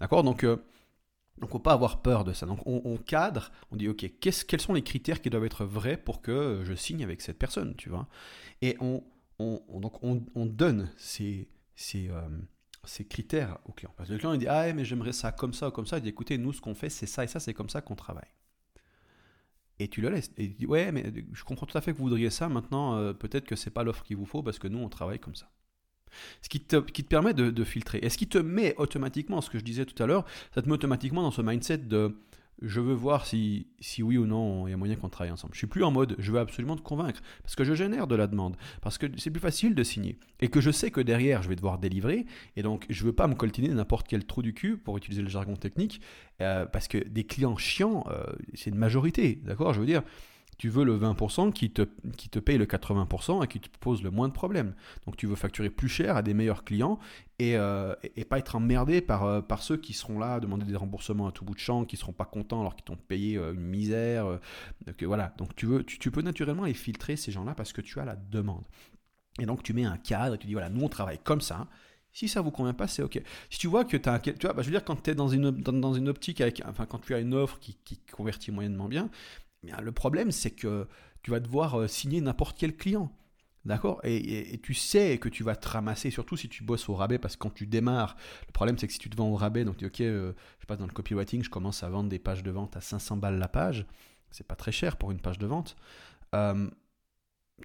D'accord? 0.00 0.22
Donc 0.22 0.44
euh, 0.44 0.56
donc, 1.40 1.50
faut 1.50 1.58
pas 1.58 1.72
avoir 1.72 2.02
peur 2.02 2.24
de 2.24 2.32
ça. 2.32 2.46
Donc, 2.46 2.60
on, 2.66 2.96
cadre, 2.96 3.50
on 3.70 3.76
dit, 3.76 3.88
OK, 3.88 4.10
quels 4.20 4.60
sont 4.60 4.74
les 4.74 4.82
critères 4.82 5.20
qui 5.20 5.30
doivent 5.30 5.44
être 5.44 5.64
vrais 5.64 5.96
pour 5.96 6.22
que 6.22 6.62
je 6.64 6.74
signe 6.74 7.02
avec 7.02 7.20
cette 7.20 7.38
personne, 7.38 7.74
tu 7.76 7.88
vois? 7.88 8.08
Et 8.62 8.76
on, 8.80 9.02
on, 9.38 9.60
donc 9.80 10.02
on, 10.02 10.46
donne 10.46 10.90
ces, 10.96 11.48
euh, 11.94 12.28
ces, 12.84 13.04
critères 13.06 13.58
au 13.66 13.72
client. 13.72 13.92
Parce 13.96 14.08
que 14.08 14.14
le 14.14 14.18
client, 14.18 14.32
il 14.32 14.38
dit, 14.38 14.48
ah, 14.48 14.72
mais 14.72 14.84
j'aimerais 14.84 15.12
ça 15.12 15.32
comme 15.32 15.54
ça 15.54 15.68
ou 15.68 15.70
comme 15.70 15.86
ça. 15.86 15.98
Il 15.98 16.02
dit, 16.02 16.08
écoutez, 16.08 16.38
nous, 16.38 16.52
ce 16.52 16.60
qu'on 16.60 16.74
fait, 16.74 16.90
c'est 16.90 17.06
ça 17.06 17.24
et 17.24 17.28
ça, 17.28 17.40
c'est 17.40 17.54
comme 17.54 17.70
ça 17.70 17.80
qu'on 17.80 17.96
travaille 17.96 18.28
et 19.78 19.88
tu 19.88 20.00
le 20.00 20.08
laisses. 20.08 20.30
Et 20.36 20.48
tu 20.48 20.54
dis, 20.54 20.66
ouais, 20.66 20.92
mais 20.92 21.12
je 21.32 21.44
comprends 21.44 21.66
tout 21.66 21.78
à 21.78 21.80
fait 21.80 21.92
que 21.92 21.98
vous 21.98 22.04
voudriez 22.04 22.30
ça, 22.30 22.48
maintenant, 22.48 22.96
euh, 22.96 23.12
peut-être 23.12 23.46
que 23.46 23.56
c'est 23.56 23.70
pas 23.70 23.84
l'offre 23.84 24.02
qu'il 24.02 24.16
vous 24.16 24.26
faut 24.26 24.42
parce 24.42 24.58
que 24.58 24.68
nous, 24.68 24.78
on 24.78 24.88
travaille 24.88 25.18
comme 25.18 25.34
ça. 25.34 25.50
Ce 26.42 26.48
qui 26.48 26.60
te, 26.60 26.76
qui 26.76 27.04
te 27.04 27.08
permet 27.08 27.34
de, 27.34 27.64
filtrer. 27.64 27.98
Et 28.02 28.08
ce 28.08 28.18
qui 28.18 28.28
te 28.28 28.38
met 28.38 28.74
automatiquement, 28.76 29.40
ce 29.40 29.50
que 29.50 29.58
je 29.58 29.64
disais 29.64 29.84
tout 29.84 30.00
à 30.02 30.06
l'heure, 30.06 30.24
ça 30.54 30.62
te 30.62 30.68
met 30.68 30.74
automatiquement 30.74 31.22
dans 31.22 31.30
ce 31.30 31.42
mindset 31.42 31.78
de 31.78 32.16
je 32.60 32.80
veux 32.80 32.94
voir 32.94 33.24
si, 33.24 33.68
si 33.78 34.02
oui 34.02 34.18
ou 34.18 34.26
non 34.26 34.66
il 34.66 34.72
y 34.72 34.74
a 34.74 34.76
moyen 34.76 34.96
qu'on 34.96 35.08
travaille 35.08 35.32
ensemble. 35.32 35.54
Je 35.54 35.58
suis 35.58 35.66
plus 35.66 35.84
en 35.84 35.90
mode 35.90 36.16
je 36.18 36.32
veux 36.32 36.40
absolument 36.40 36.76
te 36.76 36.82
convaincre 36.82 37.20
parce 37.42 37.54
que 37.54 37.64
je 37.64 37.74
génère 37.74 38.06
de 38.06 38.16
la 38.16 38.26
demande, 38.26 38.56
parce 38.80 38.98
que 38.98 39.06
c'est 39.16 39.30
plus 39.30 39.40
facile 39.40 39.74
de 39.74 39.82
signer 39.84 40.18
et 40.40 40.48
que 40.48 40.60
je 40.60 40.70
sais 40.70 40.90
que 40.90 41.00
derrière 41.00 41.42
je 41.42 41.48
vais 41.48 41.56
devoir 41.56 41.78
délivrer 41.78 42.26
et 42.56 42.62
donc 42.62 42.86
je 42.90 43.04
veux 43.04 43.12
pas 43.12 43.28
me 43.28 43.34
coltiner 43.34 43.68
n'importe 43.68 44.08
quel 44.08 44.24
trou 44.24 44.42
du 44.42 44.54
cul 44.54 44.76
pour 44.76 44.96
utiliser 44.96 45.22
le 45.22 45.28
jargon 45.28 45.56
technique 45.56 46.00
euh, 46.40 46.66
parce 46.66 46.88
que 46.88 46.98
des 46.98 47.24
clients 47.24 47.56
chiants 47.56 48.04
euh, 48.10 48.24
c'est 48.54 48.70
une 48.70 48.76
majorité, 48.76 49.40
d'accord? 49.44 49.72
Je 49.72 49.80
veux 49.80 49.86
dire 49.86 50.02
tu 50.58 50.68
veux 50.68 50.84
le 50.84 50.98
20% 50.98 51.52
qui 51.52 51.70
te, 51.70 51.82
qui 52.16 52.28
paye 52.28 52.58
le 52.58 52.66
80% 52.66 53.44
et 53.44 53.46
qui 53.46 53.60
te 53.60 53.68
pose 53.78 54.02
le 54.02 54.10
moins 54.10 54.26
de 54.26 54.32
problèmes. 54.32 54.74
Donc 55.06 55.16
tu 55.16 55.26
veux 55.28 55.36
facturer 55.36 55.70
plus 55.70 55.88
cher 55.88 56.16
à 56.16 56.22
des 56.22 56.34
meilleurs 56.34 56.64
clients 56.64 56.98
et, 57.38 57.56
euh, 57.56 57.94
pas 58.28 58.40
être 58.40 58.56
emmerdé 58.56 59.00
par, 59.00 59.24
euh, 59.24 59.40
par 59.40 59.62
ceux 59.62 59.76
qui 59.76 59.92
seront 59.92 60.18
là 60.18 60.34
à 60.34 60.40
demander 60.40 60.66
des 60.66 60.76
remboursements 60.76 61.28
à 61.28 61.32
tout 61.32 61.44
bout 61.44 61.54
de 61.54 61.60
champ, 61.60 61.84
qui 61.84 61.96
seront 61.96 62.12
pas 62.12 62.24
contents 62.24 62.60
alors 62.60 62.74
qu'ils 62.74 62.84
t'ont 62.84 62.96
payé 62.96 63.38
euh, 63.38 63.54
une 63.54 63.60
misère. 63.60 64.26
donc 64.84 65.02
voilà, 65.04 65.32
donc 65.38 65.54
tu, 65.54 65.66
veux, 65.66 65.84
tu, 65.84 66.10
peux 66.10 66.22
naturellement 66.22 66.64
les 66.64 66.74
filtrer 66.74 67.16
ces 67.16 67.30
gens-là 67.30 67.54
parce 67.54 67.72
que 67.72 67.80
tu 67.80 68.00
as 68.00 68.04
la 68.04 68.16
demande. 68.16 68.64
Et 69.38 69.46
donc 69.46 69.62
tu 69.62 69.72
mets 69.72 69.84
un 69.84 69.96
cadre 69.96 70.34
et 70.34 70.38
tu 70.38 70.48
dis 70.48 70.54
voilà, 70.54 70.70
nous 70.70 70.84
on 70.84 70.88
travaille 70.88 71.18
comme 71.22 71.40
ça. 71.40 71.68
Si 72.12 72.26
ça 72.26 72.40
vous 72.40 72.50
convient 72.50 72.74
pas, 72.74 72.88
c'est 72.88 73.02
ok. 73.02 73.22
Si 73.48 73.60
tu 73.60 73.68
vois 73.68 73.84
que 73.84 73.96
tu 73.96 74.08
as, 74.08 74.18
tu 74.18 74.32
vois, 74.42 74.52
bah, 74.52 74.62
je 74.62 74.66
veux 74.66 74.72
dire, 74.72 74.84
quand 74.84 75.00
tu 75.00 75.10
es 75.10 75.14
dans 75.14 75.28
une, 75.28 76.08
optique 76.08 76.40
avec, 76.40 76.62
enfin, 76.66 76.84
quand 76.86 76.98
tu 76.98 77.14
as 77.14 77.20
une 77.20 77.34
offre 77.34 77.60
qui 77.60 77.76
convertit 78.10 78.50
moyennement 78.50 78.88
bien, 78.88 79.08
le 79.62 79.92
problème, 79.92 80.30
c'est 80.30 80.50
que 80.50 80.86
tu 81.22 81.30
vas 81.30 81.40
devoir 81.40 81.74
euh, 81.74 81.86
signer 81.88 82.20
n'importe 82.20 82.56
quel 82.58 82.76
client. 82.76 83.12
D'accord? 83.64 84.00
Et, 84.02 84.58
tu 84.62 84.72
sais 84.72 85.18
que 85.18 85.28
tu 85.28 85.42
vas 85.42 85.54
te 85.54 85.68
ramasser, 85.68 86.10
surtout 86.10 86.36
si 86.36 86.48
tu 86.48 86.64
bosses 86.64 86.88
au 86.88 86.94
rabais, 86.94 87.18
parce 87.18 87.36
que 87.36 87.40
quand 87.40 87.52
tu 87.52 87.66
démarres, 87.66 88.16
le 88.46 88.52
problème 88.52 88.78
c'est 88.78 88.86
que 88.86 88.92
si 88.92 88.98
tu 88.98 89.10
te 89.10 89.16
vends 89.16 89.28
au 89.28 89.36
rabais, 89.36 89.64
donc 89.64 89.76
tu 89.76 89.84
dis 89.84 89.88
ok, 89.88 90.00
euh, 90.00 90.32
je 90.60 90.66
passe 90.66 90.78
dans 90.78 90.86
le 90.86 90.92
copywriting, 90.92 91.42
je 91.42 91.50
commence 91.50 91.82
à 91.82 91.88
vendre 91.90 92.08
des 92.08 92.18
pages 92.18 92.42
de 92.42 92.50
vente 92.50 92.76
à 92.76 92.80
500 92.80 93.18
balles 93.18 93.38
la 93.38 93.48
page, 93.48 93.84
c'est 94.30 94.46
pas 94.46 94.54
très 94.54 94.72
cher 94.72 94.96
pour 94.96 95.10
une 95.10 95.20
page 95.20 95.38
de 95.38 95.46
vente. 95.46 95.76
Euh, 96.34 96.70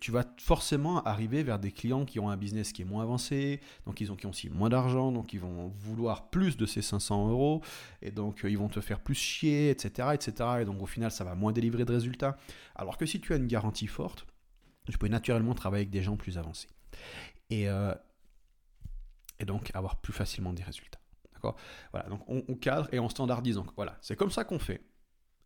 tu 0.01 0.12
vas 0.12 0.23
forcément 0.38 1.03
arriver 1.03 1.43
vers 1.43 1.60
des 1.60 1.71
clients 1.71 2.06
qui 2.06 2.19
ont 2.19 2.29
un 2.29 2.38
business 2.38 2.71
qui 2.71 2.82
est 2.82 2.86
moins 2.86 3.03
avancé, 3.03 3.62
donc 3.86 4.01
ils 4.01 4.12
ont, 4.12 4.15
qui 4.15 4.25
ont 4.25 4.32
aussi 4.32 4.49
moins 4.49 4.69
d'argent, 4.69 5.12
donc 5.12 5.34
ils 5.34 5.39
vont 5.39 5.67
vouloir 5.77 6.29
plus 6.29 6.58
de 6.58 6.65
ces 6.65 6.82
500 6.82 7.29
euros, 7.29 7.62
et 8.01 8.12
donc 8.12 8.43
euh, 8.43 8.49
ils 8.49 8.58
vont 8.58 8.69
te 8.69 8.82
faire 8.82 8.99
plus 8.99 9.15
chier, 9.15 9.69
etc., 9.69 10.10
etc. 10.13 10.49
Et 10.62 10.65
donc 10.65 10.82
au 10.82 10.86
final, 10.86 11.12
ça 11.12 11.23
va 11.23 11.36
moins 11.36 11.51
délivrer 11.51 11.86
de 11.86 11.93
résultats. 11.93 12.38
Alors 12.75 12.97
que 12.97 13.06
si 13.06 13.21
tu 13.21 13.34
as 13.34 13.38
une 13.38 13.47
garantie 13.47 13.88
forte, 13.88 14.25
tu 14.91 14.97
peux 14.97 15.08
naturellement 15.08 15.53
travailler 15.53 15.82
avec 15.82 15.91
des 15.91 16.03
gens 16.03 16.17
plus 16.17 16.38
avancés. 16.38 16.67
Et, 17.49 17.69
euh, 17.69 17.93
et 19.39 19.45
donc 19.45 19.71
avoir 19.73 19.97
plus 19.97 20.13
facilement 20.13 20.53
des 20.53 20.63
résultats. 20.63 20.99
D'accord? 21.34 21.56
Voilà, 21.91 22.10
donc 22.10 22.21
on, 22.27 22.41
cadre 22.56 22.88
et 22.91 22.99
on 22.99 23.10
standardise. 23.10 23.56
Donc 23.56 23.69
voilà, 23.75 23.97
c'est 24.01 24.15
comme 24.15 24.32
ça 24.32 24.43
qu'on 24.43 24.60
fait 24.60 24.82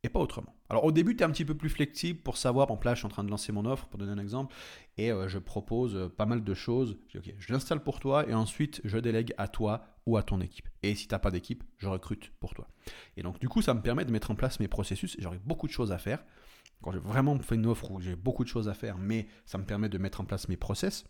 et 0.03 0.10
pas 0.10 0.19
autrement. 0.19 0.55
Alors 0.69 0.83
au 0.83 0.91
début, 0.91 1.15
tu 1.15 1.23
es 1.23 1.25
un 1.25 1.31
petit 1.31 1.45
peu 1.45 1.55
plus 1.55 1.69
flexible 1.69 2.19
pour 2.19 2.38
savoir, 2.38 2.71
en 2.71 2.77
place, 2.77 2.95
je 2.95 2.99
suis 2.99 3.05
en 3.05 3.10
train 3.10 3.23
de 3.23 3.29
lancer 3.29 3.51
mon 3.51 3.65
offre, 3.65 3.88
pour 3.88 3.99
donner 3.99 4.12
un 4.12 4.17
exemple, 4.17 4.55
et 4.97 5.12
euh, 5.12 5.27
je 5.27 5.39
propose 5.39 5.95
euh, 5.95 6.10
pas 6.10 6.25
mal 6.25 6.43
de 6.43 6.53
choses. 6.53 6.97
Je 7.07 7.19
dis, 7.19 7.29
ok, 7.29 7.36
je 7.39 7.53
l'installe 7.53 7.83
pour 7.83 7.99
toi, 7.99 8.27
et 8.27 8.33
ensuite 8.33 8.81
je 8.83 8.97
délègue 8.97 9.33
à 9.38 9.47
toi 9.47 9.86
ou 10.05 10.17
à 10.17 10.23
ton 10.23 10.39
équipe. 10.41 10.69
Et 10.83 10.95
si 10.95 11.07
tu 11.07 11.13
n'as 11.13 11.19
pas 11.19 11.31
d'équipe, 11.31 11.63
je 11.77 11.88
recrute 11.88 12.31
pour 12.39 12.53
toi. 12.53 12.67
Et 13.15 13.23
donc 13.23 13.39
du 13.39 13.49
coup, 13.49 13.62
ça 13.62 13.73
me 13.73 13.81
permet 13.81 14.05
de 14.05 14.12
mettre 14.12 14.31
en 14.31 14.36
place 14.36 14.60
mes 14.60 14.67
processus, 14.67 15.15
j'aurai 15.19 15.39
beaucoup 15.43 15.67
de 15.67 15.73
choses 15.73 15.91
à 15.91 15.97
faire. 15.97 16.23
Quand 16.81 16.91
j'ai 16.91 16.99
vraiment 16.99 17.38
fait 17.39 17.55
une 17.55 17.65
offre 17.65 17.89
où 17.91 17.99
j'ai 17.99 18.15
beaucoup 18.15 18.43
de 18.43 18.49
choses 18.49 18.69
à 18.69 18.73
faire, 18.73 18.97
mais 18.97 19.27
ça 19.45 19.57
me 19.57 19.65
permet 19.65 19.89
de 19.89 19.97
mettre 19.97 20.21
en 20.21 20.25
place 20.25 20.47
mes 20.47 20.57
process. 20.57 21.05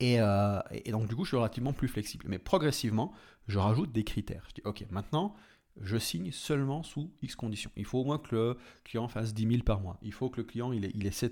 Et, 0.00 0.20
euh, 0.20 0.60
et, 0.72 0.90
donc 0.90 1.08
du 1.08 1.16
coup, 1.16 1.24
je 1.24 1.30
suis 1.30 1.36
relativement 1.36 1.72
plus 1.72 1.88
flexible. 1.88 2.26
Mais 2.28 2.38
progressivement, 2.38 3.12
je 3.46 3.58
rajoute 3.58 3.92
des 3.92 4.04
critères. 4.04 4.44
Je 4.48 4.54
dis, 4.54 4.62
ok, 4.64 4.84
maintenant, 4.90 5.34
je 5.80 5.96
signe 5.96 6.30
seulement 6.32 6.82
sous 6.82 7.12
X 7.22 7.34
conditions. 7.36 7.70
Il 7.76 7.84
faut 7.84 7.98
au 7.98 8.04
moins 8.04 8.18
que 8.18 8.34
le 8.34 8.58
client 8.84 9.08
fasse 9.08 9.34
10 9.34 9.48
000 9.48 9.62
par 9.62 9.80
mois. 9.80 9.98
Il 10.02 10.12
faut 10.12 10.30
que 10.30 10.38
le 10.38 10.44
client 10.44 10.72
il 10.72 10.84
ait, 10.84 11.10
ça, 11.10 11.28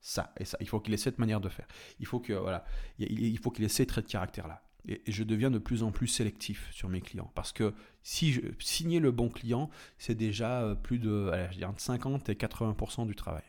ça 0.00 0.32
et 0.38 0.44
ça. 0.44 0.56
Il 0.60 0.68
faut 0.68 0.80
qu'il 0.80 0.94
ait 0.94 0.98
cette 0.98 1.18
manière 1.18 1.40
de 1.40 1.48
faire. 1.48 1.66
Il 2.00 2.06
faut 2.06 2.20
que 2.20 2.32
voilà, 2.32 2.64
il 2.98 3.38
faut 3.38 3.50
qu'il 3.50 3.64
ait 3.64 3.68
ces 3.68 3.86
traits 3.86 4.06
de 4.06 4.10
caractère 4.10 4.48
là. 4.48 4.62
Et, 4.88 5.00
je 5.06 5.22
deviens 5.22 5.50
de 5.50 5.58
plus 5.58 5.82
en 5.82 5.92
plus 5.92 6.08
sélectif 6.08 6.68
sur 6.72 6.88
mes 6.88 7.00
clients 7.00 7.30
parce 7.34 7.52
que 7.52 7.72
si 8.02 8.32
je 8.32 8.40
signer 8.58 8.98
le 8.98 9.12
bon 9.12 9.28
client, 9.28 9.70
c'est 9.98 10.14
déjà 10.14 10.62
euh, 10.62 10.74
plus 10.74 10.98
de 10.98 11.30
allez, 11.32 11.52
je 11.52 11.58
dirais, 11.58 11.72
50 11.76 12.28
et 12.28 12.34
80% 12.34 13.06
du 13.06 13.14
travail. 13.14 13.44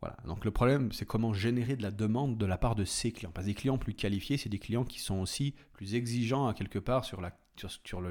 Voilà. 0.00 0.16
Donc 0.26 0.44
le 0.44 0.52
problème, 0.52 0.92
c'est 0.92 1.06
comment 1.06 1.32
générer 1.32 1.74
de 1.74 1.82
la 1.82 1.90
demande 1.90 2.38
de 2.38 2.46
la 2.46 2.56
part 2.56 2.76
de 2.76 2.84
ces 2.84 3.10
clients. 3.10 3.32
Parce 3.32 3.46
que 3.46 3.50
des 3.50 3.54
clients 3.54 3.78
plus 3.78 3.94
qualifiés, 3.94 4.36
c'est 4.36 4.48
des 4.48 4.60
clients 4.60 4.84
qui 4.84 5.00
sont 5.00 5.18
aussi 5.18 5.54
plus 5.72 5.96
exigeants 5.96 6.46
à 6.46 6.54
quelque 6.54 6.78
part 6.78 7.04
sur 7.04 7.20
la 7.20 7.36
sur, 7.84 8.00
le, 8.00 8.10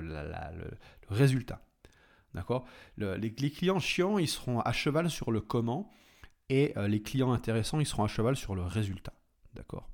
résultat. 1.09 1.61
D'accord? 2.33 2.65
Les, 2.97 3.33
clients 3.33 3.79
chiants, 3.79 4.17
ils 4.17 4.27
seront 4.27 4.59
à 4.59 4.71
cheval 4.71 5.09
sur 5.09 5.31
le 5.31 5.41
comment 5.41 5.91
et 6.49 6.77
euh, 6.77 6.87
les 6.87 7.01
clients 7.01 7.33
intéressants, 7.33 7.79
ils 7.79 7.85
seront 7.85 8.03
à 8.03 8.07
cheval 8.07 8.35
sur 8.35 8.55
le 8.55 8.63
résultat. 8.63 9.13
D'accord? 9.53 9.89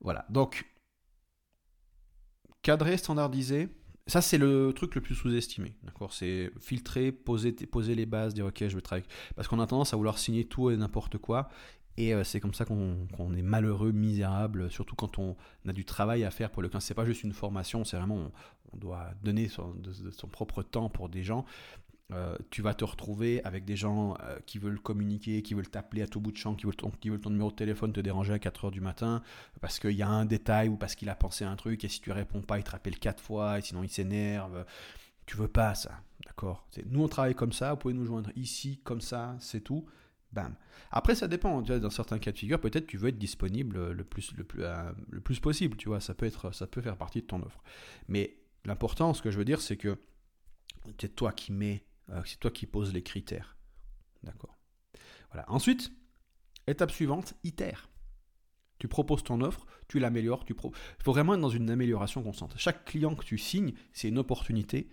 Voilà. 0.00 0.26
Donc, 0.28 0.66
cadrer, 2.62 2.96
standardiser, 2.96 3.68
ça, 4.06 4.20
c'est 4.20 4.38
le 4.38 4.72
truc 4.74 4.94
le 4.94 5.00
plus 5.00 5.14
sous-estimé. 5.14 5.76
D'accord? 5.82 6.12
C'est 6.12 6.50
filtrer, 6.60 7.10
poser, 7.10 7.52
poser 7.52 7.94
les 7.94 8.06
bases, 8.06 8.34
dire 8.34 8.46
OK, 8.46 8.58
je 8.60 8.74
vais 8.74 8.82
travailler. 8.82 9.06
Parce 9.34 9.48
qu'on 9.48 9.60
a 9.60 9.66
tendance 9.66 9.94
à 9.94 9.96
vouloir 9.96 10.18
signer 10.18 10.44
tout 10.46 10.70
et 10.70 10.76
n'importe 10.76 11.18
quoi. 11.18 11.48
Et 11.96 12.14
euh, 12.14 12.24
c'est 12.24 12.40
comme 12.40 12.54
ça 12.54 12.64
qu'on 12.64 13.34
est 13.36 13.42
malheureux, 13.42 13.92
misérable, 13.92 14.70
surtout 14.70 14.96
quand 14.96 15.18
on 15.18 15.36
a 15.68 15.72
du 15.72 15.84
travail 15.84 16.24
à 16.24 16.30
faire 16.30 16.50
pour 16.50 16.62
le 16.62 16.68
client. 16.68 16.80
C'est 16.80 16.94
pas 16.94 17.04
juste 17.04 17.22
une 17.22 17.32
formation, 17.32 17.84
c'est 17.84 17.96
vraiment 17.96 18.30
on, 18.72 18.76
doit 18.76 19.10
donner 19.22 19.48
son, 19.48 19.72
propre 20.30 20.62
temps 20.62 20.88
pour 20.88 21.08
des 21.08 21.22
gens. 21.22 21.44
Euh, 22.12 22.36
tu 22.50 22.60
vas 22.60 22.74
te 22.74 22.84
retrouver 22.84 23.42
avec 23.44 23.64
des 23.64 23.76
gens 23.76 24.16
euh, 24.22 24.38
qui 24.44 24.58
veulent 24.58 24.80
communiquer, 24.80 25.42
qui 25.42 25.54
veulent 25.54 25.70
t'appeler 25.70 26.02
à 26.02 26.06
tout 26.06 26.20
bout 26.20 26.32
de 26.32 26.36
champ, 26.36 26.54
qui 26.54 26.66
veulent, 26.66 26.76
ton, 26.76 26.90
ton 26.90 27.30
numéro 27.30 27.50
de 27.50 27.56
téléphone 27.56 27.92
te 27.92 28.00
déranger 28.00 28.34
à 28.34 28.38
4 28.38 28.66
heures 28.66 28.70
du 28.70 28.82
matin 28.82 29.22
parce 29.60 29.78
qu'il 29.78 29.92
y 29.92 30.02
a 30.02 30.08
un 30.08 30.26
détail 30.26 30.68
ou 30.68 30.76
parce 30.76 30.96
qu'il 30.96 31.08
a 31.08 31.14
pensé 31.14 31.44
à 31.44 31.50
un 31.50 31.56
truc 31.56 31.82
et 31.84 31.88
si 31.88 32.00
tu 32.00 32.12
réponds 32.12 32.42
pas, 32.42 32.58
il 32.58 32.64
te 32.64 32.72
rappelle 32.72 32.98
4 32.98 33.22
fois 33.22 33.58
et 33.58 33.62
sinon 33.62 33.82
il 33.84 33.88
s'énerve. 33.88 34.66
Tu 35.24 35.36
veux 35.38 35.48
pas 35.48 35.74
ça, 35.74 35.92
d'accord? 36.26 36.66
Nous 36.86 37.02
on 37.02 37.08
travaille 37.08 37.34
comme 37.34 37.52
ça, 37.52 37.70
vous 37.70 37.78
pouvez 37.78 37.94
nous 37.94 38.04
joindre 38.04 38.30
ici, 38.36 38.80
comme 38.84 39.00
ça, 39.00 39.36
c'est 39.38 39.62
tout. 39.62 39.86
Après, 40.90 41.14
ça 41.14 41.28
dépend. 41.28 41.62
dans 41.62 41.90
certains 41.90 42.18
cas 42.18 42.32
de 42.32 42.38
figure, 42.38 42.60
peut-être 42.60 42.86
tu 42.86 42.96
veux 42.96 43.08
être 43.08 43.18
disponible 43.18 43.92
le 43.92 44.04
plus, 44.04 44.32
le 44.36 44.44
plus, 44.44 44.62
euh, 44.62 44.92
le 45.10 45.20
plus 45.20 45.40
possible. 45.40 45.76
Tu 45.76 45.88
vois, 45.88 46.00
ça 46.00 46.14
peut 46.14 46.26
être, 46.26 46.52
ça 46.52 46.66
peut 46.66 46.80
faire 46.80 46.96
partie 46.96 47.20
de 47.20 47.26
ton 47.26 47.42
offre. 47.42 47.62
Mais 48.08 48.38
l'important, 48.64 49.14
ce 49.14 49.22
que 49.22 49.30
je 49.30 49.38
veux 49.38 49.44
dire, 49.44 49.60
c'est 49.60 49.76
que 49.76 49.98
c'est 51.00 51.14
toi 51.14 51.32
qui 51.32 51.52
mets, 51.52 51.84
euh, 52.10 52.22
c'est 52.24 52.38
toi 52.38 52.50
qui 52.50 52.66
poses 52.66 52.92
les 52.92 53.02
critères. 53.02 53.56
D'accord. 54.22 54.56
Voilà. 55.32 55.50
Ensuite, 55.50 55.92
étape 56.66 56.90
suivante, 56.90 57.34
itère. 57.42 57.88
Tu 58.78 58.88
proposes 58.88 59.22
ton 59.22 59.40
offre, 59.40 59.66
tu 59.88 59.98
l'améliores, 59.98 60.44
tu. 60.44 60.54
Il 60.54 61.02
faut 61.02 61.12
vraiment 61.12 61.34
être 61.34 61.40
dans 61.40 61.48
une 61.48 61.70
amélioration 61.70 62.22
constante. 62.22 62.54
Chaque 62.56 62.84
client 62.84 63.14
que 63.14 63.24
tu 63.24 63.38
signes, 63.38 63.74
c'est 63.92 64.08
une 64.08 64.18
opportunité 64.18 64.88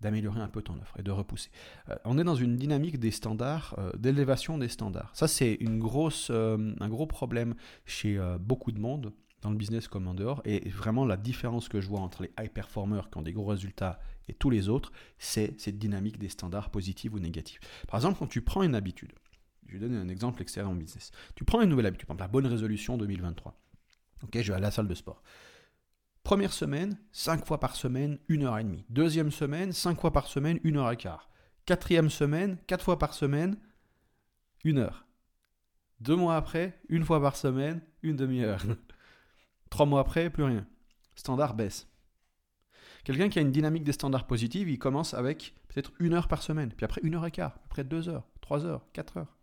d'améliorer 0.00 0.40
un 0.40 0.48
peu 0.48 0.62
ton 0.62 0.78
offre 0.80 0.98
et 0.98 1.02
de 1.02 1.10
repousser. 1.10 1.50
Euh, 1.88 1.96
on 2.04 2.18
est 2.18 2.24
dans 2.24 2.34
une 2.34 2.56
dynamique 2.56 2.98
des 2.98 3.10
standards, 3.10 3.74
euh, 3.78 3.92
d'élévation 3.96 4.58
des 4.58 4.68
standards. 4.68 5.10
Ça, 5.14 5.28
c'est 5.28 5.58
euh, 5.62 6.74
un 6.80 6.88
gros 6.88 7.06
problème 7.06 7.54
chez 7.84 8.18
beaucoup 8.40 8.72
de 8.72 8.80
monde 8.80 9.12
dans 9.42 9.50
le 9.50 9.56
business 9.56 9.88
comme 9.88 10.06
en 10.06 10.14
dehors. 10.14 10.42
Et 10.44 10.68
vraiment, 10.68 11.04
la 11.04 11.16
différence 11.16 11.68
que 11.68 11.80
je 11.80 11.88
vois 11.88 12.00
entre 12.00 12.22
les 12.22 12.32
high 12.38 12.50
performers 12.50 13.10
qui 13.10 13.18
ont 13.18 13.22
des 13.22 13.32
gros 13.32 13.46
résultats 13.46 14.00
et 14.28 14.34
tous 14.34 14.50
les 14.50 14.68
autres, 14.68 14.92
c'est 15.18 15.58
cette 15.60 15.78
dynamique 15.78 16.18
des 16.18 16.28
standards 16.28 16.70
positifs 16.70 17.12
ou 17.12 17.18
négatifs. 17.18 17.60
Par 17.88 17.98
exemple, 17.98 18.18
quand 18.18 18.26
tu 18.26 18.42
prends 18.42 18.62
une 18.62 18.74
habitude, 18.74 19.12
je 19.66 19.74
vais 19.74 19.80
donner 19.80 19.96
un 19.96 20.08
exemple 20.08 20.42
extérieur 20.42 20.70
en 20.70 20.74
business. 20.74 21.10
Tu 21.34 21.44
prends 21.44 21.62
une 21.62 21.70
nouvelle 21.70 21.86
habitude, 21.86 22.06
par 22.06 22.14
exemple 22.16 22.28
la 22.28 22.32
bonne 22.32 22.46
résolution 22.46 22.98
2023. 22.98 23.58
Ok, 24.22 24.38
je 24.40 24.52
vais 24.52 24.56
à 24.56 24.60
la 24.60 24.70
salle 24.70 24.88
de 24.88 24.94
sport. 24.94 25.22
Première 26.22 26.52
semaine, 26.52 26.98
5 27.12 27.46
fois 27.46 27.58
par 27.58 27.76
semaine, 27.76 28.18
1 28.28 28.42
heure 28.42 28.58
et 28.58 28.64
demie. 28.64 28.84
Deuxième 28.88 29.30
semaine, 29.30 29.72
5 29.72 30.00
fois 30.00 30.12
par 30.12 30.26
semaine, 30.26 30.60
1 30.64 30.76
heure 30.76 30.90
et 30.90 30.96
quart. 30.96 31.30
Quatrième 31.66 32.10
semaine, 32.10 32.58
4 32.66 32.84
fois 32.84 32.98
par 32.98 33.14
semaine, 33.14 33.56
1 34.64 34.76
heure. 34.76 35.06
Deux 36.00 36.16
mois 36.16 36.36
après, 36.36 36.80
une 36.88 37.04
fois 37.04 37.20
par 37.20 37.36
semaine, 37.36 37.82
une 38.02 38.16
demi-heure. 38.16 38.62
Trois 39.70 39.86
mois 39.86 40.00
après, 40.00 40.30
plus 40.30 40.44
rien. 40.44 40.66
Standard 41.14 41.54
baisse. 41.54 41.88
Quelqu'un 43.04 43.28
qui 43.28 43.38
a 43.38 43.42
une 43.42 43.52
dynamique 43.52 43.84
des 43.84 43.92
standards 43.92 44.26
positifs, 44.26 44.68
il 44.68 44.78
commence 44.78 45.14
avec 45.14 45.54
peut-être 45.68 45.92
une 46.00 46.14
heure 46.14 46.28
par 46.28 46.42
semaine, 46.42 46.72
puis 46.76 46.84
après 46.84 47.00
une 47.02 47.14
heure 47.14 47.26
et 47.26 47.30
quart, 47.30 47.58
après 47.64 47.84
deux 47.84 48.08
heures, 48.08 48.26
trois 48.40 48.64
heures, 48.64 48.84
quatre 48.92 49.16
heures. 49.16 49.36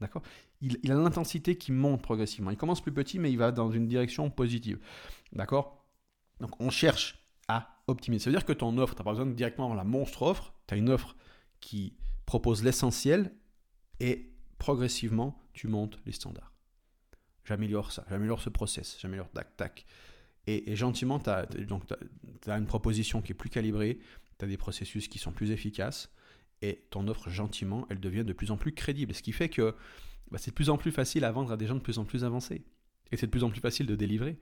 D'accord? 0.00 0.22
Il, 0.60 0.90
a 0.90 0.94
l'intensité 0.94 1.56
qui 1.56 1.72
monte 1.72 2.02
progressivement. 2.02 2.50
Il 2.50 2.56
commence 2.56 2.80
plus 2.80 2.92
petit, 2.92 3.18
mais 3.18 3.30
il 3.30 3.38
va 3.38 3.52
dans 3.52 3.70
une 3.70 3.86
direction 3.86 4.30
positive. 4.30 4.78
D'accord? 5.32 5.81
Donc 6.42 6.60
on 6.60 6.68
cherche 6.68 7.24
à 7.48 7.82
optimiser. 7.86 8.24
Ça 8.24 8.30
veut 8.30 8.36
dire 8.36 8.44
que 8.44 8.52
ton 8.52 8.76
offre, 8.76 8.94
tu 8.94 9.00
n'as 9.00 9.04
pas 9.04 9.12
besoin 9.12 9.26
de 9.26 9.32
directement 9.32 9.72
la 9.74 9.84
monstre 9.84 10.22
offre, 10.22 10.52
tu 10.66 10.74
as 10.74 10.76
une 10.76 10.90
offre 10.90 11.16
qui 11.60 11.96
propose 12.26 12.62
l'essentiel 12.62 13.32
et 14.00 14.34
progressivement 14.58 15.40
tu 15.54 15.68
montes 15.68 15.98
les 16.04 16.12
standards. 16.12 16.52
J'améliore 17.44 17.92
ça, 17.92 18.04
j'améliore 18.10 18.40
ce 18.40 18.50
process, 18.50 18.98
j'améliore 19.00 19.30
tac 19.30 19.56
tac. 19.56 19.86
Et, 20.48 20.74
gentiment, 20.74 21.20
tu 21.20 21.30
as, 21.30 21.46
as, 22.48 22.58
une 22.58 22.66
proposition 22.66 23.22
qui 23.22 23.30
est 23.30 23.34
plus 23.34 23.48
calibrée, 23.48 24.00
tu 24.38 24.44
as 24.44 24.48
des 24.48 24.56
processus 24.56 25.06
qui 25.06 25.18
sont 25.18 25.30
plus 25.30 25.52
efficaces 25.52 26.12
et 26.62 26.84
ton 26.90 27.06
offre 27.06 27.30
gentiment, 27.30 27.86
elle 27.90 28.00
devient 28.00 28.24
de 28.24 28.32
plus 28.32 28.50
en 28.50 28.56
plus 28.56 28.72
crédible. 28.72 29.14
Ce 29.14 29.22
qui 29.22 29.30
fait 29.30 29.48
que 29.48 29.76
bah, 30.32 30.38
c'est 30.38 30.50
de 30.50 30.54
plus 30.54 30.70
en 30.70 30.78
plus 30.78 30.90
facile 30.90 31.24
à 31.24 31.30
vendre 31.30 31.52
à 31.52 31.56
des 31.56 31.68
gens 31.68 31.76
de 31.76 31.80
plus 31.80 31.98
en 31.98 32.04
plus 32.04 32.24
avancés. 32.24 32.64
Et 33.12 33.16
c'est 33.16 33.26
de 33.26 33.30
plus 33.30 33.44
en 33.44 33.50
plus 33.50 33.60
facile 33.60 33.86
de 33.86 33.94
délivrer. 33.94 34.38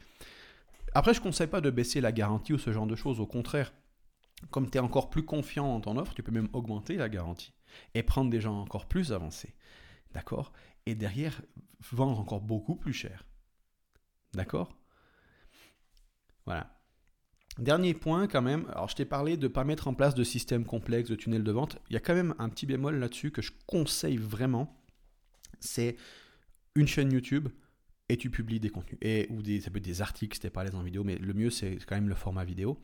Après, 0.94 1.14
je 1.14 1.20
ne 1.20 1.24
conseille 1.24 1.46
pas 1.46 1.60
de 1.60 1.70
baisser 1.70 2.00
la 2.00 2.12
garantie 2.12 2.52
ou 2.52 2.58
ce 2.58 2.72
genre 2.72 2.86
de 2.86 2.96
choses. 2.96 3.20
Au 3.20 3.26
contraire, 3.26 3.72
comme 4.50 4.70
tu 4.70 4.78
es 4.78 4.80
encore 4.80 5.10
plus 5.10 5.24
confiant 5.24 5.66
en 5.66 5.80
ton 5.80 5.96
offre, 5.96 6.14
tu 6.14 6.22
peux 6.22 6.32
même 6.32 6.48
augmenter 6.52 6.96
la 6.96 7.08
garantie 7.08 7.52
et 7.94 8.02
prendre 8.02 8.30
des 8.30 8.40
gens 8.40 8.60
encore 8.60 8.86
plus 8.86 9.12
avancés. 9.12 9.54
D'accord? 10.12 10.52
Et 10.86 10.94
derrière, 10.94 11.42
vendre 11.92 12.18
encore 12.18 12.40
beaucoup 12.40 12.74
plus 12.74 12.92
cher. 12.92 13.24
D'accord? 14.34 14.76
Voilà. 16.46 16.76
Dernier 17.58 17.94
point 17.94 18.26
quand 18.26 18.42
même, 18.42 18.66
alors 18.70 18.88
je 18.88 18.96
t'ai 18.96 19.04
parlé 19.04 19.36
de 19.36 19.46
ne 19.46 19.52
pas 19.52 19.64
mettre 19.64 19.88
en 19.88 19.94
place 19.94 20.14
de 20.14 20.24
système 20.24 20.64
complexe, 20.64 21.10
de 21.10 21.14
tunnel 21.14 21.44
de 21.44 21.52
vente. 21.52 21.78
Il 21.90 21.94
y 21.94 21.96
a 21.96 22.00
quand 22.00 22.14
même 22.14 22.34
un 22.38 22.48
petit 22.48 22.66
bémol 22.66 22.96
là-dessus 22.96 23.30
que 23.30 23.42
je 23.42 23.52
conseille 23.66 24.16
vraiment. 24.16 24.82
C'est 25.58 25.96
une 26.74 26.86
chaîne 26.86 27.12
YouTube, 27.12 27.48
et 28.10 28.16
tu 28.16 28.30
publies 28.30 28.60
des 28.60 28.70
contenus. 28.70 28.98
Et, 29.02 29.26
ou 29.30 29.42
des, 29.42 29.60
ça 29.60 29.70
peut 29.70 29.78
être 29.78 29.84
des 29.84 30.02
articles 30.02 30.38
tu 30.38 30.50
pas 30.50 30.64
l'aise 30.64 30.74
en 30.74 30.82
vidéo, 30.82 31.04
mais 31.04 31.16
le 31.16 31.32
mieux 31.32 31.50
c'est 31.50 31.78
quand 31.86 31.94
même 31.94 32.08
le 32.08 32.14
format 32.14 32.44
vidéo. 32.44 32.78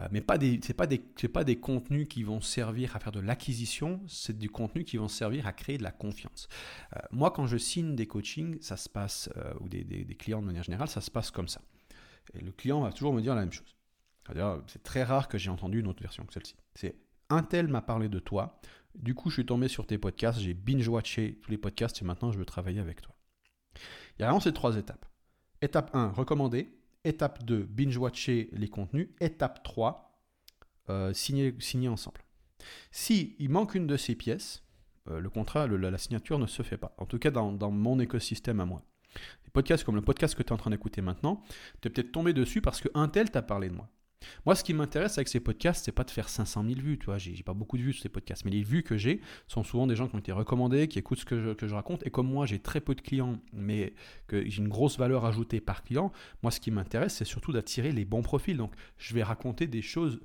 Euh, 0.00 0.08
mais 0.10 0.20
pas 0.20 0.38
des, 0.38 0.60
c'est 0.62 0.74
pas 0.74 0.86
des, 0.86 0.98
pas 0.98 1.44
des 1.44 1.56
contenus 1.56 2.06
qui 2.08 2.22
vont 2.22 2.40
servir 2.40 2.94
à 2.94 3.00
faire 3.00 3.12
de 3.12 3.20
l'acquisition, 3.20 4.00
c'est 4.06 4.36
du 4.38 4.50
contenu 4.50 4.84
qui 4.84 4.96
vont 4.96 5.08
servir 5.08 5.46
à 5.46 5.52
créer 5.52 5.78
de 5.78 5.82
la 5.82 5.90
confiance. 5.90 6.48
Euh, 6.94 7.00
moi, 7.10 7.30
quand 7.30 7.46
je 7.46 7.56
signe 7.56 7.96
des 7.96 8.06
coachings, 8.06 8.58
ça 8.60 8.76
se 8.76 8.88
passe, 8.88 9.28
euh, 9.36 9.52
ou 9.60 9.68
des, 9.68 9.82
des, 9.82 10.14
clients 10.14 10.40
de 10.40 10.46
manière 10.46 10.62
générale, 10.62 10.88
ça 10.88 11.00
se 11.00 11.10
passe 11.10 11.30
comme 11.30 11.48
ça. 11.48 11.60
Et 12.34 12.40
le 12.40 12.52
client 12.52 12.80
va 12.80 12.92
toujours 12.92 13.12
me 13.12 13.20
dire 13.20 13.34
la 13.34 13.40
même 13.40 13.52
chose. 13.52 13.74
C'est 14.66 14.82
très 14.82 15.02
rare 15.02 15.26
que 15.26 15.38
j'ai 15.38 15.50
entendu 15.50 15.80
une 15.80 15.86
autre 15.86 16.02
version 16.02 16.24
que 16.26 16.34
celle-ci. 16.34 16.54
C'est 16.74 16.96
un 17.30 17.42
tel 17.42 17.66
m'a 17.66 17.80
parlé 17.80 18.10
de 18.10 18.18
toi. 18.18 18.60
Du 18.94 19.14
coup, 19.14 19.30
je 19.30 19.36
suis 19.36 19.46
tombé 19.46 19.68
sur 19.68 19.86
tes 19.86 19.96
podcasts, 19.96 20.38
j'ai 20.38 20.52
binge-watché 20.52 21.38
tous 21.42 21.50
les 21.50 21.56
podcasts 21.56 22.02
et 22.02 22.04
maintenant 22.04 22.30
je 22.30 22.38
veux 22.38 22.44
travailler 22.44 22.80
avec 22.80 23.00
toi. 23.00 23.14
Il 24.18 24.22
y 24.22 24.24
a 24.24 24.26
vraiment 24.26 24.40
ces 24.40 24.52
trois 24.52 24.76
étapes. 24.76 25.06
Étape 25.62 25.90
1, 25.94 26.08
recommander. 26.10 26.72
Étape 27.04 27.44
2, 27.44 27.62
binge-watcher 27.64 28.50
les 28.52 28.68
contenus. 28.68 29.08
Étape 29.20 29.62
3, 29.62 30.20
euh, 30.90 31.12
signer, 31.12 31.88
ensemble. 31.88 32.20
Si 32.90 33.36
il 33.38 33.50
manque 33.50 33.74
une 33.74 33.86
de 33.86 33.96
ces 33.96 34.14
pièces, 34.14 34.64
euh, 35.08 35.20
le 35.20 35.30
contrat, 35.30 35.66
la 35.66 35.98
signature 35.98 36.38
ne 36.38 36.46
se 36.46 36.62
fait 36.62 36.76
pas. 36.76 36.94
En 36.98 37.06
tout 37.06 37.18
cas, 37.18 37.30
dans, 37.30 37.70
mon 37.70 37.98
écosystème 38.00 38.60
à 38.60 38.64
moi. 38.64 38.82
Des 39.44 39.50
podcasts 39.50 39.84
comme 39.84 39.96
le 39.96 40.02
podcast 40.02 40.34
que 40.34 40.42
tu 40.42 40.48
es 40.48 40.52
en 40.52 40.58
train 40.58 40.70
d'écouter 40.70 41.00
maintenant, 41.00 41.42
tu 41.80 41.88
es 41.88 41.90
peut-être 41.90 42.12
tombé 42.12 42.32
dessus 42.32 42.60
parce 42.60 42.80
qu'un 42.80 43.08
tel 43.08 43.30
t'a 43.30 43.42
parlé 43.42 43.68
de 43.68 43.74
moi. 43.74 43.88
Moi, 44.46 44.54
ce 44.54 44.64
qui 44.64 44.72
m'intéresse 44.74 45.18
avec 45.18 45.28
ces 45.28 45.40
podcasts, 45.40 45.84
c'est 45.84 45.92
pas 45.92 46.04
de 46.04 46.10
faire 46.10 46.28
500 46.28 46.64
000 46.64 46.80
vues, 46.80 46.98
tu 46.98 47.06
vois. 47.06 47.18
J'ai 47.18 47.42
pas 47.42 47.54
beaucoup 47.54 47.76
de 47.76 47.82
vues 47.82 47.92
sur 47.92 48.02
ces 48.02 48.08
podcasts, 48.08 48.44
mais 48.44 48.50
les 48.50 48.62
vues 48.62 48.82
que 48.82 48.96
j'ai 48.96 49.20
sont 49.46 49.62
souvent 49.62 49.86
des 49.86 49.96
gens 49.96 50.08
qui 50.08 50.14
ont 50.16 50.18
été 50.18 50.32
recommandés, 50.32 50.88
qui 50.88 50.98
écoutent 50.98 51.18
ce 51.18 51.24
que 51.24 51.54
je, 51.68 51.74
raconte. 51.74 52.06
Et 52.06 52.10
comme 52.10 52.28
moi, 52.28 52.46
j'ai 52.46 52.58
très 52.58 52.80
peu 52.80 52.94
de 52.94 53.00
clients, 53.00 53.38
mais 53.52 53.92
que 54.26 54.48
j'ai 54.48 54.62
une 54.62 54.68
grosse 54.68 54.98
valeur 54.98 55.24
ajoutée 55.24 55.60
par 55.60 55.82
client, 55.82 56.12
moi, 56.42 56.50
ce 56.50 56.60
qui 56.60 56.70
m'intéresse, 56.70 57.16
c'est 57.16 57.24
surtout 57.24 57.52
d'attirer 57.52 57.92
les 57.92 58.04
bons 58.04 58.22
profils. 58.22 58.56
Donc, 58.56 58.72
je 58.96 59.14
vais 59.14 59.22
raconter 59.22 59.66
des 59.66 59.82
choses 59.82 60.20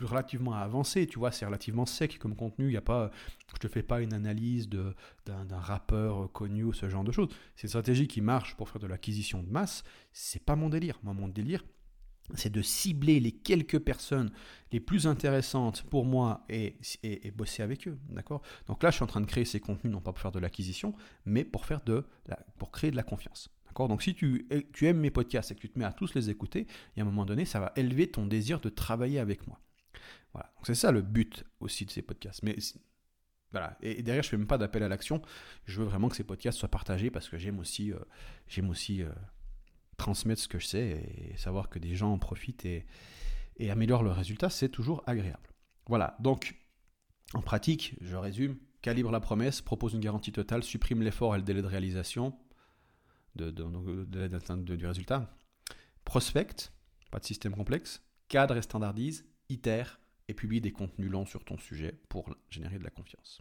relativement 0.00 0.54
avancées, 0.54 1.06
tu 1.06 1.18
vois. 1.18 1.32
C'est 1.32 1.44
relativement 1.44 1.86
sec 1.86 2.18
comme 2.18 2.34
contenu. 2.34 2.68
Il 2.68 2.72
y 2.72 2.78
a 2.78 2.80
pas, 2.80 3.10
je 3.52 3.58
te 3.58 3.68
fais 3.68 3.82
pas 3.82 4.00
une 4.00 4.14
analyse 4.14 4.68
d'un 4.68 5.58
rappeur 5.58 6.30
connu 6.32 6.64
ou 6.64 6.72
ce 6.72 6.88
genre 6.88 7.04
de 7.04 7.12
choses. 7.12 7.28
C'est 7.56 7.64
une 7.64 7.68
stratégie 7.68 8.08
qui 8.08 8.20
marche 8.20 8.56
pour 8.56 8.68
faire 8.68 8.80
de 8.80 8.86
l'acquisition 8.86 9.42
de 9.42 9.50
masse. 9.50 9.84
C'est 10.12 10.44
pas 10.44 10.56
mon 10.56 10.68
délire. 10.68 10.98
Moi, 11.02 11.14
mon 11.14 11.28
délire, 11.28 11.62
c'est 12.34 12.50
de 12.50 12.62
cibler 12.62 13.20
les 13.20 13.32
quelques 13.32 13.78
personnes 13.78 14.30
les 14.72 14.80
plus 14.80 15.06
intéressantes 15.06 15.82
pour 15.82 16.04
moi 16.04 16.44
et, 16.48 16.76
et, 17.02 17.30
bosser 17.30 17.62
avec 17.62 17.86
eux. 17.88 17.98
D'accord? 18.08 18.42
Donc 18.66 18.82
là, 18.82 18.90
je 18.90 18.96
suis 18.96 19.04
en 19.04 19.08
train 19.08 19.20
de 19.20 19.26
créer 19.26 19.44
ces 19.44 19.60
contenus, 19.60 19.92
non 19.92 20.00
pas 20.00 20.12
pour 20.12 20.20
faire 20.20 20.32
de 20.32 20.38
l'acquisition, 20.38 20.94
mais 21.26 21.44
pour, 21.44 21.66
faire 21.66 21.82
de 21.84 22.04
pour 22.58 22.70
créer 22.70 22.90
de 22.90 22.96
la 22.96 23.02
confiance. 23.02 23.50
D'accord? 23.66 23.88
Donc 23.88 24.02
si 24.02 24.14
tu, 24.14 24.48
tu 24.72 24.86
aimes 24.86 25.00
mes 25.00 25.10
podcasts 25.10 25.50
et 25.50 25.54
que 25.54 25.60
tu 25.60 25.68
te 25.68 25.78
mets 25.78 25.84
à 25.84 25.92
tous 25.92 26.14
les 26.14 26.30
écouter, 26.30 26.66
il 26.94 27.00
y 27.00 27.02
a 27.02 27.04
un 27.04 27.06
moment 27.06 27.26
donné, 27.26 27.44
ça 27.44 27.60
va 27.60 27.72
élever 27.76 28.10
ton 28.10 28.26
désir 28.26 28.60
de 28.60 28.68
travailler 28.68 29.18
avec 29.18 29.46
moi. 29.46 29.60
Voilà. 30.32 30.50
Donc 30.56 30.66
c'est 30.66 30.74
ça 30.74 30.90
le 30.90 31.02
but 31.02 31.44
aussi 31.60 31.84
de 31.84 31.90
ces 31.90 32.02
podcasts. 32.02 32.42
Mais 32.42 32.56
voilà. 33.52 33.76
Et 33.82 34.02
derrière, 34.02 34.22
je 34.22 34.30
fais 34.30 34.36
même 34.36 34.46
pas 34.46 34.58
d'appel 34.58 34.82
à 34.82 34.88
l'action. 34.88 35.22
Je 35.66 35.80
veux 35.80 35.86
vraiment 35.86 36.08
que 36.08 36.16
ces 36.16 36.24
podcasts 36.24 36.58
soient 36.58 36.70
partagés 36.70 37.10
parce 37.10 37.28
que 37.28 37.36
j'aime 37.36 37.58
aussi, 37.58 37.92
euh, 37.92 37.98
j'aime 38.48 38.70
aussi 38.70 39.02
euh, 39.02 39.10
transmettre 40.02 40.42
ce 40.42 40.48
que 40.48 40.58
je 40.58 40.66
sais 40.66 41.32
et 41.32 41.36
savoir 41.36 41.68
que 41.68 41.78
des 41.78 41.94
gens 41.94 42.12
en 42.12 42.18
profitent 42.18 42.64
et, 42.64 42.84
et 43.56 43.70
améliorent 43.70 44.02
le 44.02 44.10
résultat, 44.10 44.50
c'est 44.50 44.68
toujours 44.68 45.04
agréable. 45.06 45.48
Voilà, 45.86 46.16
donc 46.18 46.56
en 47.34 47.40
pratique, 47.40 47.94
je 48.00 48.16
résume, 48.16 48.58
calibre 48.82 49.12
la 49.12 49.20
promesse, 49.20 49.60
propose 49.60 49.94
une 49.94 50.00
garantie 50.00 50.32
totale, 50.32 50.64
supprime 50.64 51.02
l'effort 51.02 51.36
et 51.36 51.38
le 51.38 51.44
délai 51.44 51.62
de 51.62 51.68
réalisation 51.68 52.36
du 53.36 54.86
résultat, 54.86 55.32
prospecte, 56.04 56.72
pas 57.12 57.20
de 57.20 57.24
système 57.24 57.54
complexe, 57.54 58.02
cadre 58.26 58.56
et 58.56 58.62
standardise, 58.62 59.24
itère 59.48 60.00
et 60.26 60.34
publie 60.34 60.60
des 60.60 60.72
contenus 60.72 61.10
longs 61.10 61.26
sur 61.26 61.44
ton 61.44 61.58
sujet 61.58 62.00
pour 62.08 62.34
générer 62.50 62.78
de 62.78 62.84
la 62.84 62.90
confiance. 62.90 63.40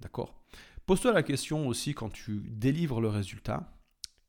D'accord? 0.00 0.44
Pose-toi 0.84 1.12
la 1.12 1.22
question 1.22 1.66
aussi 1.66 1.94
quand 1.94 2.10
tu 2.10 2.42
délivres 2.44 3.00
le 3.00 3.08
résultat, 3.08 3.75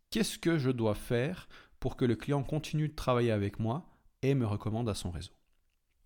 qu'est-ce 0.10 0.38
que 0.38 0.58
je 0.58 0.72
dois 0.72 0.96
faire 0.96 1.48
pour 1.80 1.96
que 1.96 2.06
le 2.06 2.15
client 2.15 2.43
continue 2.43 2.88
de 2.88 2.96
travailler 2.96 3.32
avec 3.32 3.60
moi 3.60 3.86
et 4.22 4.34
me 4.36 4.46
recommande 4.46 4.89
à 4.89 4.93
son 4.93 5.12
réseau? 5.12 5.34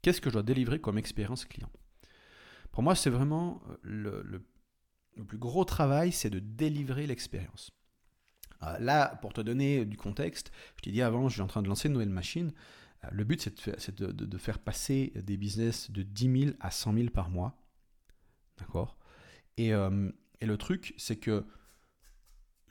Qu'est-ce 0.01 0.21
que 0.21 0.29
je 0.29 0.33
dois 0.33 0.43
délivrer 0.43 0.79
comme 0.79 0.97
expérience 0.97 1.45
client? 1.45 1.69
Pour 2.71 2.83
moi, 2.83 2.95
c'est 2.95 3.09
vraiment 3.09 3.61
euh, 3.85 4.23
le, 4.23 5.25
plus 5.25 5.37
gros 5.37 5.65
travail, 5.65 6.11
c'est 6.11 6.29
de 6.29 6.39
délivrer 6.39 7.05
l'expérience. 7.05 7.71
Euh, 8.63 8.77
là, 8.79 9.17
pour 9.21 9.33
te 9.33 9.41
donner 9.41 9.85
du 9.85 9.97
contexte, 9.97 10.51
je 10.77 10.81
t'ai 10.81 10.91
dit 10.91 11.01
avant, 11.01 11.27
je 11.29 11.33
suis 11.33 11.41
en 11.41 11.47
train 11.47 11.61
de 11.61 11.67
lancer 11.67 11.87
une 11.87 11.93
nouvelle 11.93 12.09
machine. 12.09 12.53
Euh, 13.03 13.09
le 13.11 13.23
but, 13.23 13.41
c'est 13.77 13.95
de, 13.95 14.37
faire 14.37 14.59
passer 14.59 15.11
des 15.15 15.37
business 15.37 15.91
de 15.91 16.01
10 16.01 16.39
000 16.45 16.51
à 16.59 16.71
100 16.71 16.93
000 16.93 17.09
par 17.09 17.29
mois. 17.29 17.57
D'accord? 18.57 18.97
Et, 19.57 19.69
et, 19.69 20.45
le 20.45 20.57
truc, 20.57 20.93
c'est 20.97 21.17
que 21.17 21.45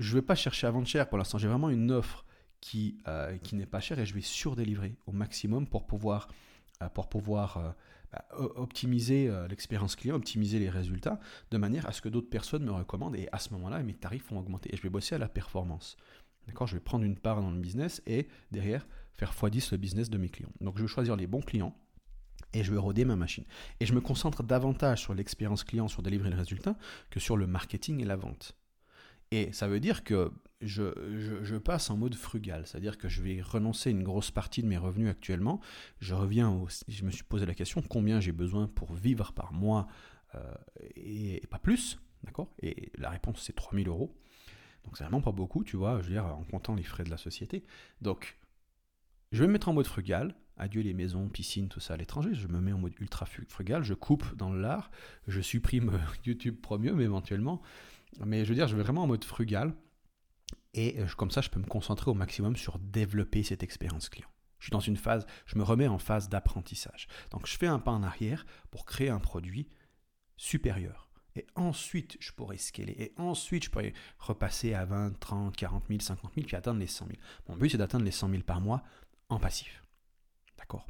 je 0.00 0.10
ne 0.10 0.20
vais 0.20 0.26
pas 0.26 0.34
chercher 0.34 0.66
à 0.66 0.70
vendre 0.70 0.86
cher 0.86 1.08
pour 1.08 1.18
l'instant. 1.18 1.38
J'ai 1.38 1.46
vraiment 1.46 1.70
une 1.70 1.92
offre 1.92 2.24
qui, 2.60 2.98
euh, 3.06 3.36
qui 3.38 3.54
n'est 3.54 3.66
pas 3.66 3.80
chère 3.80 3.98
et 3.98 4.06
je 4.06 4.14
vais 4.14 4.22
surdélivrer 4.22 4.96
au 5.06 5.12
maximum 5.12 5.66
pour 5.66 5.86
pouvoir, 5.86 6.28
euh, 6.82 6.88
pour 6.88 7.08
pouvoir 7.08 7.58
euh, 7.58 7.70
bah, 8.12 8.24
optimiser 8.56 9.30
l'expérience 9.48 9.96
client, 9.96 10.16
optimiser 10.16 10.58
les 10.58 10.70
résultats 10.70 11.20
de 11.50 11.58
manière 11.58 11.86
à 11.86 11.92
ce 11.92 12.00
que 12.00 12.08
d'autres 12.08 12.30
personnes 12.30 12.64
me 12.64 12.72
recommandent 12.72 13.14
et 13.14 13.28
à 13.30 13.38
ce 13.38 13.52
moment-là, 13.54 13.82
mes 13.82 13.94
tarifs 13.94 14.30
vont 14.30 14.38
augmenter 14.38 14.72
et 14.72 14.76
je 14.76 14.82
vais 14.82 14.90
bosser 14.90 15.14
à 15.14 15.18
la 15.18 15.28
performance. 15.28 15.96
D'accord? 16.46 16.66
Je 16.66 16.74
vais 16.74 16.80
prendre 16.80 17.04
une 17.04 17.16
part 17.16 17.40
dans 17.40 17.50
le 17.50 17.60
business 17.60 18.02
et 18.06 18.26
derrière 18.50 18.86
faire 19.14 19.32
x10 19.32 19.72
le 19.72 19.76
business 19.76 20.08
de 20.08 20.16
mes 20.16 20.30
clients. 20.30 20.52
Donc 20.60 20.78
je 20.78 20.82
vais 20.82 20.88
choisir 20.88 21.14
les 21.14 21.26
bons 21.26 21.42
clients 21.42 21.76
et 22.54 22.64
je 22.64 22.72
vais 22.72 22.78
roder 22.78 23.04
ma 23.04 23.16
machine. 23.16 23.44
Et 23.80 23.86
je 23.86 23.92
me 23.92 24.00
concentre 24.00 24.42
davantage 24.42 25.02
sur 25.02 25.14
l'expérience 25.14 25.62
client, 25.62 25.88
sur 25.88 26.02
délivrer 26.02 26.30
le 26.30 26.36
résultat, 26.36 26.74
que 27.10 27.20
sur 27.20 27.36
le 27.36 27.46
marketing 27.46 28.00
et 28.00 28.04
la 28.06 28.16
vente. 28.16 28.56
Et 29.32 29.52
ça 29.52 29.68
veut 29.68 29.80
dire 29.80 30.02
que 30.02 30.32
je, 30.60 31.56
passe 31.56 31.90
en 31.90 31.96
mode 31.96 32.14
frugal, 32.14 32.66
c'est-à-dire 32.66 32.98
que 32.98 33.08
je 33.08 33.22
vais 33.22 33.40
renoncer 33.40 33.90
une 33.90 34.02
grosse 34.02 34.30
partie 34.30 34.62
de 34.62 34.66
mes 34.66 34.76
revenus 34.76 35.08
actuellement. 35.08 35.60
Je 36.00 36.14
reviens 36.14 36.64
je 36.88 37.04
me 37.04 37.10
suis 37.10 37.22
posé 37.22 37.46
la 37.46 37.54
question 37.54 37.82
combien 37.82 38.20
j'ai 38.20 38.32
besoin 38.32 38.66
pour 38.66 38.92
vivre 38.92 39.32
par 39.32 39.52
mois 39.52 39.86
euh, 40.34 40.54
et, 40.96 41.46
pas 41.48 41.58
plus, 41.58 42.00
d'accord? 42.24 42.52
Et 42.60 42.90
la 42.98 43.10
réponse 43.10 43.40
c'est 43.40 43.54
3000 43.54 43.88
euros. 43.88 44.16
Donc 44.84 44.96
c'est 44.96 45.04
vraiment 45.04 45.20
pas 45.22 45.32
beaucoup, 45.32 45.62
tu 45.62 45.76
vois, 45.76 46.00
je 46.00 46.08
veux 46.08 46.12
dire, 46.12 46.26
en 46.26 46.44
comptant 46.44 46.74
les 46.74 46.82
frais 46.82 47.04
de 47.04 47.10
la 47.10 47.16
société. 47.16 47.64
Donc 48.00 48.36
je 49.32 49.40
vais 49.42 49.46
me 49.46 49.52
mettre 49.52 49.68
en 49.68 49.72
mode 49.72 49.86
frugal, 49.86 50.34
adieu 50.56 50.82
les 50.82 50.94
maisons, 50.94 51.28
piscines, 51.28 51.68
tout 51.68 51.80
ça 51.80 51.94
à 51.94 51.96
l'étranger, 51.96 52.34
je 52.34 52.48
me 52.48 52.60
mets 52.60 52.72
en 52.72 52.78
mode 52.78 52.94
ultra 52.98 53.26
frugal, 53.26 53.84
je 53.84 53.94
coupe 53.94 54.36
dans 54.36 54.52
l'art, 54.52 54.90
je 55.28 55.40
supprime 55.40 56.00
YouTube 56.26 56.60
Premium 56.60 57.00
éventuellement, 57.00 57.62
mais 58.24 58.44
je 58.44 58.50
veux 58.50 58.54
dire, 58.54 58.68
je 58.68 58.76
vais 58.76 58.82
vraiment 58.82 59.02
en 59.02 59.06
mode 59.06 59.24
frugal. 59.24 59.74
Et 60.74 61.00
euh, 61.00 61.06
comme 61.16 61.30
ça, 61.30 61.40
je 61.40 61.50
peux 61.50 61.60
me 61.60 61.66
concentrer 61.66 62.10
au 62.10 62.14
maximum 62.14 62.56
sur 62.56 62.78
développer 62.78 63.42
cette 63.42 63.62
expérience 63.62 64.08
client. 64.08 64.28
Je 64.58 64.66
suis 64.66 64.70
dans 64.70 64.80
une 64.80 64.96
phase, 64.96 65.26
je 65.46 65.56
me 65.56 65.62
remets 65.62 65.88
en 65.88 65.98
phase 65.98 66.28
d'apprentissage. 66.28 67.08
Donc 67.30 67.46
je 67.46 67.56
fais 67.56 67.66
un 67.66 67.78
pas 67.78 67.92
en 67.92 68.02
arrière 68.02 68.44
pour 68.70 68.84
créer 68.84 69.08
un 69.08 69.18
produit 69.18 69.68
supérieur. 70.36 71.10
Et 71.36 71.46
ensuite, 71.54 72.16
je 72.20 72.32
pourrais 72.32 72.58
scaler. 72.58 72.94
Et 72.98 73.14
ensuite, 73.16 73.64
je 73.64 73.70
pourrais 73.70 73.94
repasser 74.18 74.74
à 74.74 74.84
20, 74.84 75.18
30, 75.18 75.56
40 75.56 75.84
000, 75.88 76.00
50 76.00 76.34
000, 76.34 76.46
puis 76.46 76.56
atteindre 76.56 76.80
les 76.80 76.86
100 76.86 77.06
000. 77.06 77.18
Mon 77.48 77.56
but, 77.56 77.70
c'est 77.70 77.78
d'atteindre 77.78 78.04
les 78.04 78.10
100 78.10 78.30
000 78.30 78.42
par 78.42 78.60
mois 78.60 78.82
en 79.28 79.38
passif. 79.38 79.82
D'accord? 80.58 80.86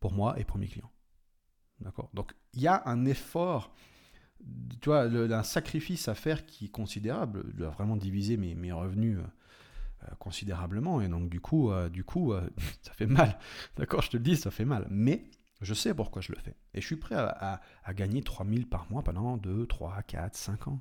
Pour 0.00 0.12
moi 0.12 0.38
et 0.38 0.44
pour 0.44 0.58
mes 0.58 0.68
clients. 0.68 0.92
D'accord? 1.80 2.10
Donc, 2.14 2.32
il 2.54 2.62
y 2.62 2.68
a 2.68 2.82
un 2.86 3.04
effort 3.04 3.74
tu 4.80 4.88
vois, 4.88 5.02
un 5.02 5.42
sacrifice 5.42 6.08
à 6.08 6.14
faire 6.14 6.46
qui 6.46 6.66
est 6.66 6.70
considérable. 6.70 7.44
Je 7.52 7.56
dois 7.58 7.70
vraiment 7.70 7.96
diviser 7.96 8.36
mes, 8.36 8.54
mes 8.54 8.72
revenus 8.72 9.18
euh, 10.04 10.14
considérablement. 10.18 11.00
Et 11.00 11.08
donc, 11.08 11.28
du 11.28 11.40
coup, 11.40 11.70
euh, 11.70 11.88
du 11.88 12.04
coup 12.04 12.32
euh, 12.32 12.48
ça 12.82 12.92
fait 12.92 13.06
mal. 13.06 13.38
D'accord, 13.76 14.02
je 14.02 14.10
te 14.10 14.16
le 14.16 14.22
dis, 14.22 14.36
ça 14.36 14.50
fait 14.50 14.64
mal. 14.64 14.86
Mais 14.90 15.24
je 15.62 15.74
sais 15.74 15.94
pourquoi 15.94 16.22
je 16.22 16.32
le 16.32 16.38
fais. 16.38 16.54
Et 16.74 16.80
je 16.80 16.86
suis 16.86 16.96
prêt 16.96 17.14
à, 17.14 17.60
à, 17.84 17.94
gagner 17.94 18.22
3000 18.22 18.68
par 18.68 18.90
mois 18.90 19.02
pendant 19.02 19.36
2, 19.36 19.66
3, 19.66 20.02
4, 20.02 20.36
5 20.36 20.68
ans. 20.68 20.80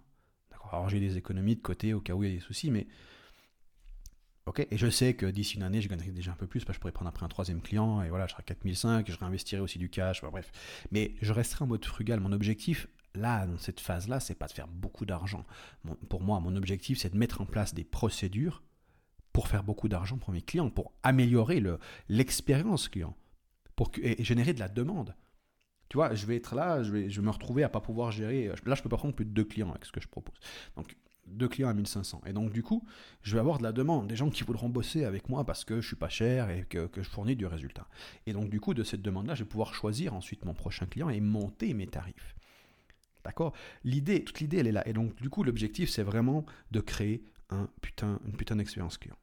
D'accord, 0.52 0.74
alors 0.74 0.90
j'ai 0.90 1.00
des 1.00 1.18
économies 1.18 1.56
de 1.56 1.62
côté 1.62 1.94
au 1.94 2.02
cas 2.02 2.14
où 2.14 2.24
il 2.24 2.30
y 2.30 2.34
a 2.34 2.36
des 2.36 2.42
soucis, 2.42 2.72
mais. 2.72 2.88
Ok, 4.46 4.68
et 4.70 4.78
je 4.78 4.88
sais 4.92 5.16
que 5.16 5.26
d'ici 5.26 5.56
une 5.56 5.64
année, 5.64 5.82
je 5.82 5.90
gagnerai 5.90 6.12
déjà 6.12 6.32
un 6.32 6.36
peu 6.36 6.46
plus, 6.46 6.60
parce 6.60 6.68
que 6.68 6.74
je 6.76 6.80
pourrais 6.82 6.92
prendre 6.92 7.10
après 7.10 7.26
un 7.26 7.30
troisième 7.30 7.62
client, 7.62 8.04
et 8.04 8.10
voilà, 8.10 8.28
je 8.28 8.34
serai 8.34 8.42
à 8.42 8.44
4005, 8.44 9.10
je 9.10 9.18
réinvestirai 9.18 9.60
aussi 9.60 9.80
du 9.80 9.90
cash, 9.90 10.22
bref. 10.22 10.52
Mais 10.92 11.16
je 11.20 11.34
resterai 11.34 11.64
en 11.64 11.68
mode 11.68 11.84
frugal. 11.84 12.20
Mon 12.20 12.32
objectif, 12.32 12.88
là, 13.16 13.46
dans 13.46 13.58
cette 13.58 13.80
phase-là, 13.80 14.20
c'est 14.20 14.36
pas 14.36 14.48
de 14.48 14.54
faire 14.54 14.68
beaucoup 14.68 15.06
d'argent. 15.06 15.46
pour 16.10 16.22
moi, 16.22 16.40
mon 16.40 16.56
objectif, 16.56 17.00
c'est 17.00 17.12
de 17.12 17.18
mettre 17.18 17.42
en 17.42 17.46
place 17.46 17.74
des 17.74 17.84
procédures 17.84 18.64
pour 19.36 19.50
faire 19.50 19.64
beaucoup 19.64 19.90
d'argent 19.90 20.18
pour 20.18 20.32
mes 20.32 20.42
clients, 20.42 20.70
pour 20.70 20.94
améliorer 21.04 21.62
l'expérience 22.08 22.88
client, 22.88 23.18
pour 23.76 23.92
et 24.02 24.24
générer 24.24 24.54
de 24.54 24.60
la 24.60 24.70
demande. 24.70 25.14
Tu 25.90 25.98
vois, 25.98 26.16
je 26.16 26.26
vais 26.26 26.38
être 26.38 26.56
là, 26.56 26.82
je 26.84 26.92
vais, 26.92 27.10
je 27.10 27.20
me 27.20 27.30
retrouver 27.30 27.64
à 27.64 27.70
pas 27.70 27.82
pouvoir 27.82 28.12
gérer. 28.12 28.50
Là, 28.66 28.76
je 28.76 28.82
peux 28.82 28.88
pas 28.88 28.96
prendre 28.96 29.14
plus 29.14 29.26
de 29.26 29.32
deux 29.32 29.44
clients 29.44 29.70
avec 29.72 29.84
ce 29.84 29.92
que 29.92 30.00
je 30.00 30.08
propose. 30.08 30.36
Donc, 30.78 30.96
deux 31.28 31.50
clients 31.50 31.68
à 31.68 31.74
1500. 31.74 32.22
Et 32.28 32.32
donc, 32.32 32.54
du 32.54 32.64
coup, 32.64 32.86
je 33.24 33.34
vais 33.34 33.40
avoir 33.42 33.58
de 33.58 33.64
la 33.64 33.74
demande, 33.74 34.08
des 34.08 34.16
gens 34.16 34.30
qui 34.30 34.44
voudront 34.44 34.70
bosser 34.70 35.04
avec 35.04 35.28
moi 35.28 35.44
parce 35.44 35.66
que 35.66 35.82
je 35.82 35.88
suis 35.88 35.96
pas 35.98 36.08
cher 36.08 36.50
et 36.50 36.64
que 36.64 36.90
je 36.96 37.02
fournis 37.10 37.36
du 37.36 37.46
résultat. 37.46 37.88
Et 38.26 38.34
donc, 38.34 38.50
du 38.50 38.62
coup, 38.62 38.74
de 38.74 38.84
cette 38.84 39.02
demande-là, 39.02 39.36
je 39.36 39.44
vais 39.44 39.50
pouvoir 39.50 39.74
choisir 39.74 40.14
ensuite 40.14 40.46
mon 40.46 40.54
prochain 40.54 40.86
client 40.86 41.10
et 41.10 41.20
monter 41.20 41.74
mes 41.74 41.88
tarifs. 41.88 42.36
D'accord? 43.26 43.54
L'idée, 43.84 44.24
toute 44.24 44.40
l'idée, 44.40 44.58
elle 44.58 44.68
est 44.68 44.72
là. 44.72 44.88
Et 44.88 44.94
donc, 44.94 45.16
du 45.22 45.30
coup, 45.30 45.44
l'objectif, 45.44 45.90
c'est 45.90 46.04
vraiment 46.04 46.46
de 46.72 46.80
créer 46.80 47.24
un 47.50 47.68
putain, 47.82 48.20
une 48.26 48.38
putain 48.38 48.56
d'expérience 48.56 48.98
client. 48.98 49.18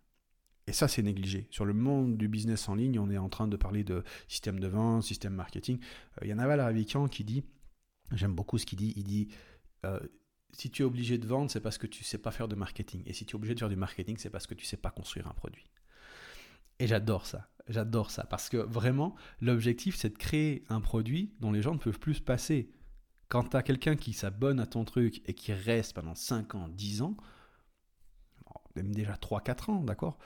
Et 0.66 0.72
ça, 0.72 0.88
c'est 0.88 1.02
négligé. 1.02 1.46
Sur 1.50 1.64
le 1.64 1.72
monde 1.72 2.16
du 2.16 2.28
business 2.28 2.68
en 2.68 2.74
ligne, 2.74 2.98
on 2.98 3.10
est 3.10 3.18
en 3.18 3.28
train 3.28 3.48
de 3.48 3.56
parler 3.56 3.84
de 3.84 4.04
système 4.28 4.60
de 4.60 4.68
vente, 4.68 5.02
système 5.02 5.34
marketing. 5.34 5.78
Euh, 5.78 6.20
il 6.22 6.28
y 6.28 6.32
a 6.32 6.34
Naval 6.34 6.60
Ravikant 6.60 7.08
qui 7.08 7.24
dit, 7.24 7.44
j'aime 8.12 8.34
beaucoup 8.34 8.58
ce 8.58 8.66
qu'il 8.66 8.78
dit, 8.78 8.92
il 8.96 9.04
dit, 9.04 9.28
euh, 9.86 9.98
si 10.52 10.70
tu 10.70 10.82
es 10.82 10.84
obligé 10.84 11.18
de 11.18 11.26
vendre, 11.26 11.50
c'est 11.50 11.60
parce 11.60 11.78
que 11.78 11.86
tu 11.86 12.02
ne 12.02 12.04
sais 12.04 12.18
pas 12.18 12.30
faire 12.30 12.48
de 12.48 12.54
marketing. 12.54 13.02
Et 13.06 13.12
si 13.12 13.24
tu 13.24 13.32
es 13.32 13.36
obligé 13.36 13.54
de 13.54 13.58
faire 13.58 13.68
du 13.68 13.76
marketing, 13.76 14.16
c'est 14.18 14.30
parce 14.30 14.46
que 14.46 14.54
tu 14.54 14.64
ne 14.64 14.68
sais 14.68 14.76
pas 14.76 14.90
construire 14.90 15.26
un 15.28 15.34
produit. 15.34 15.66
Et 16.78 16.86
j'adore 16.86 17.26
ça. 17.26 17.48
J'adore 17.68 18.10
ça. 18.10 18.24
Parce 18.24 18.48
que 18.48 18.56
vraiment, 18.56 19.14
l'objectif, 19.40 19.96
c'est 19.96 20.10
de 20.10 20.18
créer 20.18 20.64
un 20.68 20.80
produit 20.80 21.32
dont 21.40 21.52
les 21.52 21.62
gens 21.62 21.74
ne 21.74 21.78
peuvent 21.78 21.98
plus 21.98 22.14
se 22.14 22.22
passer. 22.22 22.70
Quand 23.32 23.44
tu 23.48 23.56
as 23.56 23.62
quelqu'un 23.62 23.96
qui 23.96 24.12
s'abonne 24.12 24.60
à 24.60 24.66
ton 24.66 24.84
truc 24.84 25.22
et 25.24 25.32
qui 25.32 25.54
reste 25.54 25.94
pendant 25.94 26.14
5 26.14 26.54
ans, 26.54 26.68
10 26.68 27.00
ans, 27.00 27.16
même 28.76 28.94
déjà 28.94 29.14
3-4 29.14 29.70
ans, 29.70 29.82
d'accord 29.82 30.18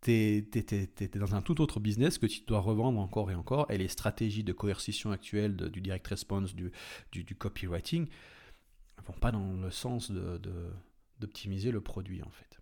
tu 0.00 0.10
es, 0.10 1.08
dans 1.18 1.34
un 1.34 1.42
tout 1.42 1.60
autre 1.60 1.80
business 1.80 2.16
que 2.16 2.24
tu 2.24 2.40
dois 2.46 2.60
revendre 2.60 2.98
encore 2.98 3.30
et 3.30 3.34
encore, 3.34 3.70
et 3.70 3.76
les 3.76 3.88
stratégies 3.88 4.42
de 4.42 4.54
coercition 4.54 5.10
actuelles 5.10 5.54
du 5.54 5.82
direct 5.82 6.06
response, 6.06 6.54
du, 6.54 6.72
du, 7.12 7.24
du 7.24 7.34
copywriting, 7.34 8.08
vont 9.04 9.20
pas 9.20 9.32
dans 9.32 9.52
le 9.52 9.70
sens 9.70 10.10
d'optimiser 11.20 11.70
le 11.70 11.82
produit 11.82 12.22
en 12.22 12.30
fait. 12.30 12.58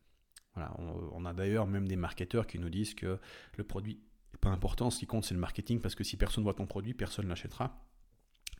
On, 0.56 1.24
a 1.24 1.32
d'ailleurs 1.32 1.68
même 1.68 1.86
des 1.86 1.94
marketeurs 1.94 2.48
qui 2.48 2.58
nous 2.58 2.68
disent 2.68 2.94
que 2.94 3.20
le 3.56 3.62
produit 3.62 4.00
n'est 4.32 4.40
pas 4.40 4.50
important, 4.50 4.90
ce 4.90 4.98
qui 4.98 5.06
compte 5.06 5.24
c'est 5.24 5.34
le 5.34 5.40
marketing 5.40 5.80
parce 5.80 5.94
que 5.94 6.02
si 6.02 6.16
personne 6.16 6.42
voit 6.42 6.54
ton 6.54 6.66
produit, 6.66 6.94
personne 6.94 7.28
l'achètera. 7.28 7.80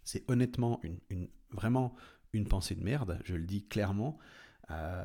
C'est 0.05 0.29
honnêtement 0.31 0.81
une, 0.83 1.29
vraiment 1.51 1.95
une 2.33 2.47
pensée 2.47 2.75
de 2.75 2.83
merde, 2.83 3.21
je 3.25 3.35
le 3.35 3.47
dis 3.47 3.67
clairement. 3.67 4.19
Euh, 4.71 5.05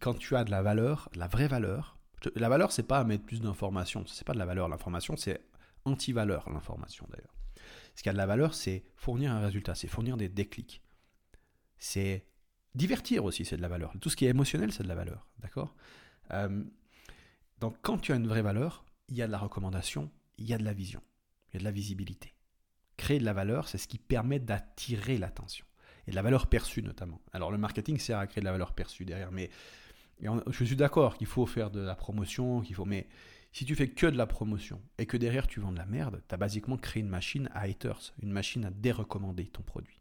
quand 0.00 0.14
tu 0.14 0.36
as 0.36 0.44
de 0.44 0.50
la 0.50 0.62
valeur, 0.62 1.08
la 1.14 1.28
vraie 1.28 1.48
valeur, 1.48 1.98
la 2.34 2.48
valeur 2.48 2.72
c'est 2.72 2.82
pas 2.82 3.04
mettre 3.04 3.24
plus 3.24 3.40
d'informations, 3.40 4.04
c'est 4.06 4.26
pas 4.26 4.34
de 4.34 4.38
la 4.38 4.46
valeur, 4.46 4.68
l'information 4.68 5.16
c'est 5.16 5.40
anti-valeur 5.84 6.50
l'information 6.50 7.06
d'ailleurs. 7.10 7.34
Ce 7.94 8.02
qui 8.02 8.08
a 8.08 8.12
de 8.12 8.18
la 8.18 8.26
valeur 8.26 8.54
c'est 8.54 8.84
fournir 8.96 9.32
un 9.32 9.40
résultat, 9.40 9.74
c'est 9.74 9.88
fournir 9.88 10.16
des 10.16 10.28
déclics 10.28 10.82
c'est 11.78 12.26
divertir 12.74 13.24
aussi, 13.24 13.44
c'est 13.44 13.56
de 13.56 13.62
la 13.62 13.68
valeur. 13.68 13.92
Tout 14.00 14.10
ce 14.10 14.16
qui 14.16 14.26
est 14.26 14.30
émotionnel, 14.30 14.72
c'est 14.72 14.82
de 14.82 14.88
la 14.88 14.94
valeur. 14.94 15.28
D'accord? 15.38 15.74
Euh, 16.32 16.64
Donc, 17.60 17.76
quand 17.82 17.98
tu 17.98 18.12
as 18.12 18.16
une 18.16 18.28
vraie 18.28 18.42
valeur, 18.42 18.84
il 19.08 19.16
y 19.16 19.22
a 19.22 19.26
de 19.26 19.32
la 19.32 19.38
recommandation, 19.38 20.10
il 20.36 20.46
y 20.46 20.52
a 20.52 20.58
de 20.58 20.64
la 20.64 20.72
vision, 20.72 21.02
il 21.48 21.54
y 21.54 21.56
a 21.56 21.60
de 21.60 21.64
la 21.64 21.70
visibilité. 21.70 22.34
Créer 22.98 23.18
de 23.18 23.24
la 23.24 23.32
valeur, 23.32 23.68
c'est 23.68 23.78
ce 23.78 23.88
qui 23.88 23.96
permet 23.96 24.38
d'attirer 24.38 25.16
l'attention. 25.16 25.64
Et 26.06 26.10
de 26.10 26.16
la 26.16 26.22
valeur 26.22 26.48
perçue 26.48 26.82
notamment. 26.82 27.20
Alors, 27.32 27.50
le 27.50 27.56
marketing 27.56 27.98
sert 27.98 28.18
à 28.18 28.26
créer 28.26 28.42
de 28.42 28.46
la 28.46 28.52
valeur 28.52 28.74
perçue 28.74 29.06
derrière, 29.06 29.32
mais 29.32 29.48
je 30.20 30.64
suis 30.64 30.76
d'accord 30.76 31.16
qu'il 31.16 31.26
faut 31.26 31.46
faire 31.46 31.70
de 31.70 31.80
la 31.80 31.94
promotion, 31.94 32.60
qu'il 32.60 32.74
faut. 32.74 32.84
Mais 32.84 33.08
si 33.52 33.64
tu 33.64 33.74
fais 33.74 33.88
que 33.88 34.06
de 34.06 34.16
la 34.16 34.26
promotion 34.26 34.82
et 34.98 35.06
que 35.06 35.16
derrière 35.16 35.46
tu 35.46 35.60
vends 35.60 35.72
de 35.72 35.78
la 35.78 35.86
merde, 35.86 36.22
tu 36.28 36.34
as 36.34 36.38
basiquement 36.38 36.76
créé 36.76 37.02
une 37.02 37.08
machine 37.08 37.48
à 37.54 37.62
haters, 37.62 38.12
une 38.22 38.32
machine 38.32 38.64
à 38.64 38.70
dérecommander 38.70 39.46
ton 39.46 39.62
produit. 39.62 40.00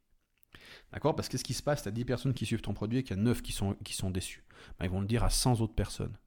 D'accord? 0.91 1.16
Parce 1.16 1.30
qu'est-ce 1.30 1.43
qui 1.43 1.54
se 1.54 1.64
passe 1.64 1.84
Tu 1.84 1.89
as 1.89 1.91
10 1.91 2.06
personnes 2.06 2.34
qui 2.34 2.45
suivent 2.45 2.62
ton 2.62 2.74
produit 2.74 3.00
et 3.00 3.04
qu'il 3.04 3.16
y 3.16 3.20
a 3.20 3.24
9 3.24 3.41
qui 3.41 3.52
sont, 3.52 3.76
qui 3.84 3.93
sont 3.93 4.10
déçus. 4.10 4.43
Ben, 4.80 4.86
ils 4.86 4.91
vont 4.91 5.02
le 5.02 5.08
dire 5.08 5.24
à 5.24 5.30
100 5.30 5.62
autres 5.62 5.76
personnes. 5.76 6.18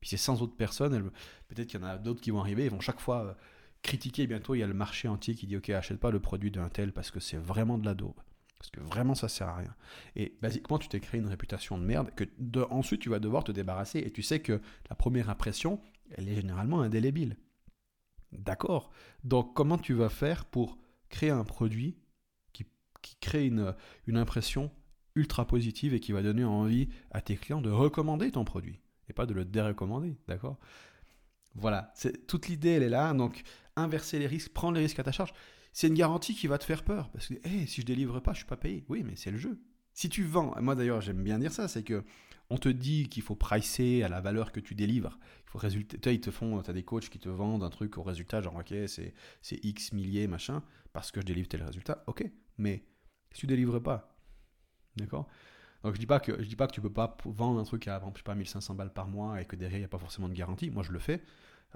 Puis 0.00 0.10
ces 0.10 0.16
100 0.16 0.42
autres 0.42 0.56
personnes, 0.56 1.10
peut-être 1.48 1.68
qu'il 1.68 1.80
y 1.80 1.82
en 1.82 1.86
a 1.86 1.98
d'autres 1.98 2.20
qui 2.20 2.30
vont 2.30 2.40
arriver, 2.40 2.66
ils 2.66 2.70
vont 2.70 2.80
chaque 2.80 3.00
fois 3.00 3.24
euh, 3.24 3.34
critiquer. 3.82 4.26
Bientôt, 4.26 4.54
il 4.54 4.58
y 4.58 4.62
a 4.62 4.66
le 4.66 4.74
marché 4.74 5.08
entier 5.08 5.34
qui 5.34 5.46
dit 5.46 5.56
Ok, 5.56 5.70
achète 5.70 5.98
pas 5.98 6.10
le 6.10 6.20
produit 6.20 6.50
d'un 6.50 6.68
tel 6.68 6.92
parce 6.92 7.10
que 7.10 7.20
c'est 7.20 7.36
vraiment 7.36 7.78
de 7.78 7.86
la 7.86 7.94
daube. 7.94 8.20
Parce 8.58 8.70
que 8.70 8.80
vraiment, 8.80 9.14
ça 9.14 9.28
sert 9.28 9.48
à 9.48 9.56
rien. 9.56 9.74
Et 10.14 10.36
basiquement, 10.40 10.78
tu 10.78 10.88
t'es 10.88 11.00
créé 11.00 11.20
une 11.20 11.28
réputation 11.28 11.78
de 11.78 11.84
merde 11.84 12.10
que 12.14 12.24
ensuite 12.70 13.00
tu 13.00 13.10
vas 13.10 13.18
devoir 13.18 13.44
te 13.44 13.52
débarrasser. 13.52 13.98
Et 13.98 14.10
tu 14.10 14.22
sais 14.22 14.40
que 14.40 14.60
la 14.88 14.96
première 14.96 15.30
impression, 15.30 15.80
elle 16.12 16.28
est 16.28 16.34
généralement 16.34 16.80
indélébile. 16.80 17.36
D'accord 18.32 18.90
Donc, 19.24 19.54
comment 19.54 19.78
tu 19.78 19.94
vas 19.94 20.08
faire 20.08 20.44
pour 20.44 20.78
créer 21.08 21.30
un 21.30 21.44
produit 21.44 21.96
qui 23.02 23.16
crée 23.20 23.46
une, 23.46 23.74
impression 24.16 24.72
ultra 25.14 25.46
positive 25.46 25.94
et 25.94 26.00
qui 26.00 26.10
va 26.10 26.22
donner 26.22 26.44
envie 26.44 26.88
à 27.12 27.20
tes 27.20 27.36
clients 27.36 27.60
de 27.60 27.70
recommander 27.70 28.32
ton 28.32 28.44
produit 28.44 28.80
et 29.08 29.12
pas 29.12 29.26
de 29.26 29.32
le 29.32 29.44
dérecommander, 29.44 30.16
d'accord? 30.26 30.58
Voilà, 31.54 31.94
toute 32.26 32.48
l'idée 32.48 32.70
elle 32.70 32.82
est 32.82 32.88
là, 32.88 33.14
donc 33.14 33.44
inverser 33.76 34.18
les 34.18 34.26
risques, 34.26 34.52
prendre 34.52 34.76
les 34.76 34.82
risques 34.82 34.98
à 34.98 35.04
ta 35.04 35.12
charge, 35.12 35.32
c'est 35.72 35.88
une 35.88 35.94
garantie 35.94 36.34
qui 36.34 36.46
va 36.46 36.58
te 36.58 36.64
faire 36.64 36.82
peur 36.84 37.10
parce 37.10 37.28
que 37.28 37.34
si 37.66 37.82
je 37.82 37.86
délivre 37.86 38.20
pas, 38.20 38.32
je 38.32 38.38
suis 38.38 38.46
pas 38.46 38.56
payé. 38.56 38.84
Oui, 38.88 39.02
mais 39.04 39.16
c'est 39.16 39.30
le 39.30 39.38
jeu. 39.38 39.60
Si 39.92 40.08
tu 40.08 40.24
vends, 40.24 40.54
moi 40.60 40.74
d'ailleurs 40.74 41.00
j'aime 41.00 41.22
bien 41.22 41.38
dire 41.38 41.52
ça, 41.52 41.68
c'est 41.68 41.82
que 41.82 42.04
on 42.48 42.58
te 42.58 42.68
dit 42.68 43.08
qu'il 43.08 43.22
faut 43.22 43.34
pricer 43.34 44.02
à 44.02 44.08
la 44.08 44.20
valeur 44.20 44.52
que 44.52 44.60
tu 44.60 44.74
délivres. 44.74 45.18
Il 45.46 45.50
faut 45.50 45.58
résulter. 45.58 45.98
Ils 46.12 46.20
te 46.20 46.30
font, 46.30 46.62
tu 46.62 46.70
as 46.70 46.72
des 46.72 46.84
coachs 46.84 47.08
qui 47.08 47.18
te 47.18 47.28
vendent 47.28 47.64
un 47.64 47.70
truc 47.70 47.98
au 47.98 48.02
résultat, 48.02 48.40
genre 48.40 48.56
ok, 48.56 48.74
c'est 48.86 49.14
X 49.64 49.92
milliers, 49.92 50.26
machin, 50.26 50.62
parce 50.92 51.10
que 51.10 51.20
je 51.20 51.26
délivre 51.26 51.48
tel 51.48 51.62
résultat. 51.62 52.04
Ok, 52.06 52.24
mais 52.58 52.84
si 53.32 53.40
tu 53.40 53.46
délivres 53.46 53.80
pas. 53.80 54.16
D'accord 54.96 55.28
Donc 55.82 55.94
je 55.94 55.98
dis 56.00 56.06
pas 56.06 56.20
que 56.20 56.42
je 56.42 56.48
dis 56.48 56.56
pas 56.56 56.66
que 56.66 56.72
tu 56.72 56.80
peux 56.80 56.92
pas 56.92 57.16
vendre 57.24 57.60
un 57.60 57.64
truc 57.64 57.86
à 57.88 58.00
je 58.12 58.18
sais 58.18 58.22
pas 58.22 58.34
1500 58.34 58.74
balles 58.74 58.92
par 58.92 59.08
mois 59.08 59.40
et 59.40 59.44
que 59.44 59.56
derrière 59.56 59.78
il 59.78 59.82
n'y 59.82 59.86
a 59.86 59.88
pas 59.88 59.98
forcément 59.98 60.28
de 60.28 60.34
garantie. 60.34 60.70
Moi 60.70 60.82
je 60.82 60.92
le 60.92 60.98
fais, 60.98 61.22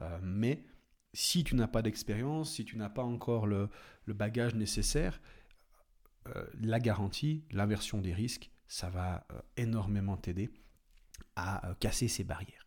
euh, 0.00 0.18
mais 0.22 0.64
si 1.12 1.44
tu 1.44 1.54
n'as 1.54 1.68
pas 1.68 1.82
d'expérience, 1.82 2.52
si 2.52 2.64
tu 2.64 2.76
n'as 2.76 2.88
pas 2.88 3.02
encore 3.02 3.46
le, 3.46 3.68
bagage 4.06 4.54
nécessaire, 4.54 5.20
euh, 6.28 6.44
la 6.60 6.80
garantie, 6.80 7.44
l'inversion 7.52 8.00
des 8.00 8.12
risques, 8.12 8.50
ça 8.66 8.90
va 8.90 9.26
euh, 9.32 9.40
énormément 9.56 10.16
t'aider 10.16 10.50
à 11.36 11.74
casser 11.80 12.08
ces 12.08 12.24
barrières. 12.24 12.66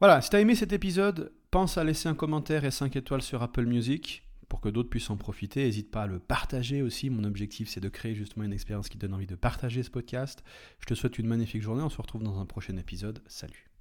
Voilà, 0.00 0.20
si 0.20 0.30
tu 0.30 0.36
as 0.36 0.40
aimé 0.40 0.54
cet 0.54 0.72
épisode, 0.72 1.32
pense 1.50 1.78
à 1.78 1.84
laisser 1.84 2.08
un 2.08 2.14
commentaire 2.14 2.64
et 2.64 2.70
5 2.70 2.96
étoiles 2.96 3.22
sur 3.22 3.42
Apple 3.42 3.66
Music 3.66 4.24
pour 4.48 4.60
que 4.60 4.68
d'autres 4.68 4.90
puissent 4.90 5.10
en 5.10 5.16
profiter. 5.16 5.64
N'hésite 5.64 5.90
pas 5.90 6.02
à 6.02 6.06
le 6.06 6.18
partager 6.18 6.82
aussi. 6.82 7.10
Mon 7.10 7.24
objectif, 7.24 7.68
c'est 7.68 7.80
de 7.80 7.88
créer 7.88 8.14
justement 8.14 8.44
une 8.44 8.52
expérience 8.52 8.88
qui 8.88 8.98
donne 8.98 9.14
envie 9.14 9.26
de 9.26 9.36
partager 9.36 9.82
ce 9.82 9.90
podcast. 9.90 10.42
Je 10.80 10.86
te 10.86 10.94
souhaite 10.94 11.18
une 11.18 11.26
magnifique 11.26 11.62
journée. 11.62 11.82
On 11.82 11.90
se 11.90 12.00
retrouve 12.00 12.22
dans 12.22 12.38
un 12.38 12.46
prochain 12.46 12.76
épisode. 12.76 13.22
Salut. 13.26 13.73